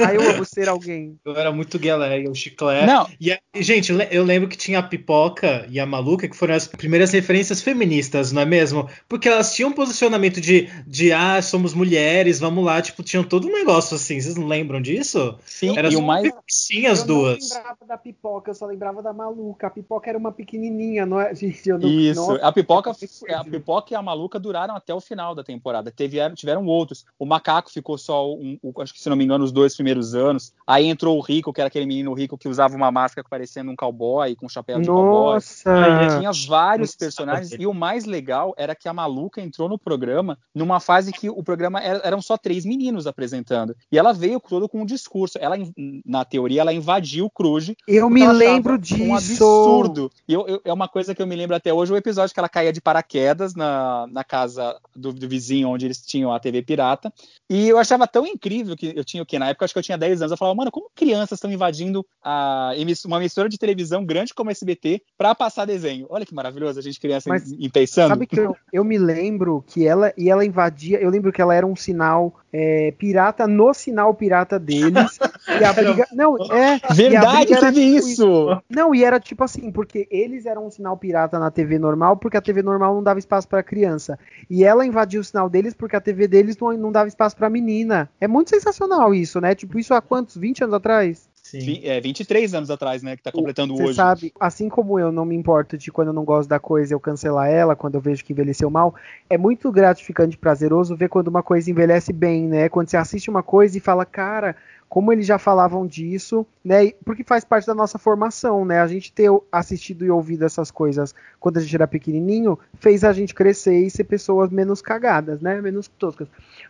[0.00, 1.18] ah, eu amo ser alguém.
[1.24, 2.86] Eu era muito Guelé, o chiclete.
[2.86, 3.06] Não.
[3.20, 7.12] E, gente, eu lembro que tinha a Pipoca e a Maluca, que foram as primeiras
[7.12, 8.88] referências feministas, não é mesmo?
[9.08, 13.48] Porque elas tinham um posicionamento de, de ah, somos mulheres, vamos lá, tipo, tinham todo
[13.48, 15.38] um negócio assim, vocês não lembram disso?
[15.44, 16.30] Sim, era e o mais...
[16.48, 17.50] Sim, as eu duas.
[17.50, 19.66] Eu não lembrava da Pipoca, eu só lembrava da Maluca.
[19.66, 21.34] A Pipoca era uma pequenininha, não é?
[21.34, 21.88] Gente, eu não...
[21.88, 25.90] Isso, Nossa, a Pipoca a Pipoca e a Maluca duraram até o final da temporada.
[25.90, 27.04] Teve, tiveram outros.
[27.18, 30.14] O Macaco ficou só, um, um, acho que se não me engano, os dois primeiros
[30.14, 30.52] anos.
[30.66, 33.76] Aí entrou o Rico, que era aquele menino rico que usava uma máscara parecendo um
[33.76, 35.70] cowboy, com um chapéu de Nossa.
[35.70, 36.18] cowboy.
[36.18, 37.52] Tinha vários personagens.
[37.52, 41.42] E o mais legal era que a Maluca entrou no programa numa fase que o
[41.42, 43.76] programa era, eram só três meninos apresentando.
[43.92, 45.38] E ela veio todo com um discurso.
[45.38, 45.56] Ela,
[46.04, 47.70] na teoria, ela invadiu o Cruz.
[47.86, 49.02] Eu me lembro disso.
[49.02, 50.10] Um absurdo.
[50.26, 52.40] E eu, eu, é uma coisa que eu me lembro até hoje, o episódio que
[52.40, 56.38] ela caía de paraquedas quedas na, na casa do, do, vizinho onde eles tinham a
[56.38, 57.12] TV pirata.
[57.48, 59.82] E eu achava tão incrível que eu tinha o que na época acho que eu
[59.82, 60.30] tinha 10 anos.
[60.32, 62.72] Eu falava, mano, como crianças estão invadindo a
[63.04, 66.06] uma emissora de televisão grande como a SBT para passar desenho?
[66.08, 68.08] Olha que maravilhoso a gente criança Mas, pensando.
[68.08, 71.54] Sabe que eu, eu me lembro que ela e ela invadia, eu lembro que ela
[71.54, 75.18] era um sinal é, pirata no sinal pirata deles.
[75.60, 76.06] e a briga.
[76.12, 76.80] Não, é.
[76.94, 78.08] Verdade, teve tipo isso.
[78.10, 78.62] isso.
[78.70, 82.36] Não, e era tipo assim, porque eles eram um sinal pirata na TV normal, porque
[82.36, 84.18] a TV normal não dava espaço para criança.
[84.48, 87.50] E ela invadiu o sinal deles porque a TV deles não, não dava espaço para
[87.66, 88.08] menina.
[88.20, 89.54] É muito sensacional isso, né?
[89.54, 90.36] Tipo, isso há quantos?
[90.36, 91.28] 20 anos atrás?
[91.42, 91.80] Sim.
[91.84, 93.16] É, 23 anos atrás, né?
[93.16, 93.92] Que tá completando Você hoje.
[93.92, 96.92] Você sabe, assim como eu não me importo de quando eu não gosto da coisa
[96.92, 98.96] eu cancelar ela, quando eu vejo que envelheceu mal,
[99.30, 102.68] é muito gratificante e prazeroso ver quando uma coisa envelhece bem, né?
[102.68, 104.56] Quando você assiste uma coisa e fala, cara,
[104.96, 106.90] como eles já falavam disso, né?
[107.04, 108.80] Porque faz parte da nossa formação, né?
[108.80, 113.12] A gente ter assistido e ouvido essas coisas quando a gente era pequenininho fez a
[113.12, 115.60] gente crescer e ser pessoas menos cagadas, né?
[115.60, 116.26] Menos toscas.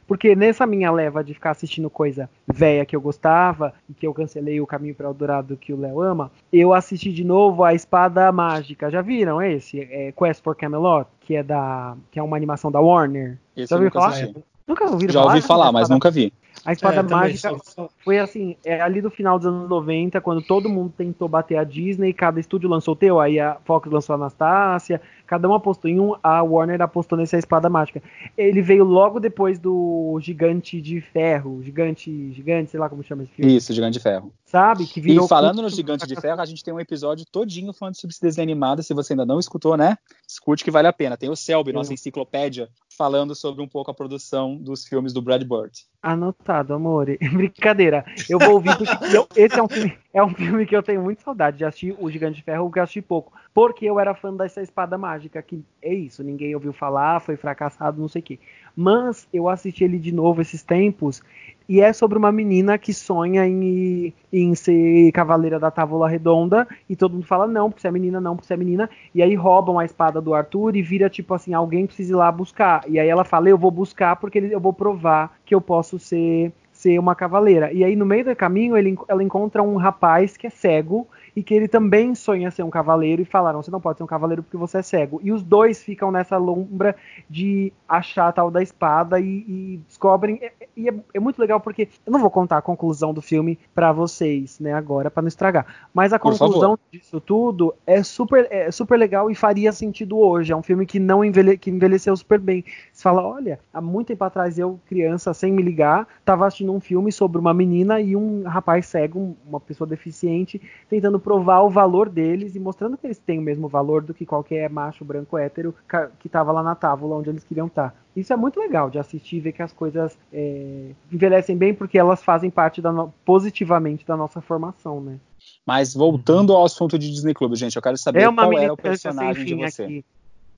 [0.08, 4.12] Porque nessa minha leva de ficar assistindo coisa velha que eu gostava e que eu
[4.12, 7.74] cancelei o Caminho para o Dourado que o Léo ama, eu assisti de novo a
[7.74, 8.90] Espada Mágica.
[8.90, 9.82] Já viram esse?
[9.82, 13.38] É Quest for Camelot, que é da que é uma animação da Warner.
[13.56, 14.08] Esse Já ouviu falar?
[14.08, 14.34] assisti.
[14.66, 15.34] Nunca ouviram Já falar?
[15.34, 16.32] ouvi falar, mas nunca vi.
[16.64, 20.42] A Espada É, Mágica só- foi assim, é ali do final dos anos 90, quando
[20.42, 24.14] todo mundo tentou bater a Disney, cada estúdio lançou o teu, aí a Fox lançou
[24.14, 28.02] a Anastácia, cada um apostou em um, a Warner apostou nesse A Espada Mágica.
[28.36, 33.32] Ele veio logo depois do Gigante de Ferro, Gigante, Gigante, sei lá como chama esse
[33.32, 34.32] filme, Isso, Gigante de Ferro.
[34.44, 34.86] sabe?
[34.86, 35.68] Que virou E falando no.
[35.68, 38.82] Gigante de Ferro, a gente tem um episódio todinho falando sobre esse desenho animado.
[38.82, 39.98] Se você ainda não escutou, né?
[40.26, 41.16] Escute que vale a pena.
[41.16, 45.42] Tem o Selby, nossa enciclopédia, falando sobre um pouco a produção dos filmes do Brad
[45.42, 45.84] Bird.
[46.02, 47.06] Anotado, amor.
[47.32, 48.04] Brincadeira.
[48.28, 48.94] Eu vou ouvir porque
[49.36, 52.10] esse é um, filme, é um filme que eu tenho muita saudade de assistir, o
[52.10, 53.32] Gigante de Ferro, que eu assisti pouco.
[53.52, 58.00] Porque eu era fã dessa espada mágica, que é isso, ninguém ouviu falar, foi fracassado,
[58.00, 58.38] não sei o quê.
[58.74, 61.22] Mas eu assisti ele de novo esses tempos,
[61.68, 66.96] e é sobre uma menina que sonha em, em ser cavaleira da Távola Redonda, e
[66.96, 69.34] todo mundo fala não, porque você é menina, não, porque você é menina, e aí
[69.34, 72.84] roubam a espada do Arthur e vira tipo assim, alguém precisa ir lá buscar.
[72.88, 76.52] E aí ela fala, eu vou buscar porque eu vou provar que eu posso ser
[76.86, 77.72] ser uma cavaleira.
[77.72, 81.42] E aí no meio do caminho ele, ela encontra um rapaz que é cego e
[81.42, 84.42] que ele também sonha ser um cavaleiro e falaram, você não pode ser um cavaleiro
[84.42, 85.20] porque você é cego.
[85.22, 86.96] E os dois ficam nessa lombra
[87.28, 90.40] de achar a tal da espada e, e descobrem.
[90.74, 93.92] E, é, é muito legal porque eu não vou contar a conclusão do filme pra
[93.92, 95.66] vocês, né, agora, pra não estragar.
[95.92, 100.54] Mas a Por conclusão disso tudo é super, é super legal e faria sentido hoje.
[100.54, 102.64] É um filme que não envelhe, que envelheceu super bem.
[102.90, 106.80] Você fala, olha, há muito tempo atrás eu, criança, sem me ligar, tava assistindo um
[106.80, 112.08] filme sobre uma menina e um rapaz cego, uma pessoa deficiente, tentando provar o valor
[112.08, 115.74] deles e mostrando que eles têm o mesmo valor do que qualquer macho branco hétero
[116.20, 117.92] que tava lá na tábua onde eles queriam estar.
[118.14, 121.98] Isso é muito legal de assistir e ver que as coisas é, envelhecem bem porque
[121.98, 125.18] elas fazem parte da no- positivamente da nossa formação, né?
[125.66, 128.76] Mas voltando ao assunto de Disney Club, gente, eu quero saber É qual era o
[128.76, 129.82] personagem de você.
[129.82, 130.04] aqui.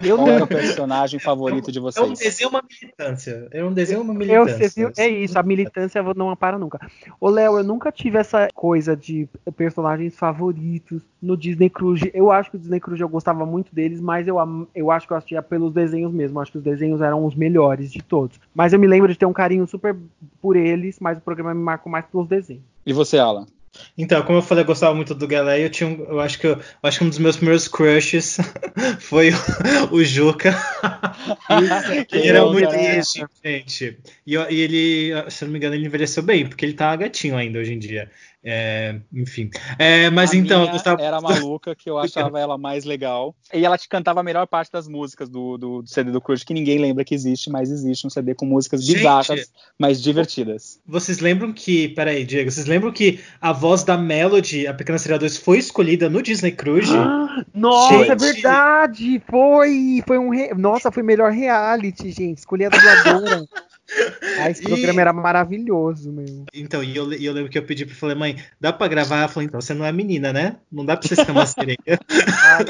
[0.00, 2.18] Eu Qual era não o personagem favorito de É um vocês?
[2.18, 3.48] desenho, uma militância.
[3.50, 4.68] É um desenho, uma Eu, militância.
[4.68, 4.92] você viu?
[4.96, 6.78] É isso, a militância não para nunca.
[7.20, 12.10] Ô, Léo, eu nunca tive essa coisa de personagens favoritos no Disney Cruise.
[12.14, 14.36] Eu acho que o Disney Cruise eu gostava muito deles, mas eu,
[14.74, 16.38] eu acho que eu assistia pelos desenhos mesmo.
[16.38, 18.40] Eu acho que os desenhos eram os melhores de todos.
[18.54, 19.96] Mas eu me lembro de ter um carinho super
[20.40, 22.62] por eles, mas o programa me marcou mais pelos desenhos.
[22.86, 23.46] E você, Alan?
[23.96, 25.64] Então, como eu falei, eu gostava muito do Galé.
[25.64, 28.38] Eu tinha, um- eu acho que eu, eu acho que um dos meus primeiros crushes
[29.00, 29.30] foi
[29.90, 30.54] o, o Juca.
[32.12, 32.96] ele era muito cara.
[32.96, 33.98] gatinho, gente.
[34.26, 37.58] E, e ele, se não me engano, ele envelheceu bem, porque ele tá gatinho ainda
[37.58, 38.10] hoje em dia.
[38.44, 39.50] É, enfim.
[39.78, 41.02] É, mas A então, eu minha gostava.
[41.02, 43.34] era maluca, que eu achava ela mais legal.
[43.52, 46.44] E ela te cantava a melhor parte das músicas do, do, do CD do Crush,
[46.44, 48.96] que ninguém lembra que existe, mas existe um CD com músicas Gente.
[48.98, 50.80] bizarras, mas divertidas.
[50.86, 51.88] Vocês lembram que.
[51.88, 56.08] Peraí, Diego, vocês lembram que a voz da Melody, a Pequena Sereia 2, foi escolhida
[56.08, 56.92] no Disney Cruise?
[56.96, 58.18] Ah, Nossa, é Gente.
[58.20, 59.22] verdade!
[59.28, 60.02] Foi!
[60.06, 60.30] Foi um.
[60.30, 62.38] re- Nossa, foi melhor reality, gente.
[62.38, 63.44] Escolhi a dubladora.
[64.40, 66.44] ah, esse E- programa era maravilhoso, meu.
[66.52, 69.18] Então, e eu, eu lembro que eu pedi pra falei, mãe, dá pra gravar?
[69.18, 70.56] Ela falou, então, você não é menina, né?
[70.70, 71.78] Não dá pra você ser uma sereia.
[71.88, 72.64] Ai,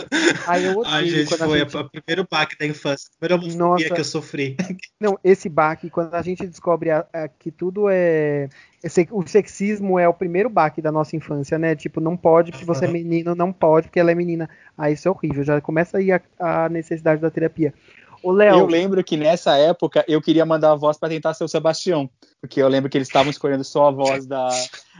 [0.47, 3.09] ai, eu odeio Ai, gente, foi gente- o primeiro baque da infância.
[3.21, 3.85] A primeira Nossa.
[3.95, 4.57] que eu sofri.
[5.01, 8.49] Não, esse baque, quando a gente descobre a- a- que tudo é.
[8.83, 11.75] esse- o sexismo é o primeiro baque da nossa infância, né?
[11.75, 14.49] Tipo, não pode porque você é menino, não pode porque ela é menina.
[14.77, 15.43] Ah, isso é horrível.
[15.43, 17.75] Já começa aí a, a necessidade da terapia.
[18.23, 21.49] Eu Léo, lembro que nessa época eu queria mandar a voz pra tentar ser o
[21.49, 22.09] Sebastião,
[22.41, 24.49] porque eu lembro que eles estavam escolhendo só a voz da,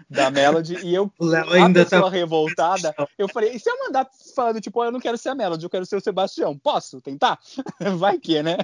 [0.09, 2.09] da Melody e eu, O a ainda pessoa tá.
[2.11, 5.64] revoltada, eu falei, e se eu mandar falando, tipo, eu não quero ser a Melody,
[5.64, 7.39] eu quero ser o Sebastião, posso tentar?
[7.99, 8.59] Vai que, né?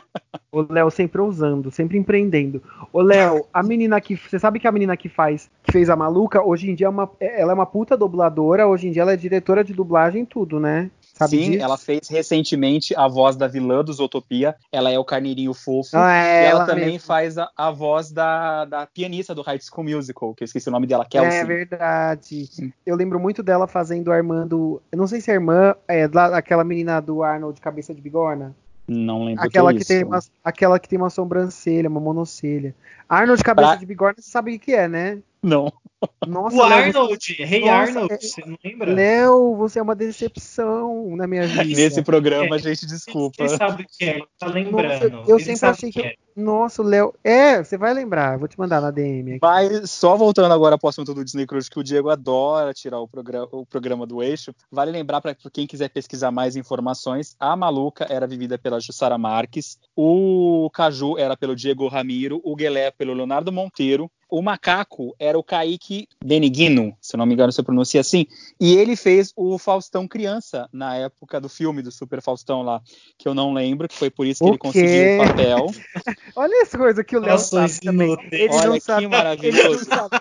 [0.55, 2.63] o Léo sempre ousando, sempre empreendendo.
[2.93, 4.17] Ô, Léo, a menina que.
[4.17, 6.91] Você sabe que a menina que faz, que fez a maluca, hoje em dia é
[6.91, 10.27] uma, ela é uma puta dubladora, hoje em dia ela é diretora de dublagem e
[10.27, 10.91] tudo, né?
[11.17, 11.63] Sabe Sim, disso?
[11.65, 16.13] ela fez recentemente a voz da vilã do Zootopia, ela é o carneirinho fofo, Ah,
[16.17, 17.07] é, e ela, ela também mesmo.
[17.07, 20.73] faz a, a voz da, da pianista do High School Musical, que eu esqueci o
[20.73, 21.39] nome dela, Kelsey.
[21.41, 22.73] É verdade.
[22.85, 24.83] Eu lembro muito dela fazendo a irmã do.
[24.91, 28.55] Eu não sei se a irmã é aquela menina do Arnold Cabeça de Bigorna.
[28.87, 32.75] Não lembro Aquela que, é que, tem uma, aquela que tem uma sobrancelha, uma monocelha.
[33.09, 35.19] Arnold Cabeça Pra- de Bigorna, você sabe o que é, né?
[35.45, 35.73] Não.
[36.27, 38.93] Nossa, O Léo, Arnold, Rei Nossa, Arnold, é- você não lembra?
[38.93, 41.65] Léo, você é uma decepção na minha vida.
[41.65, 42.59] Nesse programa, É.
[42.59, 43.47] gente, desculpa.
[43.49, 45.11] Você sabe o que é, tá lembrando.
[45.11, 46.15] Nossa, eu Ele sempre achei o que é.
[46.37, 47.15] Nossa, o Léo.
[47.23, 49.33] É, você vai lembrar, vou te mandar na DM.
[49.33, 49.39] Aqui.
[49.41, 52.99] Vai, só voltando agora para o assunto do Disney Cruise, que o Diego adora tirar
[53.01, 54.53] o, programa, o programa do eixo.
[54.71, 59.79] Vale lembrar para quem quiser pesquisar mais informações: a Maluca era vivida pela Jussara Marques,
[59.97, 65.43] o Caju era pelo Diego Ramiro, o Guelé pelo Leonardo Monteiro, o macaco era o
[65.43, 68.27] Kaique Beniguino, se não me engano se eu pronuncia assim,
[68.61, 72.81] e ele fez o Faustão criança na época do filme do Super Faustão lá,
[73.19, 75.67] que eu não lembro, que foi por isso que O ele conseguiu o papel.
[76.37, 78.17] Olha essa coisa que o Léo sabe também.
[78.31, 79.59] Ele Olha não que sabe, maravilhoso.
[79.59, 80.21] Ele não sabe,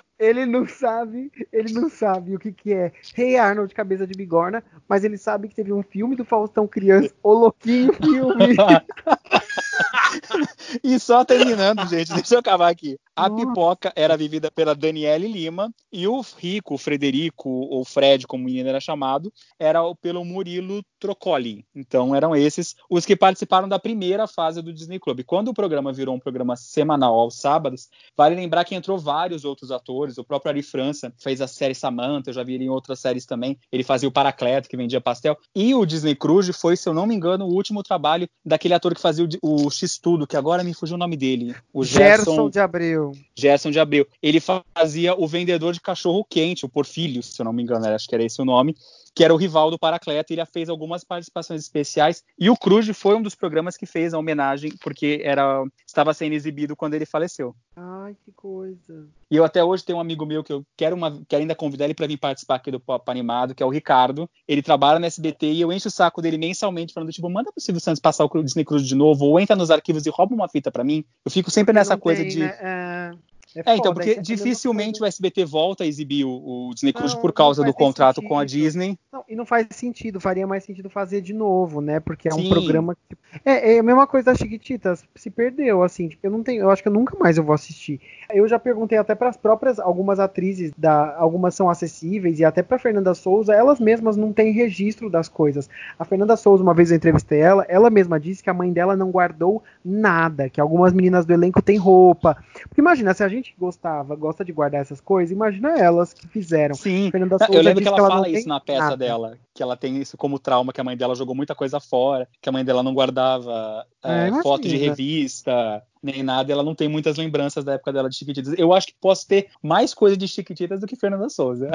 [1.51, 5.47] ele não sabe o que, que é Rei Arnold cabeça de bigorna, mas ele sabe
[5.47, 8.55] que teve um filme do Faustão criança, O Louquinho Filme.
[10.84, 12.97] e só terminando, gente, deixa eu acabar aqui.
[13.15, 13.45] A Nossa.
[13.45, 18.45] pipoca era vivida pela Daniele Lima e o Rico, o Frederico, ou Fred, como o
[18.45, 21.63] menino era chamado, era pelo Murilo Trocoli.
[21.76, 25.24] Então eram esses os que participaram da primeira fase do Disney Club.
[25.26, 29.69] Quando o programa virou um programa semanal aos sábados, vale lembrar que entrou vários outros
[29.69, 30.12] atores.
[30.18, 33.26] O próprio Ari França fez a série Samantha, eu já vi ele em outras séries
[33.26, 33.57] também.
[33.72, 35.38] Ele fazia o Paracleto, que vendia pastel.
[35.55, 38.93] E o Disney Cruise foi, se eu não me engano, o último trabalho daquele ator
[38.93, 41.55] que fazia o, o X-Tudo, que agora me fugiu o nome dele.
[41.74, 43.11] O Gerson Gerson de Abreu.
[43.36, 44.07] Gerson de Abreu.
[44.22, 48.07] Ele fazia o vendedor de cachorro quente, o Porfílio, se eu não me engano, acho
[48.07, 48.76] que era esse o nome,
[49.16, 50.34] que era o rival do Paracleto.
[50.34, 52.24] Ele já fez algumas participações especiais.
[52.39, 56.34] E o Cruz foi um dos programas que fez a homenagem, porque era estava sendo
[56.34, 57.55] exibido quando ele faleceu.
[57.76, 59.07] Ai, que coisa.
[59.30, 61.86] E eu até hoje tenho um amigo meu que eu quero, uma, quero ainda convidar
[61.86, 64.30] ele para vir participar aqui do Pop Animado, que é o Ricardo.
[64.47, 67.61] Ele trabalha no SBT e eu encho o saco dele mensalmente falando, tipo, manda pro
[67.61, 70.47] Silvio Santos passar o Disney Cruz de novo, ou entra nos arquivos e rouba uma
[70.47, 71.03] fita para mim.
[71.26, 72.39] Eu fico sempre nessa Não coisa tem, de...
[72.39, 72.57] né?
[72.59, 73.11] É,
[73.56, 76.93] é É, então, foda, porque é- dificilmente o SBT volta a exibir o, o Disney
[76.93, 78.30] Cruise por causa do contrato sentido.
[78.30, 78.97] com a Disney.
[79.12, 81.99] Não, e não faz sentido, faria mais sentido fazer de novo, né?
[81.99, 82.49] Porque é um Sim.
[82.49, 83.18] programa que.
[83.43, 86.70] É, é a mesma coisa das Chiquititas, se perdeu, assim, tipo, eu não tenho, eu
[86.70, 87.99] acho que eu nunca mais eu vou assistir.
[88.32, 92.62] Eu já perguntei até para as próprias, algumas atrizes, da, algumas são acessíveis, e até
[92.62, 95.70] para Fernanda Souza, elas mesmas não têm registro das coisas.
[95.97, 98.95] A Fernanda Souza, uma vez eu entrevistei ela, ela mesma disse que a mãe dela
[98.95, 102.38] não guardou nada, que algumas meninas do elenco têm roupa.
[102.70, 106.76] Porque imagina, se a gente gostava, gosta de guardar essas coisas, imagina elas que fizeram.
[106.76, 107.10] Sim.
[107.12, 108.98] Fernanda Eu Souza lembro que ela não fala tem isso na peça nada.
[108.98, 112.28] dela, que ela tem isso como trauma, que a mãe dela jogou muita coisa fora,
[112.41, 116.64] que a mãe dela não guardava É, é, foto de revista, nem nada, e ela
[116.64, 118.54] não tem muitas lembranças da época dela de Chiquititas.
[118.58, 121.72] Eu acho que posso ter mais coisa de Chiquititas do que Fernanda Souza.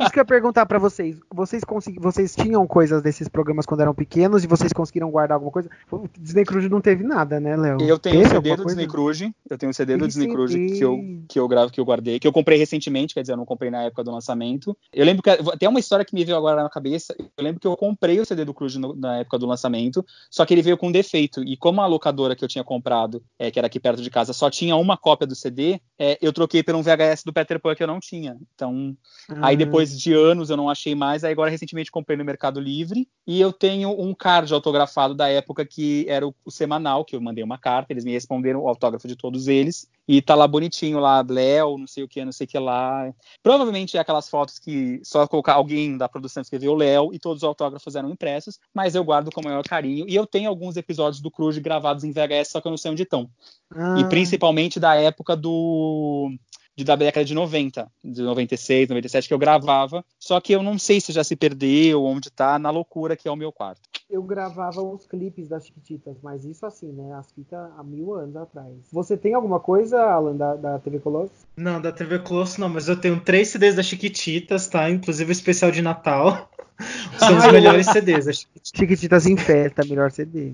[0.00, 1.18] Isso que eu ia perguntar pra vocês.
[1.30, 5.52] Vocês, consegui, vocês tinham coisas desses programas quando eram pequenos e vocês conseguiram guardar alguma
[5.52, 5.68] coisa?
[5.90, 7.82] O Disney Cruise não teve nada, né, Léo?
[7.82, 8.76] Eu tenho o Teve CD do coisa?
[8.76, 10.98] Disney Cruise, eu tenho o CD do Disney Cruise que eu,
[11.28, 13.70] que eu gravo, que eu guardei, que eu comprei recentemente, quer dizer, eu não comprei
[13.70, 14.74] na época do lançamento.
[14.90, 17.07] Eu lembro que tem uma história que me veio agora na cabeça.
[17.18, 20.54] Eu lembro que eu comprei o CD do no- na época do lançamento, só que
[20.54, 21.42] ele veio com defeito.
[21.44, 24.32] E como a locadora que eu tinha comprado, é, que era aqui perto de casa,
[24.32, 27.74] só tinha uma cópia do CD, é, eu troquei por um VHS do Peter Pan
[27.74, 28.36] que eu não tinha.
[28.54, 28.96] Então,
[29.42, 32.60] Aí Ah, depois de anos eu não achei mais, aí agora recentemente comprei no Mercado
[32.60, 37.14] Livre e eu tenho um card autografado da época que era o, o semanal, que
[37.14, 40.48] eu mandei uma carta, eles me responderam o autógrafo de todos eles e tá lá
[40.48, 43.12] bonitinho lá, Léo, não sei o que, não sei o que lá.
[43.42, 47.46] Provavelmente é aquelas fotos que só colocar alguém da produção escreveu Léo e todos os
[47.46, 51.20] autógrafos eram impressos, mas eu guardo com o maior carinho e eu tenho alguns episódios
[51.20, 53.28] do Cruz gravados em VHS, só que eu não sei onde estão.
[53.70, 56.32] ah, E principalmente da época do
[56.78, 60.04] de, da década de 90, de 96, 97, que eu gravava.
[60.16, 63.30] Só que eu não sei se já se perdeu, onde tá, na loucura que é
[63.32, 63.80] o meu quarto.
[64.08, 67.12] Eu gravava os clipes das Chiquititas, mas isso assim, né?
[67.14, 68.72] As fitas há mil anos atrás.
[68.92, 71.32] Você tem alguma coisa, Alan, da, da TV Colosso?
[71.56, 74.88] Não, da TV Close não, mas eu tenho três CDs da Chiquititas, tá?
[74.88, 76.48] Inclusive o especial de Natal.
[77.18, 78.70] São os melhores CDs da Chiquititas.
[78.72, 80.52] Chiquititas em Festa, melhor CD.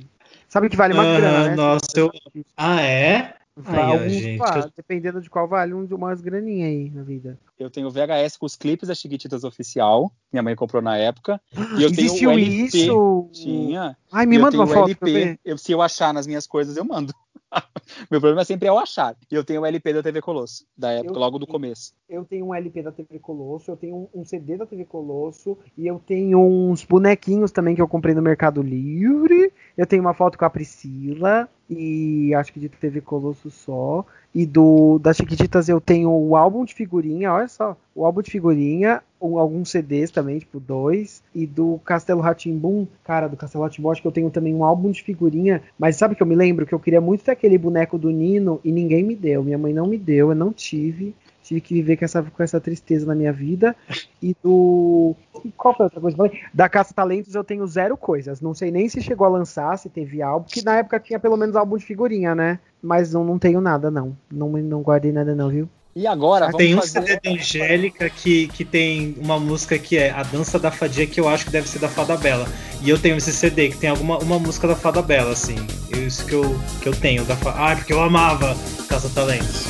[0.49, 1.55] Sabe que vale uma Ah, grana, né?
[1.57, 2.11] nossa, eu-
[2.57, 3.35] Ah, é?
[3.67, 7.03] Aí, ó, Alguns, gente, pá, eu- Dependendo de qual vale, um- umas graninhas aí na
[7.03, 7.39] vida.
[7.59, 11.41] Eu tenho VHS com os clipes da Chiquititas oficial, minha mãe comprou na época.
[11.79, 12.79] E eu Existiu tenho o LP.
[12.79, 13.29] isso?
[13.33, 13.97] Tinha.
[14.11, 15.39] Ai, me manda uma foto LP.
[15.45, 17.15] Eu- se eu achar nas minhas coisas, eu mando.
[18.11, 19.17] Meu problema sempre é o achar.
[19.31, 21.93] E eu tenho o LP da TV Colosso, da época, Eu- logo do começo.
[22.09, 25.57] Eu tenho um LP da TV Colosso, eu tenho um, um CD da TV Colosso
[25.79, 29.53] e eu tenho uns bonequinhos também que eu comprei no Mercado Livre.
[29.77, 34.05] Eu tenho uma foto com a Priscila e acho que de TV Colosso só.
[34.35, 38.31] E do das Chiquititas eu tenho o álbum de figurinha, olha só, o álbum de
[38.31, 41.23] figurinha, alguns CDs também, tipo dois.
[41.35, 44.91] E do Castelo Ratimbum, cara, do Castelo Ratimbum, acho que eu tenho também um álbum
[44.91, 45.63] de figurinha.
[45.79, 46.67] Mas sabe que eu me lembro?
[46.67, 49.45] Que eu queria muito ter aquele boneco do Nino e ninguém me deu.
[49.45, 51.15] Minha mãe não me deu, eu não tive.
[51.45, 53.77] Tive que viver com essa, com essa tristeza na minha vida.
[54.21, 55.15] E do.
[55.57, 56.41] Qual foi a outra coisa?
[56.53, 58.41] Da Caça Talentos eu tenho zero coisas.
[58.41, 61.37] Não sei nem se chegou a lançar, se teve álbum, que na época tinha pelo
[61.37, 62.59] menos álbum de figurinha, né?
[62.83, 64.17] Mas não, não tenho nada, não.
[64.33, 65.69] Não, não guardei nada, não, viu?
[65.97, 67.07] E agora, vamos Tem um fazer...
[67.07, 71.21] CD da Angélica que, que tem uma música que é A Dança da Fadia, que
[71.21, 72.49] eu acho que deve ser da Fada Bela.
[72.83, 75.55] E eu tenho esse CD que tem alguma uma música da Fada Bela, assim.
[75.97, 77.25] Isso que eu, que eu tenho.
[77.25, 77.55] Da fa...
[77.57, 78.57] Ah, porque eu amava
[78.89, 79.67] Caça Talentos.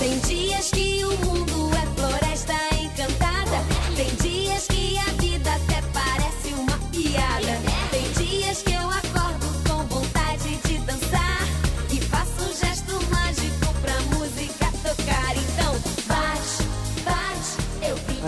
[0.00, 0.18] Tem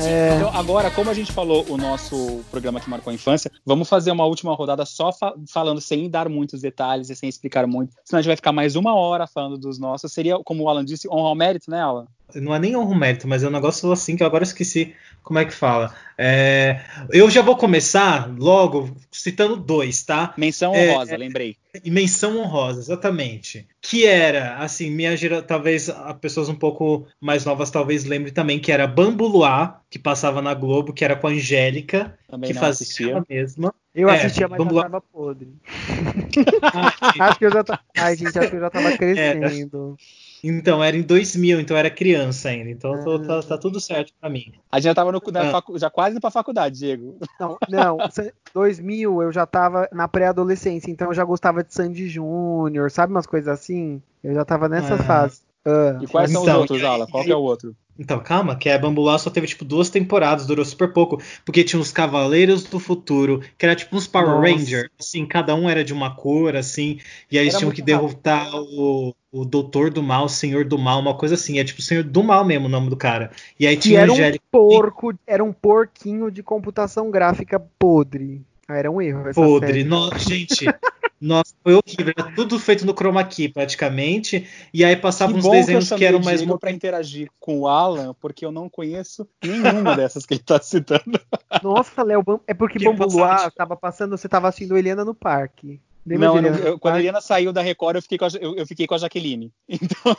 [0.07, 0.37] É.
[0.37, 4.11] Então, agora, como a gente falou o nosso programa que marcou a infância, vamos fazer
[4.11, 7.95] uma última rodada só fa- falando sem dar muitos detalhes e sem explicar muito.
[8.05, 10.13] Senão a gente vai ficar mais uma hora falando dos nossos.
[10.13, 12.07] Seria, como o Alan disse, honra ao mérito, né, Alan?
[12.35, 15.39] Não é nem honro mérito, mas é um negócio assim que eu agora esqueci como
[15.39, 15.95] é que fala.
[16.19, 16.81] É,
[17.13, 20.35] Eu já vou começar logo citando dois, tá?
[20.37, 21.57] Menção É, honrosa, lembrei.
[21.85, 23.67] E menção honrosa, exatamente.
[23.81, 28.59] Que era, assim, minha gera, talvez a pessoas um pouco mais novas talvez lembrem também,
[28.59, 32.55] que era Bambu Luar, que passava na Globo, que era com a Angélica, Também que
[32.55, 33.11] fazia assistia.
[33.13, 33.75] ela mesma.
[33.95, 34.83] Eu É, assistia, mas já lá.
[34.83, 35.49] tava podre.
[37.21, 37.81] Acho que eu já tava.
[37.97, 39.97] Ai, gente, acho que eu já tava crescendo.
[40.43, 42.71] Então, era em 2000, então eu era criança ainda.
[42.71, 43.27] Então tô- Ah.
[43.27, 44.53] tá, tá tudo certo pra mim.
[44.71, 45.51] A gente já tava no, na Ah.
[45.51, 47.17] facu- já quase indo pra faculdade, Diego.
[47.39, 52.09] Não, não, sa- 2000 eu já tava na pré-adolescência, então eu já gostava de Sandy
[52.09, 54.03] Júnior, sabe umas coisas assim?
[54.23, 54.99] Eu já tava nessa Ah.
[55.03, 55.43] fase.
[55.65, 57.07] Ah, E quais são os Então, outros, Alan?
[57.07, 57.75] Qual que é o outro?
[57.99, 61.63] Então, calma, que a Bambu Luar só teve tipo duas temporadas, durou super pouco, porque
[61.63, 64.49] tinha os Cavaleiros do Futuro, que era tipo uns Power Nossa.
[64.55, 66.99] Rangers, assim, cada um era de uma cor, assim,
[67.31, 70.99] e aí eles tinham que derrotar o, o Doutor do Mal, o Senhor do Mal,
[70.99, 73.31] uma coisa assim, é tipo o Senhor do Mal mesmo o nome do cara.
[73.59, 78.41] E aí tinha a era um Angélica porco, era um porquinho de computação gráfica podre.
[78.67, 79.67] Ah, era um erro essa podre.
[79.73, 79.85] série.
[79.85, 80.65] Nossa, gente,
[81.21, 85.51] nossa, foi horrível, era tudo feito no chroma key praticamente, e aí passavam uns bom
[85.51, 88.51] que eu desenhos que, chamei eram mais Diego pra interagir com o Alan, porque eu
[88.51, 91.03] não conheço nenhuma dessas que ele tá citando.
[91.63, 95.05] Nossa, Léo, é porque Que Bambu passava Luar de- tava passando, você tava assistindo Eliana
[95.05, 95.81] no parque.
[96.11, 96.99] Lembra Não, eu quando a?
[96.99, 99.53] Eliana saiu da Record, eu fiquei com a, eu, eu fiquei com a Jaqueline.
[99.69, 100.17] Então,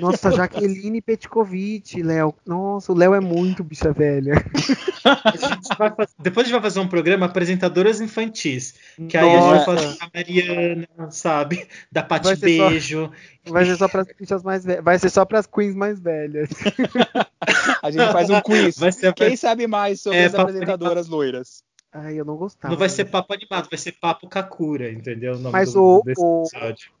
[0.00, 2.34] Nossa, Jaqueline Petkovic, Léo.
[2.46, 4.34] Nossa, o Léo é muito bicha velha.
[5.76, 8.74] Fazer- Depois a gente vai fazer um programa apresentadoras infantis.
[9.08, 11.66] Que aí a gente vai Nossa, fazer a Mariana, sabe?
[11.92, 13.10] Da Vai Pati ser só- Beijo.
[13.46, 14.84] vai ser só para bichas mais velhas.
[14.84, 16.48] Vai ser só para as queens mais velhas.
[17.82, 18.78] a gente faz um quiz.
[18.78, 21.62] Vai ser, Quem sabe mais sobre É, as apresentadoras loiras?
[21.94, 22.72] Ai, eu não gostava.
[22.72, 25.34] Não vai ser papo animado, vai ser papo Kakura, entendeu?
[25.36, 26.46] O Mas do, o- o-.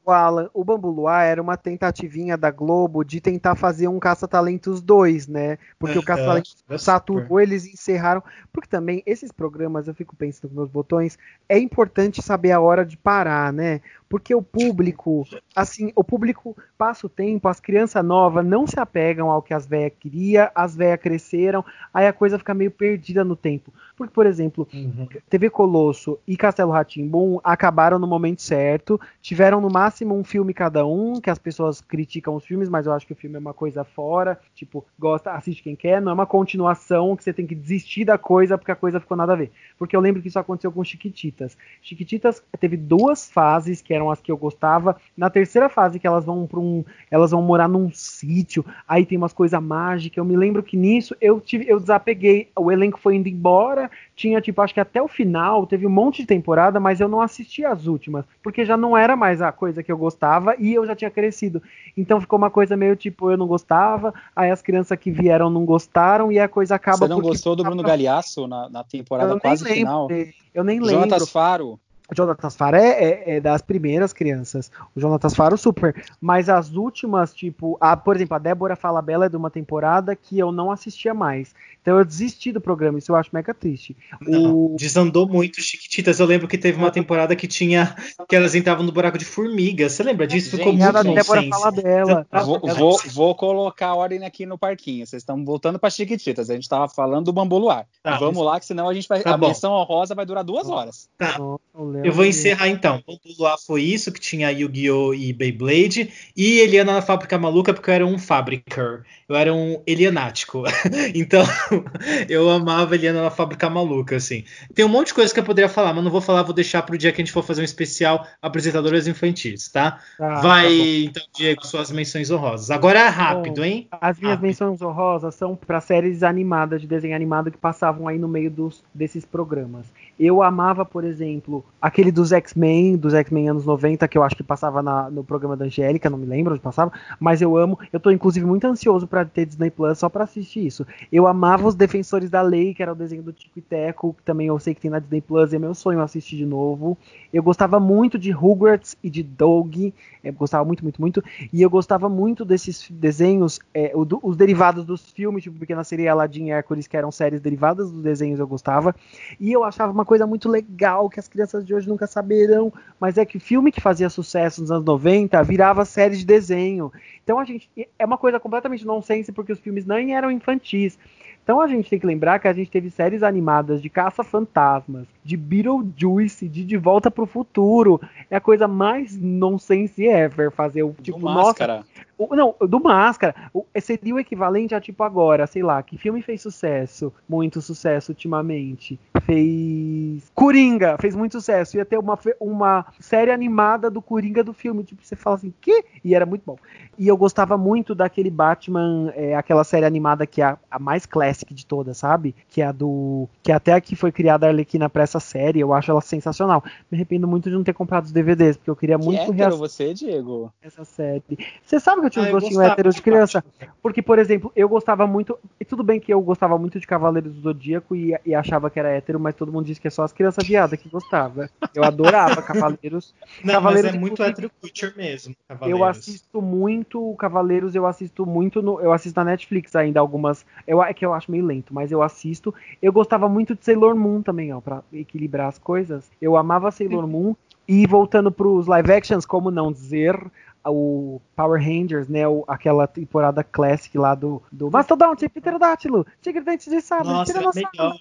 [0.06, 4.82] O Alan, o Bambu Luar era uma tentativinha da Globo de tentar fazer um Caça-Talentos
[4.82, 5.58] 2, né?
[5.78, 7.42] Porque o Aham, Caça-Talentos era Saturno super.
[7.42, 8.22] eles encerraram.
[8.52, 11.18] Porque também esses programas, eu fico pensando com meus botões,
[11.48, 13.80] é importante saber a hora de parar, né?
[14.08, 15.26] Porque o público,
[15.56, 19.66] assim, o público passa o tempo, as crianças novas não se apegam ao que as
[19.66, 23.72] velhas queriam, as velhas cresceram, aí a coisa fica meio perdida no tempo.
[23.96, 25.06] Porque, por exemplo, Uhum.
[25.28, 29.00] TV Colosso e Castelo Ratimbum acabaram no momento certo.
[29.22, 32.92] Tiveram no máximo um filme cada um, que as pessoas criticam os filmes, mas eu
[32.92, 34.38] acho que o filme é uma coisa fora.
[34.54, 38.18] Tipo, gosta, assiste quem quer, não é uma continuação que você tem que desistir da
[38.18, 39.52] coisa porque a coisa ficou nada a ver.
[39.78, 41.56] Porque eu lembro que isso aconteceu com Chiquititas.
[41.80, 44.96] Chiquititas teve duas fases que eram as que eu gostava.
[45.16, 49.18] Na terceira fase que elas vão para um, elas vão morar num sítio, aí tem
[49.18, 50.18] umas coisas mágicas.
[50.18, 52.48] Eu me lembro que nisso eu tive, eu desapeguei.
[52.58, 56.22] O elenco foi indo embora, tinha tipo, acho que até o final, teve um monte
[56.22, 59.82] de temporada, mas eu não assisti as últimas, porque já não era mais a coisa
[59.82, 61.62] que eu gostava e eu já tinha crescido.
[61.96, 65.64] Então ficou uma coisa meio tipo, eu não gostava, aí as crianças que vieram não
[65.64, 69.64] gostaram e a coisa acaba Você não gostou do Bruno Galhaço na, na temporada quase
[69.64, 70.08] final?
[70.54, 71.26] Eu nem Jonatas lembro.
[71.26, 71.80] Faro.
[72.10, 74.70] O Jonatas Faro é, é- é das primeiras crianças.
[74.94, 76.04] O Jonatas Faro, super.
[76.20, 80.14] Mas as últimas, tipo, a, por exemplo, a Débora Fala Bela é de uma temporada
[80.14, 81.54] que eu não assistia mais.
[81.80, 83.96] Então eu desisti do programa, isso eu acho mega triste.
[84.20, 86.20] Não, O, Desandou muito Chiquititas.
[86.20, 87.94] Eu lembro que teve uma temporada que tinha.
[88.28, 89.88] que elas entravam no buraco de formiga.
[89.88, 90.50] Você lembra disso?
[90.50, 91.42] Ficou Gente, muito era a Débora.
[91.48, 92.26] Fala Bela.
[92.44, 95.06] Vou, vou, vou colocar a ordem aqui no parquinho.
[95.06, 96.50] Vocês estão voltando para Chiquititas.
[96.50, 97.86] A gente estava falando do Bambu Luar.
[98.02, 99.22] Tá, Vamos lá, que senão a gente vai.
[99.22, 99.48] Tá a bom.
[99.48, 101.08] menção honrosa vai durar duas horas.
[101.18, 101.36] Tá.
[101.74, 102.06] O Léo.
[102.06, 103.02] Eu vou encerrar então.
[103.06, 105.14] O do Luar foi isso, que tinha Yu-Gi-Oh!
[105.14, 106.10] e Beyblade.
[106.36, 109.02] E Eliana na Fábrica Maluca, porque eu era um fabricer.
[109.28, 110.64] Eu era um elianático.
[111.14, 111.44] então,
[112.28, 114.44] eu amava Eliana na Fábrica Maluca, assim.
[114.74, 116.82] Tem um monte de coisa que eu poderia falar, mas não vou falar, vou deixar
[116.82, 120.00] pro dia que a gente for fazer um especial apresentadoras infantis, tá?
[120.18, 122.70] Tá, Vai, tá então, Diego, suas menções honrosas.
[122.70, 123.88] Agora é rápido, Bom, hein?
[123.92, 124.46] As minhas Rápido.
[124.46, 128.82] menções honrosas são para séries animadas, de desenho animado, que passavam aí no meio dos,
[128.92, 129.86] desses programas.
[130.18, 134.42] Eu amava, por exemplo, aquele dos X-Men, dos X-Men anos 90, que eu acho que
[134.44, 137.78] passava na- no programa da Angélica, não me lembro onde passava, mas eu amo.
[137.92, 140.86] Eu tô, inclusive, muito ansioso para ter Disney Plus só para assistir isso.
[141.10, 144.22] Eu amava os Defensores da Lei, que era o desenho do Tico e Teco, que
[144.22, 146.96] também eu sei que tem na Disney Plus, e é meu sonho assistir de novo.
[147.32, 149.74] Eu gostava muito de Rugrats e de Doug,
[150.22, 151.24] eu gostava muito, muito, muito.
[151.52, 153.92] E eu gostava muito desses desenhos, é,
[154.22, 158.00] os derivados dos filmes, tipo Pequena Sereia, Aladdin e Hércules, que eram séries derivadas dos
[158.02, 158.94] desenhos, eu gostava.
[159.40, 163.18] E eu achava uma coisa muito legal, que as crianças de hoje nunca saberão, mas
[163.18, 166.92] é que filme que fazia sucesso nos anos 90 virava série de desenho.
[167.22, 167.68] Então a gente.
[167.98, 170.98] É uma coisa completamente nonsense, porque os filmes nem eram infantis.
[171.44, 175.36] Então a gente tem que lembrar que a gente teve séries animadas de Caça-Fantasmas, de
[175.36, 178.00] Beetlejuice, de De Volta pro Futuro.
[178.30, 181.84] É a coisa mais nonsense ever fazer o tipo, do nossa, Máscara.
[182.18, 183.34] O- não, do Máscara.
[183.52, 188.12] O, seria o equivalente a, tipo, agora, sei lá, que filme fez sucesso, muito sucesso
[188.12, 188.98] ultimamente?
[189.22, 190.30] Fez.
[190.34, 191.76] Coringa, fez muito sucesso.
[191.76, 194.84] Ia ter uma, uma série animada do Coringa do filme.
[194.84, 195.84] Tipo, você fala assim, que?
[196.04, 196.56] E era muito bom.
[196.98, 201.06] E eu gostava muito daquele Batman, é, aquela série animada que é a, a mais
[201.06, 202.34] classic de todas, sabe?
[202.48, 203.28] Que é a do.
[203.42, 205.60] Que até aqui foi criada a Arlequina pra essa série.
[205.60, 206.62] Eu acho ela sensacional.
[206.90, 209.36] Me arrependo muito de não ter comprado os DVDs, porque eu queria Que muito hétero
[209.36, 210.52] reassistir você, Diego?
[210.62, 211.22] essa série.
[211.62, 213.44] Você sabe que eu tinha Ah, um eu gostinho hétero de criança?
[213.82, 215.38] Porque, por exemplo, eu gostava muito.
[215.58, 218.78] E tudo bem que eu gostava muito de Cavaleiros do Zodíaco e, e achava que
[218.78, 221.48] era hétero, mas todo mundo diz que é só as crianças viadas que gostava.
[221.74, 223.14] Eu adorava Cavaleiros.
[223.42, 225.34] Não, Cavaleiros, mas é muito inclusive, hétero culture mesmo.
[225.48, 225.82] Eu Cavaleiros.
[225.82, 230.92] assisto muito Cavaleiros, eu assisto muito no, eu assisto na Netflix ainda algumas, eu é
[230.92, 232.54] que eu acho meio lento, mas eu assisto.
[232.82, 236.10] Eu gostava muito de Sailor Moon também, ó, para equilibrar as coisas.
[236.20, 237.34] Eu amava Sailor Moon
[237.66, 240.18] e voltando pros live actions, como não dizer
[240.66, 246.70] o Power Rangers, né, o- aquela temporada classic lá do, do Mastodonte, Pterodátilo, Tigre Dente
[246.70, 247.98] de era Tiranossauro.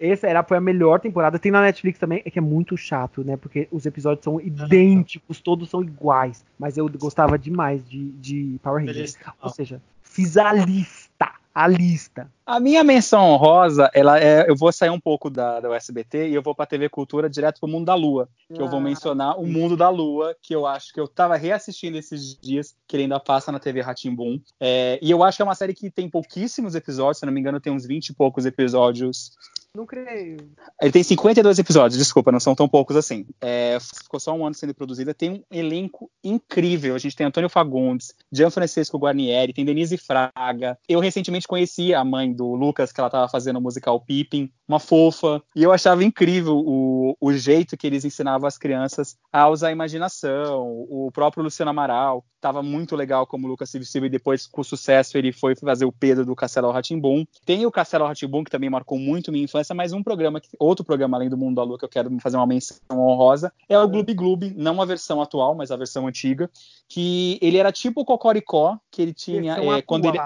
[0.00, 1.38] Essa era, foi a melhor temporada.
[1.38, 3.36] Tem na Netflix também, é que é muito chato, né?
[3.36, 6.44] Porque os episódios são idênticos, todos são iguais.
[6.58, 9.14] Mas eu gostava demais de, de Power Rangers.
[9.14, 9.34] Beleza.
[9.42, 11.07] Ou seja, fiz a lista.
[11.58, 12.30] A lista.
[12.46, 16.34] A minha menção honrosa, ela é, eu vou sair um pouco da, da USBT e
[16.34, 18.28] eu vou pra TV Cultura direto pro Mundo da Lua.
[18.54, 21.36] Que eu vou Ah, mencionar o Mundo da Lua, que eu acho que eu tava
[21.36, 24.40] reassistindo esses dias, que ele ainda passa na TV Ratimbum.
[24.60, 27.40] É, e eu acho que é uma série que tem pouquíssimos episódios, se não me
[27.40, 29.32] engano, tem uns 20 e poucos episódios.
[29.74, 30.38] Não creio.
[30.80, 33.26] Ele tem 52 episódios, desculpa, não são tão poucos assim.
[33.40, 35.14] É, ficou só um ano sendo produzida.
[35.14, 36.94] Tem um elenco incrível.
[36.94, 40.78] A gente tem Antônio Fagundes, Gianfrancesco Guarnieri, tem Denise Fraga.
[40.88, 44.80] Eu recentemente conheci a mãe do Lucas, que ela estava fazendo o musical Pippin, uma
[44.80, 45.42] fofa.
[45.54, 49.72] E eu achava incrível o, o jeito que eles ensinavam as crianças a usar a
[49.72, 50.86] imaginação.
[50.88, 55.32] O próprio Luciano Amaral estava muito legal como Lucas Silva e depois, com sucesso, ele
[55.32, 57.24] foi fazer o Pedro do Castelo Ratimbum.
[57.44, 60.84] Tem o Castelo Ratimbum, que também marcou muito minha infância, mas um programa, que- outro
[60.84, 63.88] programa além do Mundo da Lua, que eu quero fazer uma menção honrosa, é o
[63.88, 66.50] Gloob Gloob, não a versão atual, mas a versão antiga,
[66.88, 69.54] que ele era tipo o Cocoricó, que ele tinha...
[69.54, 70.18] Versão É, quando ele,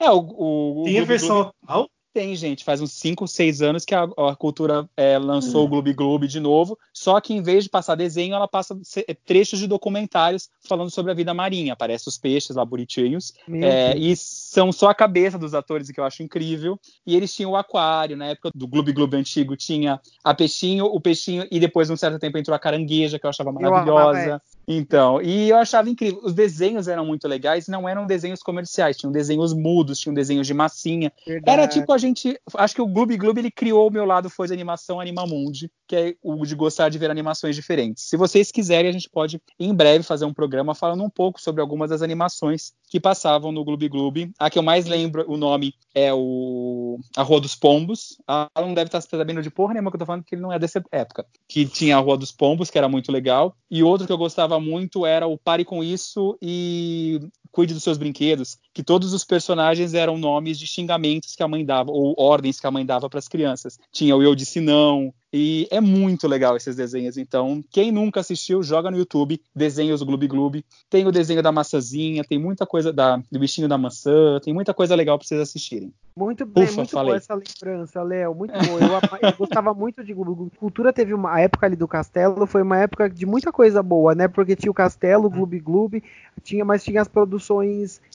[0.00, 1.90] é, o, o, o Tem a versão Gloob- atual?
[2.12, 2.64] Tem, gente.
[2.64, 6.38] Faz uns 5, 6 anos que a, a cultura é, lançou o Gloob Gloob de
[6.40, 6.78] novo.
[6.92, 11.10] Só que em vez de passar desenho, ela passa se- trechos de documentários falando sobre
[11.12, 11.72] a vida marinha.
[11.72, 13.32] Aparece os peixes lá bonitinhos.
[13.64, 16.78] É, e são só a cabeça dos atores, que eu acho incrível.
[17.06, 18.16] E eles tinham o aquário.
[18.16, 22.18] Na época do Gloob Gloob antigo, tinha a peixinho, o peixinho, e depois, num certo
[22.18, 24.42] tempo, entrou a carangueja, que eu achava Eu maravilhosa.
[24.66, 26.20] Então, e eu achava incrível.
[26.22, 30.54] Os desenhos eram muito legais, não eram desenhos comerciais, tinham desenhos mudos, tinham desenhos de
[30.54, 31.12] massinha.
[31.26, 31.80] Era Verdade.
[31.80, 32.38] tipo a gente.
[32.54, 35.96] Acho que o Gloob Gloob ele criou o meu lado foi de animação Animamundi, que
[35.96, 38.04] é o de gostar de ver animações diferentes.
[38.04, 41.60] Se vocês quiserem, a gente pode em breve fazer um programa falando um pouco sobre
[41.60, 44.32] algumas das animações que passavam no Gloob Gloob.
[44.38, 48.16] A que eu mais lembro, o nome é o A Rua dos Pombos.
[48.26, 50.50] Ela não deve estar sabendo de porra nenhuma que eu tô falando, porque ele não
[50.50, 51.26] é dessa época.
[51.46, 53.54] Que tinha a Rua dos Pombos, que era muito legal.
[53.70, 57.20] E outro que eu gostava muito era o Pare Com Isso e
[57.52, 61.64] cuide dos seus brinquedos, que todos os personagens eram nomes de xingamentos que a mãe
[61.64, 63.78] dava, ou ordens que a mãe dava para as crianças.
[63.92, 67.16] Tinha o Eu Disse Não, e é muito legal esses desenhos.
[67.16, 70.64] Então, quem nunca assistiu, joga no YouTube, desenhos Gloob Gloob.
[70.90, 74.74] Tem o desenho da maçãzinha, tem muita coisa da, do bichinho da maçã, tem muita
[74.74, 75.92] coisa legal para vocês assistirem.
[76.14, 77.12] Muito bem, Ufa, muito falei.
[77.12, 78.34] boa essa lembrança, Léo.
[78.34, 78.80] Muito boa.
[78.80, 80.56] Eu, eu gostava muito de Gloob Gloob.
[80.58, 84.14] Cultura teve uma a época ali do Castelo, foi uma época de muita coisa boa,
[84.14, 84.28] né?
[84.28, 86.02] Porque tinha o Castelo, Gloob Gloob,
[86.42, 87.41] tinha, mas tinha as produções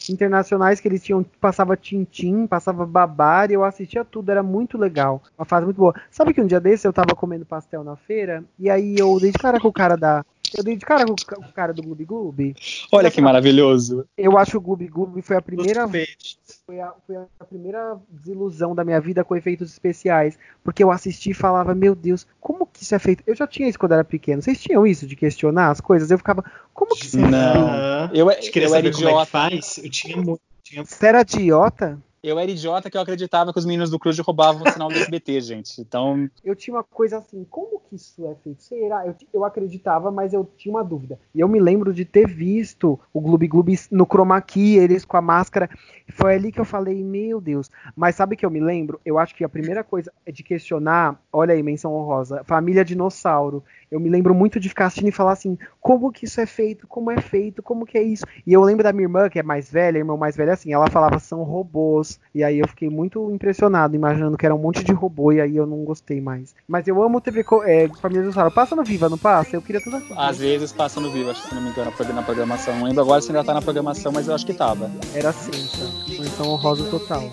[0.09, 5.21] internacionais que eles tinham, passava Tintim, passava Babari, eu assistia tudo, era muito legal.
[5.37, 5.93] Uma fase muito boa.
[6.09, 9.31] Sabe que um dia desse eu tava comendo pastel na feira, e aí eu dei
[9.31, 10.25] de cara com o cara da.
[10.55, 12.55] Eu dei de cara com o cara do Gloob Gloob.
[12.91, 14.05] Olha que maravilhoso.
[14.17, 15.87] Eu acho que o Gloob Gloob foi a primeira
[16.65, 20.37] foi a, foi a primeira desilusão da minha vida com efeitos especiais.
[20.63, 23.23] Porque eu assisti e falava, meu Deus, como que isso é feito?
[23.25, 24.41] Eu já tinha isso quando era pequeno.
[24.41, 26.11] Vocês tinham isso de questionar as coisas?
[26.11, 26.43] Eu ficava,
[26.73, 27.31] como que isso é feito?
[27.31, 28.09] Não.
[28.13, 29.25] Eu, Você queria eu era saber como é que idiota.
[29.25, 29.77] faz?
[29.77, 30.41] Eu tinha muito.
[30.63, 30.85] Tinha...
[30.85, 31.97] Você era idiota?
[32.23, 34.95] Eu era idiota que eu acreditava que os meninos do Cruz roubavam o sinal do
[34.95, 35.79] SBT, gente.
[35.81, 38.61] Então, Eu tinha uma coisa assim, como que isso é feito?
[38.61, 39.05] Será?
[39.05, 41.19] Eu, eu acreditava, mas eu tinha uma dúvida.
[41.33, 45.17] E eu me lembro de ter visto o Gloob Gloob no chroma key, eles com
[45.17, 45.69] a máscara.
[46.09, 47.69] Foi ali que eu falei, meu Deus.
[47.95, 48.99] Mas sabe que eu me lembro?
[49.05, 53.63] Eu acho que a primeira coisa é de questionar, olha aí, menção honrosa, família dinossauro.
[53.89, 56.85] Eu me lembro muito de ficar assistindo e falar assim, como que isso é feito?
[56.87, 57.63] Como é feito?
[57.63, 58.25] Como que é isso?
[58.45, 60.89] E eu lembro da minha irmã, que é mais velha, irmã mais velha assim, ela
[60.89, 62.19] falava são robôs.
[62.35, 65.55] E aí eu fiquei muito impressionado, imaginando que era um monte de robô, e aí
[65.55, 66.53] eu não gostei mais.
[66.67, 68.51] Mas eu amo TV co- é, Família Dinossauro.
[68.51, 69.55] Passa no Viva, não passa?
[69.55, 70.13] Eu queria tudo assim.
[70.17, 72.83] às vezes passa no acho que se não me engano, na programação.
[72.83, 74.91] Lembro agora se ainda tá na programação, mas eu acho que tava.
[75.13, 75.85] Era cinta.
[76.19, 77.23] Menção honrosa total.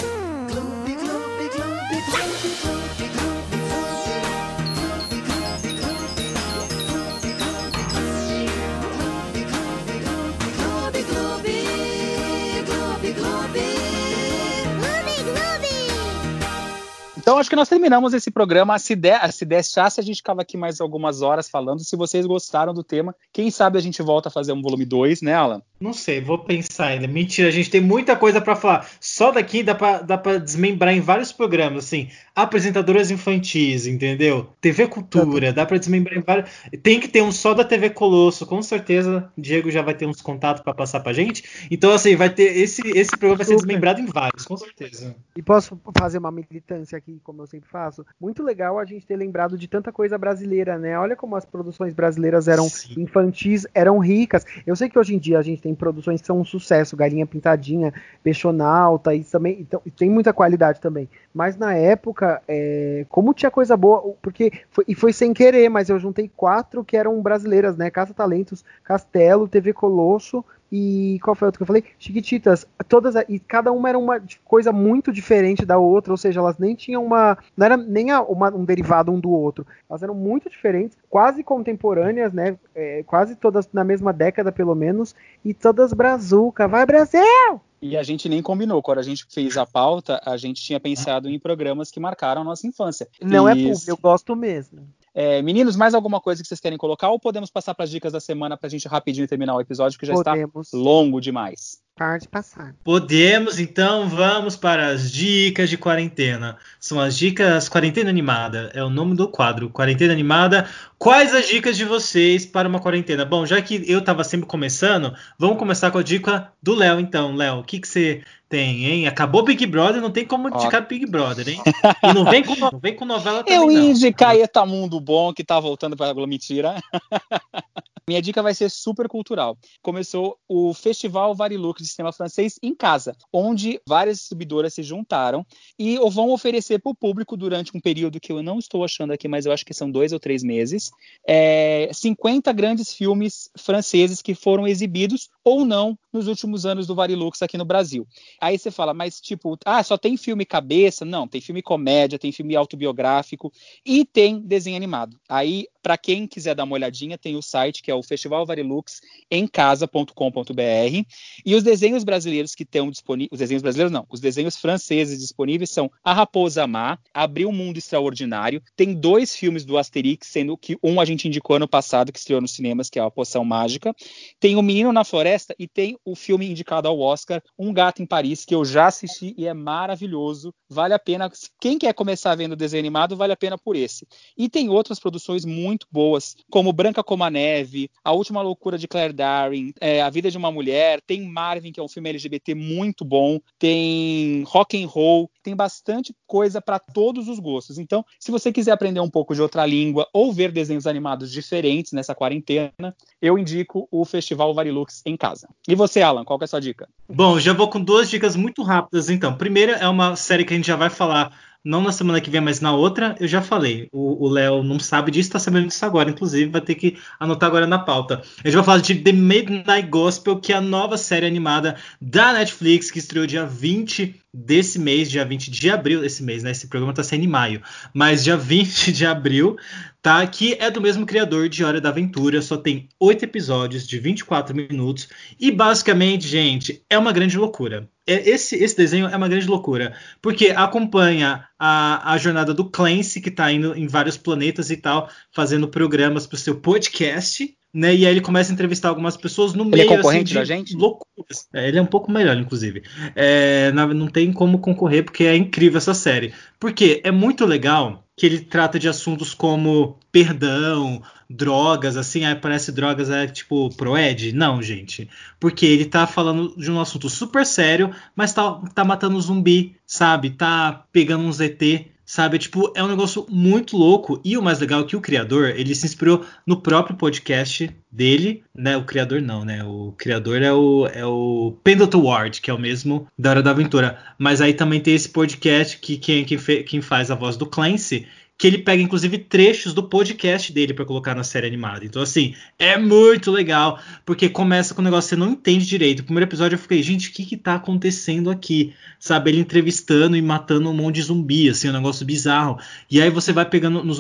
[17.45, 18.79] Acho que nós terminamos esse programa.
[18.79, 21.85] Se, der, se deixasse, a gente ficava aqui mais algumas horas falando.
[21.85, 25.21] Se vocês gostaram do tema, quem sabe a gente volta a fazer um volume 2,
[25.21, 25.63] né, Alan?
[25.81, 27.07] Não sei, vou pensar ainda.
[27.07, 28.89] Mentira, a gente tem muita coisa pra falar.
[29.01, 32.09] Só daqui dá pra desmembrar em vários programas, assim.
[32.35, 34.49] Apresentadoras infantis, entendeu?
[34.61, 36.49] TV Cultura, dá pra desmembrar em vários.
[36.83, 39.31] Tem que ter um só da TV Colosso, com certeza.
[39.37, 41.45] Diego já vai ter uns contatos pra passar pra gente.
[41.71, 42.57] Então, assim, vai ter.
[42.57, 45.15] Esse, esse programa vai ser desmembrado em vários, com certeza.
[45.37, 48.07] E posso fazer uma militância aqui, como eu sempre faço?
[48.21, 50.99] Muito legal a gente ter lembrado de tanta coisa brasileira, né?
[50.99, 53.03] Olha como as produções brasileiras eram Sim.
[53.03, 54.47] infantis, eram ricas.
[54.67, 57.27] Eu sei que hoje em dia a gente tem produções que são um sucesso, Galinha
[57.27, 61.09] Pintadinha, Peixonauta, e também então, e tem muita qualidade também.
[61.33, 65.89] Mas na época, é, como tinha coisa boa, porque foi, e foi sem querer, mas
[65.89, 67.91] eu juntei quatro que eram brasileiras, né?
[67.91, 71.85] Caça Talentos, Castelo, TV Colosso e qual foi a outra que eu falei?
[71.99, 72.67] Chiquititas.
[72.89, 76.75] Todas e cada uma era uma coisa muito diferente da outra, ou seja, elas nem
[76.75, 79.67] tinham uma, não era nem uma- um derivado um do outro.
[79.89, 82.57] Elas eram muito diferentes, quase contemporâneas, né?
[82.75, 86.67] É, quase todas na mesma década pelo menos, e todas brazuca.
[86.67, 87.61] Vai Brasil!
[87.81, 88.83] E a gente nem combinou.
[88.83, 92.45] Quando a gente fez a pauta, a gente tinha pensado em programas que marcaram a
[92.45, 93.07] nossa infância.
[93.21, 94.89] Não é E, público, eu gosto mesmo.
[95.15, 98.13] É, meninos, mais alguma coisa que vocês querem colocar ou podemos passar para as dicas
[98.13, 101.84] da semana para a gente rapidinho terminar o episódio, que já Podemos está longo demais.
[101.95, 102.75] Parar de passar.
[102.83, 106.57] Podemos, então vamos para as dicas de quarentena.
[106.81, 110.69] São as dicas Quarentena Animada, é o nome do quadro, Quarentena Animada.
[110.99, 113.25] Quais as dicas de vocês para uma quarentena?
[113.25, 117.35] Bom, já que eu estava sempre começando, vamos começar com a dica do Léo, então.
[117.35, 119.07] Léo, o que, que você tem, hein?
[119.07, 120.59] Acabou Big Brother, não tem como Ó.
[120.59, 121.61] indicar Big Brother, hein?
[122.03, 125.45] E não vem com, não vem com novela também, Eu ia indicar Etamundo Bom, que
[125.45, 126.75] tá voltando para a Mentira.
[128.07, 129.57] Minha dica vai ser super cultural.
[129.81, 135.47] Começou o Festival Varilux de Cinema Francês em casa, onde várias distribuidoras se juntaram
[135.79, 139.29] e vão oferecer para o público durante um período que eu não estou achando aqui,
[139.29, 140.91] mas eu acho que são dois ou três meses,
[141.27, 147.43] é, 50 grandes filmes franceses que foram exibidos ou não nos últimos anos do Varilux
[147.43, 148.07] aqui no Brasil.
[148.41, 151.05] Aí você fala, mas tipo, ah, só tem filme cabeça?
[151.05, 153.53] Não, tem filme comédia, tem filme autobiográfico
[153.85, 155.19] e tem desenho animado.
[155.29, 159.03] Aí, para quem quiser dar uma olhadinha, tem o site que é o Festival Varilux
[159.31, 161.05] em casa.com.br
[161.45, 165.69] e os desenhos brasileiros que estão disponíveis, os desenhos brasileiros não, os desenhos franceses disponíveis
[165.69, 170.79] são A Raposa Má, Abriu um Mundo Extraordinário, tem dois filmes do Asterix, sendo que
[170.83, 173.95] um a gente indicou ano passado que estreou nos cinemas, que é a Poção Mágica,
[174.41, 178.07] tem O Menino na Floresta e tem o filme indicado ao Oscar, Um Gato em
[178.07, 180.55] Paris, que eu já assisti e é maravilhoso.
[180.67, 181.31] Vale a pena.
[181.61, 184.07] Quem quer começar vendo desenho animado, vale a pena por esse.
[184.37, 188.79] E tem outras produções muito muito boas, como Branca como a Neve, A Última Loucura
[188.79, 192.09] de Claire Daring, é, A Vida de uma Mulher, tem Marvin, que é um filme
[192.11, 197.79] LGBT muito bom, tem Rock and Roll, tem bastante coisa para todos os gostos.
[197.79, 201.93] Então, se você quiser aprender um pouco de outra língua ou ver desenhos animados diferentes
[201.93, 205.49] nessa quarentena, eu indico o Festival Varilux em casa.
[205.67, 206.89] E você, Alan, qual é a sua dica?
[207.09, 209.37] Bom, já vou com duas dicas muito rápidas, então.
[209.37, 212.41] Primeira é uma série que a gente já vai falar não na semana que vem,
[212.41, 213.89] mas na outra, eu já falei.
[213.93, 216.11] O Léo não sabe disso, tá sabendo disso agora.
[216.11, 218.23] Inclusive, vai ter que anotar agora na pauta.
[218.43, 222.33] A gente vai falar de The Midnight Gospel, que é a nova série animada da
[222.33, 226.51] Netflix, que estreou dia 20 desse mês, dia 20 de abril desse mês, né?
[226.51, 227.63] Esse programa tá saindo em maio,
[227.95, 229.57] mas dia 20 de abril,
[230.03, 230.27] tá?
[230.27, 234.55] Que é do mesmo criador de Hora da Aventura, só tem oito episódios de 24
[234.55, 235.09] minutos
[235.39, 237.89] e basicamente, gente, é uma grande loucura.
[238.07, 243.21] É, esse, esse desenho é uma grande loucura, porque acompanha a, a jornada do Clancy,
[243.21, 247.93] que tá indo em vários planetas e tal, fazendo programas pro seu podcast, né?
[247.93, 250.45] E aí ele começa a entrevistar algumas pessoas no ele meio é concorrente assim, da
[250.45, 250.77] gente?
[250.77, 251.49] loucuras.
[251.53, 252.85] É, ele é um pouco melhor, inclusive.
[253.17, 256.33] É, não tem como concorrer porque é incrível essa série.
[256.61, 262.71] Porque é muito legal que ele trata de assuntos como perdão, drogas, assim, aí parece
[262.71, 264.33] drogas é tipo Proed?
[264.33, 265.11] Não, gente.
[265.41, 270.31] Porque ele tá falando de um assunto super sério, mas tá, tá matando zumbi, sabe?
[270.31, 274.21] Tá pegando um ZT Sabe, tipo, é um negócio muito louco.
[274.25, 278.43] E o mais legal é que o criador, ele se inspirou no próprio podcast dele,
[278.55, 278.77] né?
[278.77, 279.65] O criador não, né?
[279.65, 283.53] O criador é o, é o Pendleton Ward, que é o mesmo da Hora da
[283.53, 283.99] Aventura.
[284.19, 288.07] Mas aí também tem esse podcast que quem, quem, quem faz a voz do Clancy,
[288.37, 291.85] que ele pega inclusive trechos do podcast dele para colocar na série animada.
[291.85, 296.01] Então assim, é muito legal, porque começa com um negócio que você não entende direito.
[296.01, 298.75] O primeiro episódio eu fiquei, gente, o que que tá acontecendo aqui?
[298.99, 302.59] Sabe, ele entrevistando e matando um monte de zumbi, assim, um negócio bizarro.
[302.91, 303.99] E aí você vai pegando nos,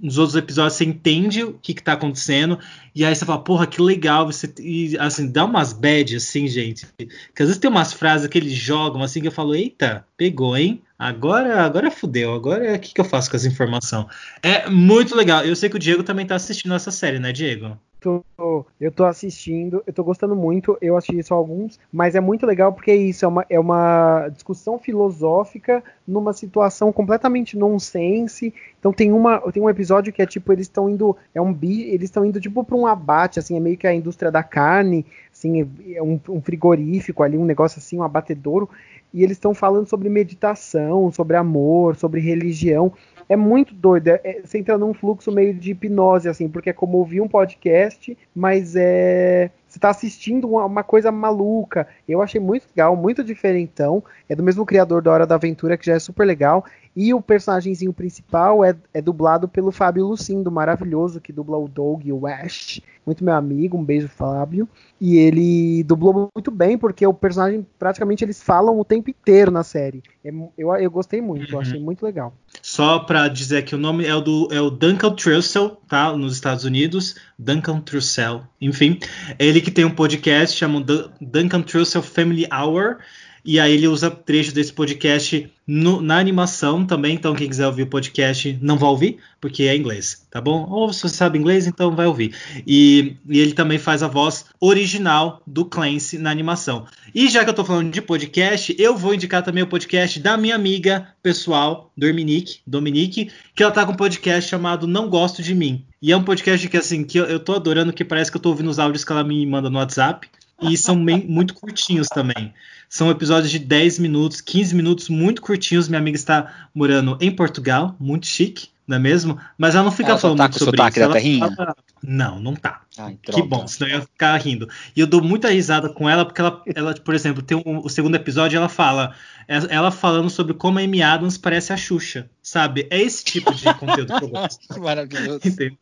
[0.00, 2.58] nos outros episódios, você entende o que que tá acontecendo,
[2.94, 6.86] e aí você fala, porra, que legal, você e, assim, dá umas bad assim, gente.
[6.96, 10.56] Que às vezes tem umas frases que eles jogam assim que eu falo, eita, pegou,
[10.56, 10.82] hein?
[10.98, 12.34] Agora, agora fudeu.
[12.34, 14.08] Agora o que, que eu faço com essa informação?
[14.42, 15.44] É muito legal.
[15.44, 17.78] Eu sei que o Diego também tá assistindo essa série, né, Diego?
[18.06, 22.46] Tô, eu tô assistindo, eu tô gostando muito, eu assisti só alguns, mas é muito
[22.46, 28.54] legal porque é isso, é uma, é uma discussão filosófica numa situação completamente nonsense.
[28.78, 31.82] Então tem uma tem um episódio que é tipo, eles estão indo, é um bi,
[31.90, 35.04] eles estão indo tipo para um abate, assim, é meio que a indústria da carne,
[35.32, 38.70] assim, é um, um frigorífico ali, um negócio assim, um abatedouro,
[39.12, 42.92] e eles estão falando sobre meditação, sobre amor, sobre religião.
[43.28, 44.08] É muito doido.
[44.08, 47.28] É, é, você entra num fluxo meio de hipnose, assim, porque é como ouvir um
[47.28, 49.50] podcast, mas é.
[49.76, 51.86] Você está assistindo uma, uma, coisa maluca.
[52.08, 54.02] Eu achei muito legal, muito diferentão.
[54.26, 56.64] É do mesmo criador da Hora da Aventura, que já é super legal.
[56.96, 62.06] E o personagemzinho principal é, é dublado pelo Fábio Lucindo, maravilhoso, que dubla o Doug
[62.06, 62.80] e o Ash.
[63.04, 64.66] Muito meu amigo, um beijo, Fábio.
[64.98, 69.62] E ele dublou muito bem, porque o personagem, praticamente, eles falam o tempo inteiro na
[69.62, 70.02] série.
[70.26, 71.52] É, eu, eu gostei muito, uhum.
[71.52, 72.36] eu achei muito legal.
[72.60, 76.16] Só para dizer que o nome é o, do, é o Duncan Trussell, tá?
[76.16, 77.14] Nos Estados Unidos.
[77.38, 78.98] Duncan Trussell, enfim.
[79.38, 82.98] Ele que tem um podcast chamado Duncan Trussell Family Hour
[83.46, 87.14] e aí ele usa trechos desse podcast no, na animação também.
[87.14, 90.66] Então, quem quiser ouvir o podcast, não vai ouvir, porque é inglês, tá bom?
[90.68, 92.34] Ou se você sabe inglês, então vai ouvir.
[92.66, 96.86] E, e, ele também faz a voz original do Clancy na animação.
[97.14, 100.36] E já que eu tô falando de podcast, eu vou indicar também o podcast da
[100.36, 105.54] minha amiga pessoal, Dominique, Dominique, que ela tá com um podcast chamado Não Gosto de
[105.54, 105.84] Mim.
[106.02, 108.42] E é um podcast que, assim, que eu, eu tô adorando, que parece que eu
[108.42, 110.28] tô ouvindo os áudios que ela me manda no WhatsApp.
[110.60, 112.52] E são bem, muito curtinhos também.
[112.88, 115.88] São episódios de 10 minutos, 15 minutos, muito curtinhos.
[115.88, 119.38] Minha amiga está morando em Portugal, muito chique, não é mesmo?
[119.58, 121.00] Mas ela não fica ela falando tá muito sobre isso.
[121.00, 121.76] Ela fala...
[122.02, 122.82] Não, não tá.
[123.20, 124.68] que bom, senão eu ia ficar rindo.
[124.94, 127.88] E eu dou muita risada com ela, porque ela, ela por exemplo, tem um, o
[127.88, 129.14] segundo episódio, ela fala.
[129.48, 132.86] Ela falando sobre como a Amy Adams parece a Xuxa, sabe?
[132.90, 134.58] É esse tipo de conteúdo que eu gosto.
[134.80, 135.40] Maravilhoso.
[135.44, 135.76] Entendeu?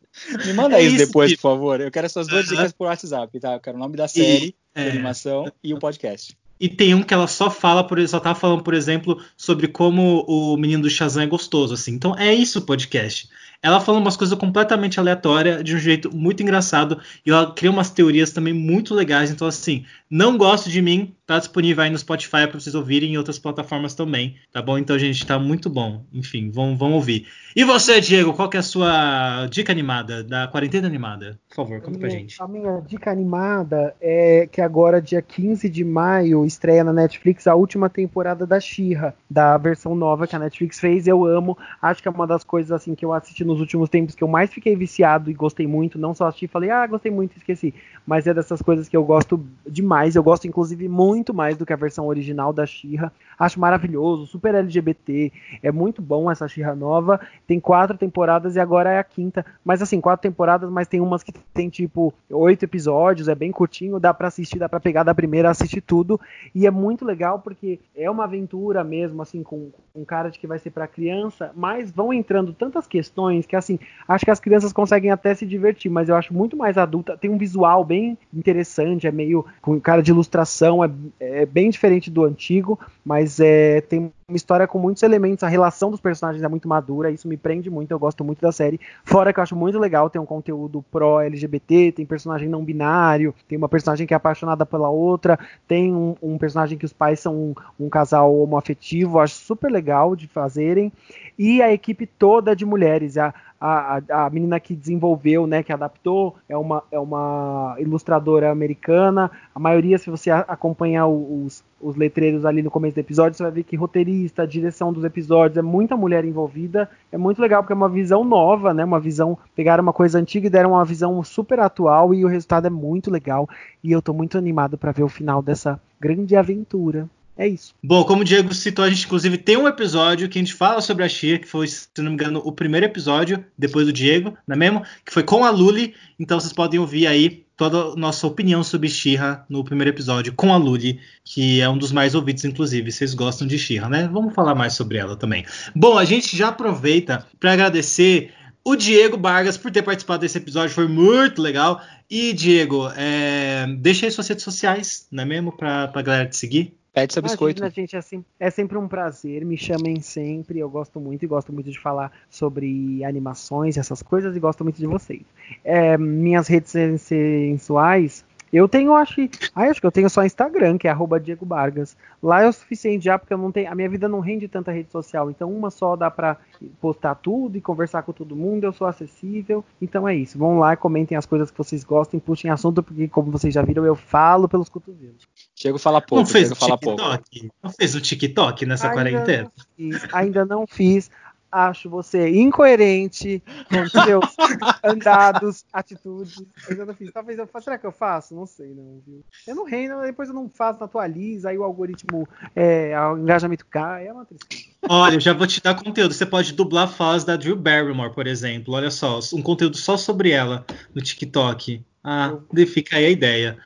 [0.45, 1.41] Me manda é isso depois, tipo.
[1.41, 1.81] por favor.
[1.81, 3.53] Eu quero essas duas dicas por WhatsApp, tá?
[3.53, 4.89] Eu quero o nome da série, é...
[4.89, 6.37] animação e o podcast.
[6.59, 10.23] E tem um que ela só fala, por, só tá falando, por exemplo, sobre como
[10.27, 11.93] o menino do Shazam é gostoso, assim.
[11.93, 13.29] Então é isso o podcast.
[13.61, 17.89] Ela fala umas coisas completamente aleatórias, de um jeito muito engraçado, e ela cria umas
[17.89, 19.31] teorias também muito legais.
[19.31, 23.17] Então, assim, não gosto de mim, tá disponível aí no Spotify para vocês ouvirem em
[23.17, 24.77] outras plataformas também, tá bom?
[24.77, 26.03] Então, gente, tá muito bom.
[26.13, 27.27] Enfim, vão, vão ouvir.
[27.55, 31.39] E você, Diego, qual que é a sua dica animada da quarentena animada?
[31.49, 32.41] Por favor, conta pra gente.
[32.41, 37.55] A minha dica animada é que agora, dia 15 de maio, estreia na Netflix a
[37.55, 41.07] última temporada da Xirra, da versão nova que a Netflix fez.
[41.07, 41.57] Eu amo.
[41.81, 44.27] Acho que é uma das coisas assim que eu assisti nos últimos tempos que eu
[44.27, 45.97] mais fiquei viciado e gostei muito.
[45.97, 47.73] Não só assisti e falei, ah, gostei muito, esqueci.
[48.05, 50.15] Mas é dessas coisas que eu gosto demais.
[50.15, 53.11] Eu gosto, inclusive, muito mais do que a versão original da Xirra.
[53.37, 55.31] Acho maravilhoso, super LGBT.
[55.61, 57.19] É muito bom essa Xirra nova.
[57.45, 59.45] Tem quatro temporadas e agora é a quinta.
[59.63, 63.99] Mas assim, quatro temporadas, mas tem umas que tem tipo oito episódios, é bem curtinho,
[63.99, 66.19] dá para assistir, dá para pegar da primeira, assistir tudo.
[66.53, 70.47] E é muito legal porque é uma aventura mesmo, assim, com um cara de que
[70.47, 74.73] vai ser para criança, mas vão entrando tantas questões que assim, acho que as crianças
[74.73, 77.17] conseguem até se divertir, mas eu acho muito mais adulta.
[77.17, 82.09] Tem um visual bem interessante, é meio com cara de ilustração, é, é bem diferente
[82.09, 86.47] do antigo, mas é, tem uma história com muitos elementos, a relação dos personagens é
[86.47, 88.79] muito madura, isso me prende muito, eu gosto muito da série.
[89.03, 93.55] Fora que eu acho muito legal, tem um conteúdo pró-LGBT, tem personagem não binário, tem
[93.55, 95.37] uma personagem que é apaixonada pela outra,
[95.67, 100.15] tem um, um personagem que os pais são um, um casal homoafetivo, acho super legal
[100.15, 100.91] de fazerem.
[101.37, 103.31] E a equipe toda de mulheres, a,
[103.61, 109.29] a, a menina que desenvolveu, né, que adaptou, é uma, é uma ilustradora americana.
[109.53, 113.51] A maioria, se você acompanhar os, os letreiros ali no começo do episódio, você vai
[113.51, 116.89] ver que roteirista, direção dos episódios, é muita mulher envolvida.
[117.11, 118.83] É muito legal porque é uma visão nova, né?
[118.83, 119.37] Uma visão.
[119.55, 123.11] Pegaram uma coisa antiga e deram uma visão super atual e o resultado é muito
[123.11, 123.47] legal.
[123.83, 127.07] E eu tô muito animado para ver o final dessa grande aventura.
[127.37, 127.73] É isso.
[127.83, 130.79] Bom, como o Diego citou, a gente inclusive tem um episódio que a gente fala
[130.79, 134.37] sobre a Xia, que foi, se não me engano, o primeiro episódio, depois do Diego,
[134.47, 134.83] não é mesmo?
[135.03, 135.93] Que foi com a Luli.
[136.17, 140.53] Então vocês podem ouvir aí toda a nossa opinião sobre Xirra no primeiro episódio com
[140.53, 142.91] a Luli, que é um dos mais ouvidos, inclusive.
[142.91, 144.09] Vocês gostam de Xirra, né?
[144.11, 145.45] Vamos falar mais sobre ela também.
[145.75, 148.31] Bom, a gente já aproveita para agradecer
[148.63, 151.81] o Diego Vargas por ter participado desse episódio, foi muito legal.
[152.09, 153.67] E, Diego, é...
[153.77, 155.51] deixa aí suas redes sociais, não é mesmo?
[155.51, 156.75] Para a galera te seguir.
[156.95, 157.59] Pede seu biscoito.
[157.59, 159.43] Imagina, gente, é, sempre, é sempre um prazer.
[159.43, 160.59] Me chamem sempre.
[160.59, 164.63] Eu gosto muito e gosto muito de falar sobre animações e essas coisas e gosto
[164.63, 165.23] muito de vocês.
[165.61, 168.23] É, minhas redes sensuais
[168.55, 169.29] eu tenho, acho que.
[169.53, 171.97] Ah, acho que eu tenho só Instagram, que é arroba Diego Vargas.
[172.21, 173.71] Lá é o suficiente já, porque eu não tenho.
[173.71, 175.29] A minha vida não rende tanta rede social.
[175.29, 176.37] Então, uma só dá pra
[176.79, 178.63] postar tudo e conversar com todo mundo.
[178.63, 179.63] Eu sou acessível.
[179.81, 180.37] Então é isso.
[180.37, 183.85] Vão lá, comentem as coisas que vocês gostem, puxem assunto, porque, como vocês já viram,
[183.85, 185.27] eu falo pelos cotovelos.
[185.55, 186.23] Diego fala pouco.
[186.23, 186.83] Não fez o TikTok?
[186.83, 187.53] pouco.
[187.63, 189.43] Não fez o TikTok nessa Ainda quarentena?
[189.43, 191.11] não fiz, ainda não fiz.
[191.55, 194.35] Acho você incoerente com seus
[194.83, 196.43] andados, atitudes.
[196.77, 197.13] Não fiz.
[197.13, 197.63] Talvez eu faça.
[197.63, 198.35] Será que eu faço?
[198.35, 199.23] Não sei, não, viu?
[199.47, 203.65] Eu não reino, depois eu não faço, não atualiza, aí o algoritmo, é, o engajamento
[203.67, 204.07] cai.
[204.07, 204.65] É uma tristeza.
[204.89, 206.13] Olha, eu já vou te dar conteúdo.
[206.13, 208.73] Você pode dublar a voz da Drew Barrymore, por exemplo.
[208.73, 211.81] Olha só, um conteúdo só sobre ela no TikTok.
[212.03, 212.37] Ah,
[212.67, 213.57] fica aí a ideia.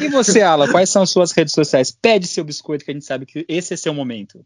[0.00, 1.90] E você, Ala, quais são as suas redes sociais?
[1.90, 4.44] Pede seu biscoito, que a gente sabe que esse é seu momento.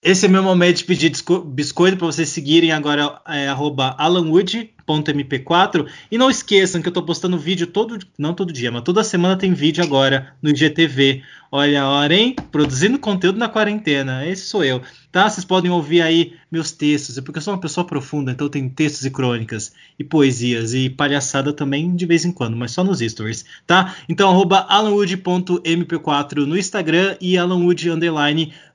[0.00, 1.12] Esse é meu momento de pedir
[1.46, 7.36] biscoito para vocês seguirem agora é arroba alanwood.mp4 e não esqueçam que eu tô postando
[7.36, 11.22] vídeo todo, não todo dia, mas toda semana tem vídeo agora no IGTV.
[11.50, 12.36] Olha a hora, hein?
[12.52, 14.24] Produzindo conteúdo na quarentena.
[14.24, 15.28] Esse sou eu, tá?
[15.28, 18.70] Vocês podem ouvir aí meus textos, é porque eu sou uma pessoa profunda, então tenho
[18.70, 23.00] textos e crônicas e poesias e palhaçada também de vez em quando, mas só nos
[23.00, 23.96] stories, tá?
[24.08, 27.88] Então arroba alanwood.mp4 no Instagram e alanwood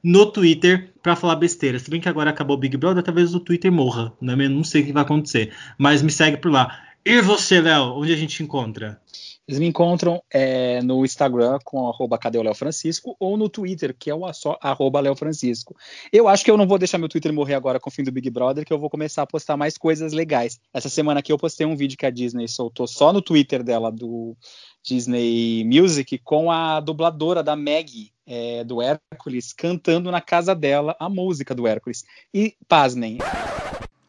[0.04, 1.78] no Twitter para falar besteira.
[1.78, 4.36] Se bem que agora acabou o Big Brother, talvez o Twitter morra, né?
[4.48, 6.82] Não sei o que vai acontecer, mas me segue por lá.
[7.06, 9.00] E você, Léo, onde a gente encontra?
[9.46, 13.94] Eles me encontram é, no Instagram com arroba cadê o Léo Francisco ou no Twitter,
[13.94, 15.76] que é o só arroba Léo Francisco.
[16.14, 18.12] Eu acho que eu não vou deixar meu Twitter morrer agora com o fim do
[18.12, 20.62] Big Brother, que eu vou começar a postar mais coisas legais.
[20.74, 23.92] Essa semana aqui eu postei um vídeo que a Disney soltou só no Twitter dela,
[23.92, 24.38] do
[24.84, 31.10] Disney Music, com a dubladora da Maggie, é, do Hércules, cantando na casa dela a
[31.10, 32.04] música do Hércules.
[32.34, 33.18] E, pasmem,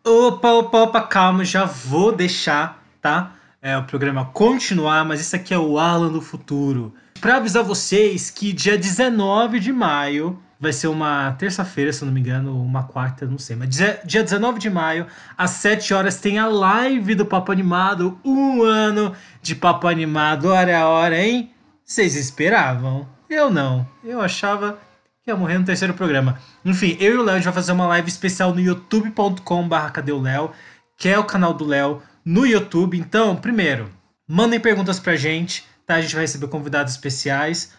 [0.06, 3.36] Opa, opa, opa, calma, já vou deixar, tá?
[3.62, 6.94] É, o programa continuar, mas isso aqui é o Alan do futuro.
[7.18, 12.12] Para avisar vocês que dia 19 de maio vai ser uma terça-feira, se eu não
[12.12, 15.06] me engano, uma quarta, não sei, mas dia, dia 19 de maio,
[15.38, 20.78] às 7 horas, tem a live do Papo Animado, um ano de Papo Animado, hora
[20.78, 21.52] a hora, hein?
[21.84, 23.06] Vocês esperavam?
[23.28, 23.86] Eu não.
[24.02, 24.78] Eu achava
[25.22, 26.38] que ia morrer no terceiro programa.
[26.64, 30.12] Enfim, eu e o Léo a gente vai fazer uma live especial no youtube.com.br Cadê
[30.12, 30.50] o Léo,
[30.96, 32.98] que é o canal do Léo no YouTube.
[32.98, 33.90] Então, primeiro,
[34.26, 35.96] mandem perguntas pra gente, tá?
[35.96, 37.74] A gente vai receber convidados especiais.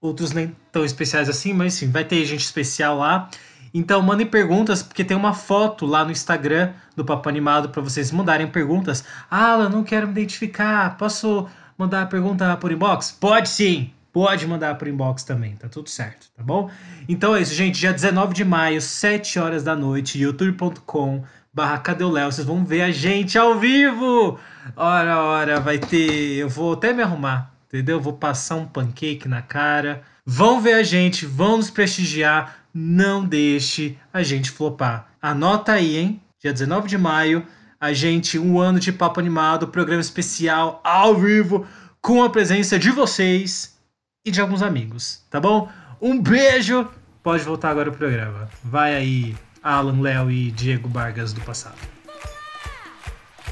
[0.00, 3.28] Outros nem tão especiais assim, mas sim, vai ter gente especial lá.
[3.72, 8.10] Então mandem perguntas, porque tem uma foto lá no Instagram do Papo Animado para vocês
[8.10, 9.04] mandarem perguntas.
[9.30, 10.96] Eu não quero me identificar.
[10.96, 11.46] Posso
[11.76, 13.12] mandar a pergunta por inbox?
[13.12, 13.92] Pode sim.
[14.10, 16.70] Pode mandar por inbox também, tá tudo certo, tá bom?
[17.06, 17.78] Então é isso, gente.
[17.78, 21.22] Dia 19 de maio, 7 horas da noite, youtube.com
[21.52, 22.32] barra Cadê o Léo?
[22.32, 24.38] Vocês vão ver a gente ao vivo!
[24.74, 26.36] Ora, ora, vai ter.
[26.36, 28.00] Eu vou até me arrumar, entendeu?
[28.00, 30.02] Vou passar um pancake na cara.
[30.24, 32.56] Vão ver a gente, vão nos prestigiar.
[32.74, 35.08] Não deixe a gente flopar.
[35.20, 36.20] Anota aí, hein?
[36.40, 37.44] Dia 19 de maio,
[37.80, 41.66] a gente, um ano de papo animado, programa especial ao vivo,
[42.00, 43.76] com a presença de vocês
[44.24, 45.68] e de alguns amigos, tá bom?
[46.00, 46.88] Um beijo!
[47.22, 48.48] Pode voltar agora o programa.
[48.62, 51.97] Vai aí, Alan, Léo e Diego Vargas do passado.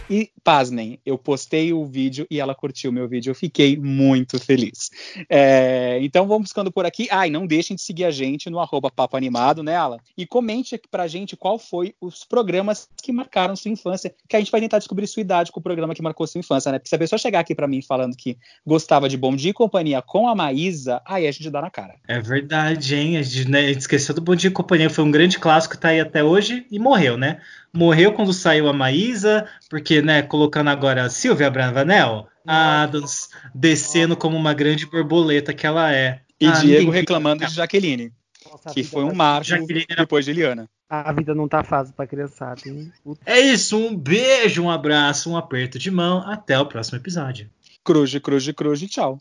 [0.09, 3.31] E, pasmem, eu postei o vídeo e ela curtiu o meu vídeo.
[3.31, 4.91] Eu fiquei muito feliz.
[5.29, 7.09] É, então vamos ficando por aqui.
[7.11, 9.99] Ah, e não deixem de seguir a gente no arroba Papo Animado, né, Alan?
[10.17, 14.39] E comente aqui pra gente qual foi os programas que marcaram sua infância, que a
[14.39, 16.79] gente vai tentar descobrir sua idade com o programa que marcou sua infância, né?
[16.79, 19.55] Porque se a pessoa chegar aqui para mim falando que gostava de Bom Dia e
[19.55, 21.97] Companhia com a Maísa, aí a gente dá na cara.
[22.07, 23.17] É verdade, hein?
[23.17, 24.89] A gente, né, a gente esqueceu do Bom Dia e Companhia.
[24.89, 27.41] Foi um grande clássico, tá aí até hoje e morreu, né?
[27.77, 34.17] Morreu quando saiu a Maísa, porque, né, colocando agora a Silvia Bravanel, a Adams descendo
[34.17, 36.21] como uma grande borboleta que ela é.
[36.41, 38.13] E Ah, Diego reclamando de Jaqueline,
[38.51, 40.69] Nossa, que foi um marco Jaqueline era- depois de Eliana.
[40.89, 42.93] A vida não tá fácil pra criançada, hein?
[43.25, 46.19] É isso, um beijo, um abraço, um aperto de mão.
[46.29, 47.51] Até o próximo episódio.
[47.83, 49.19] Cruz, cruz, cruz, tchau.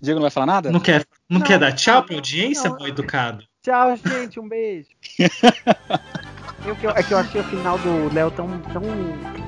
[0.00, 0.70] Diego não vai falar nada?
[0.70, 2.78] Não quer, não Não, quer dar tchau pra audiência, não.
[2.78, 3.44] mal educado?
[3.62, 4.38] Tchau, gente.
[4.40, 4.88] Um beijo.
[6.64, 8.82] Eu eu- é que eu achei o final do Léo tão, tão,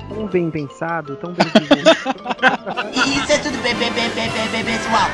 [0.09, 1.33] tão bem pensado, tão
[1.67, 1.83] bem.
[3.17, 5.09] Isso é tudo bem, bem, bem, bem, bem, bem, pessoal.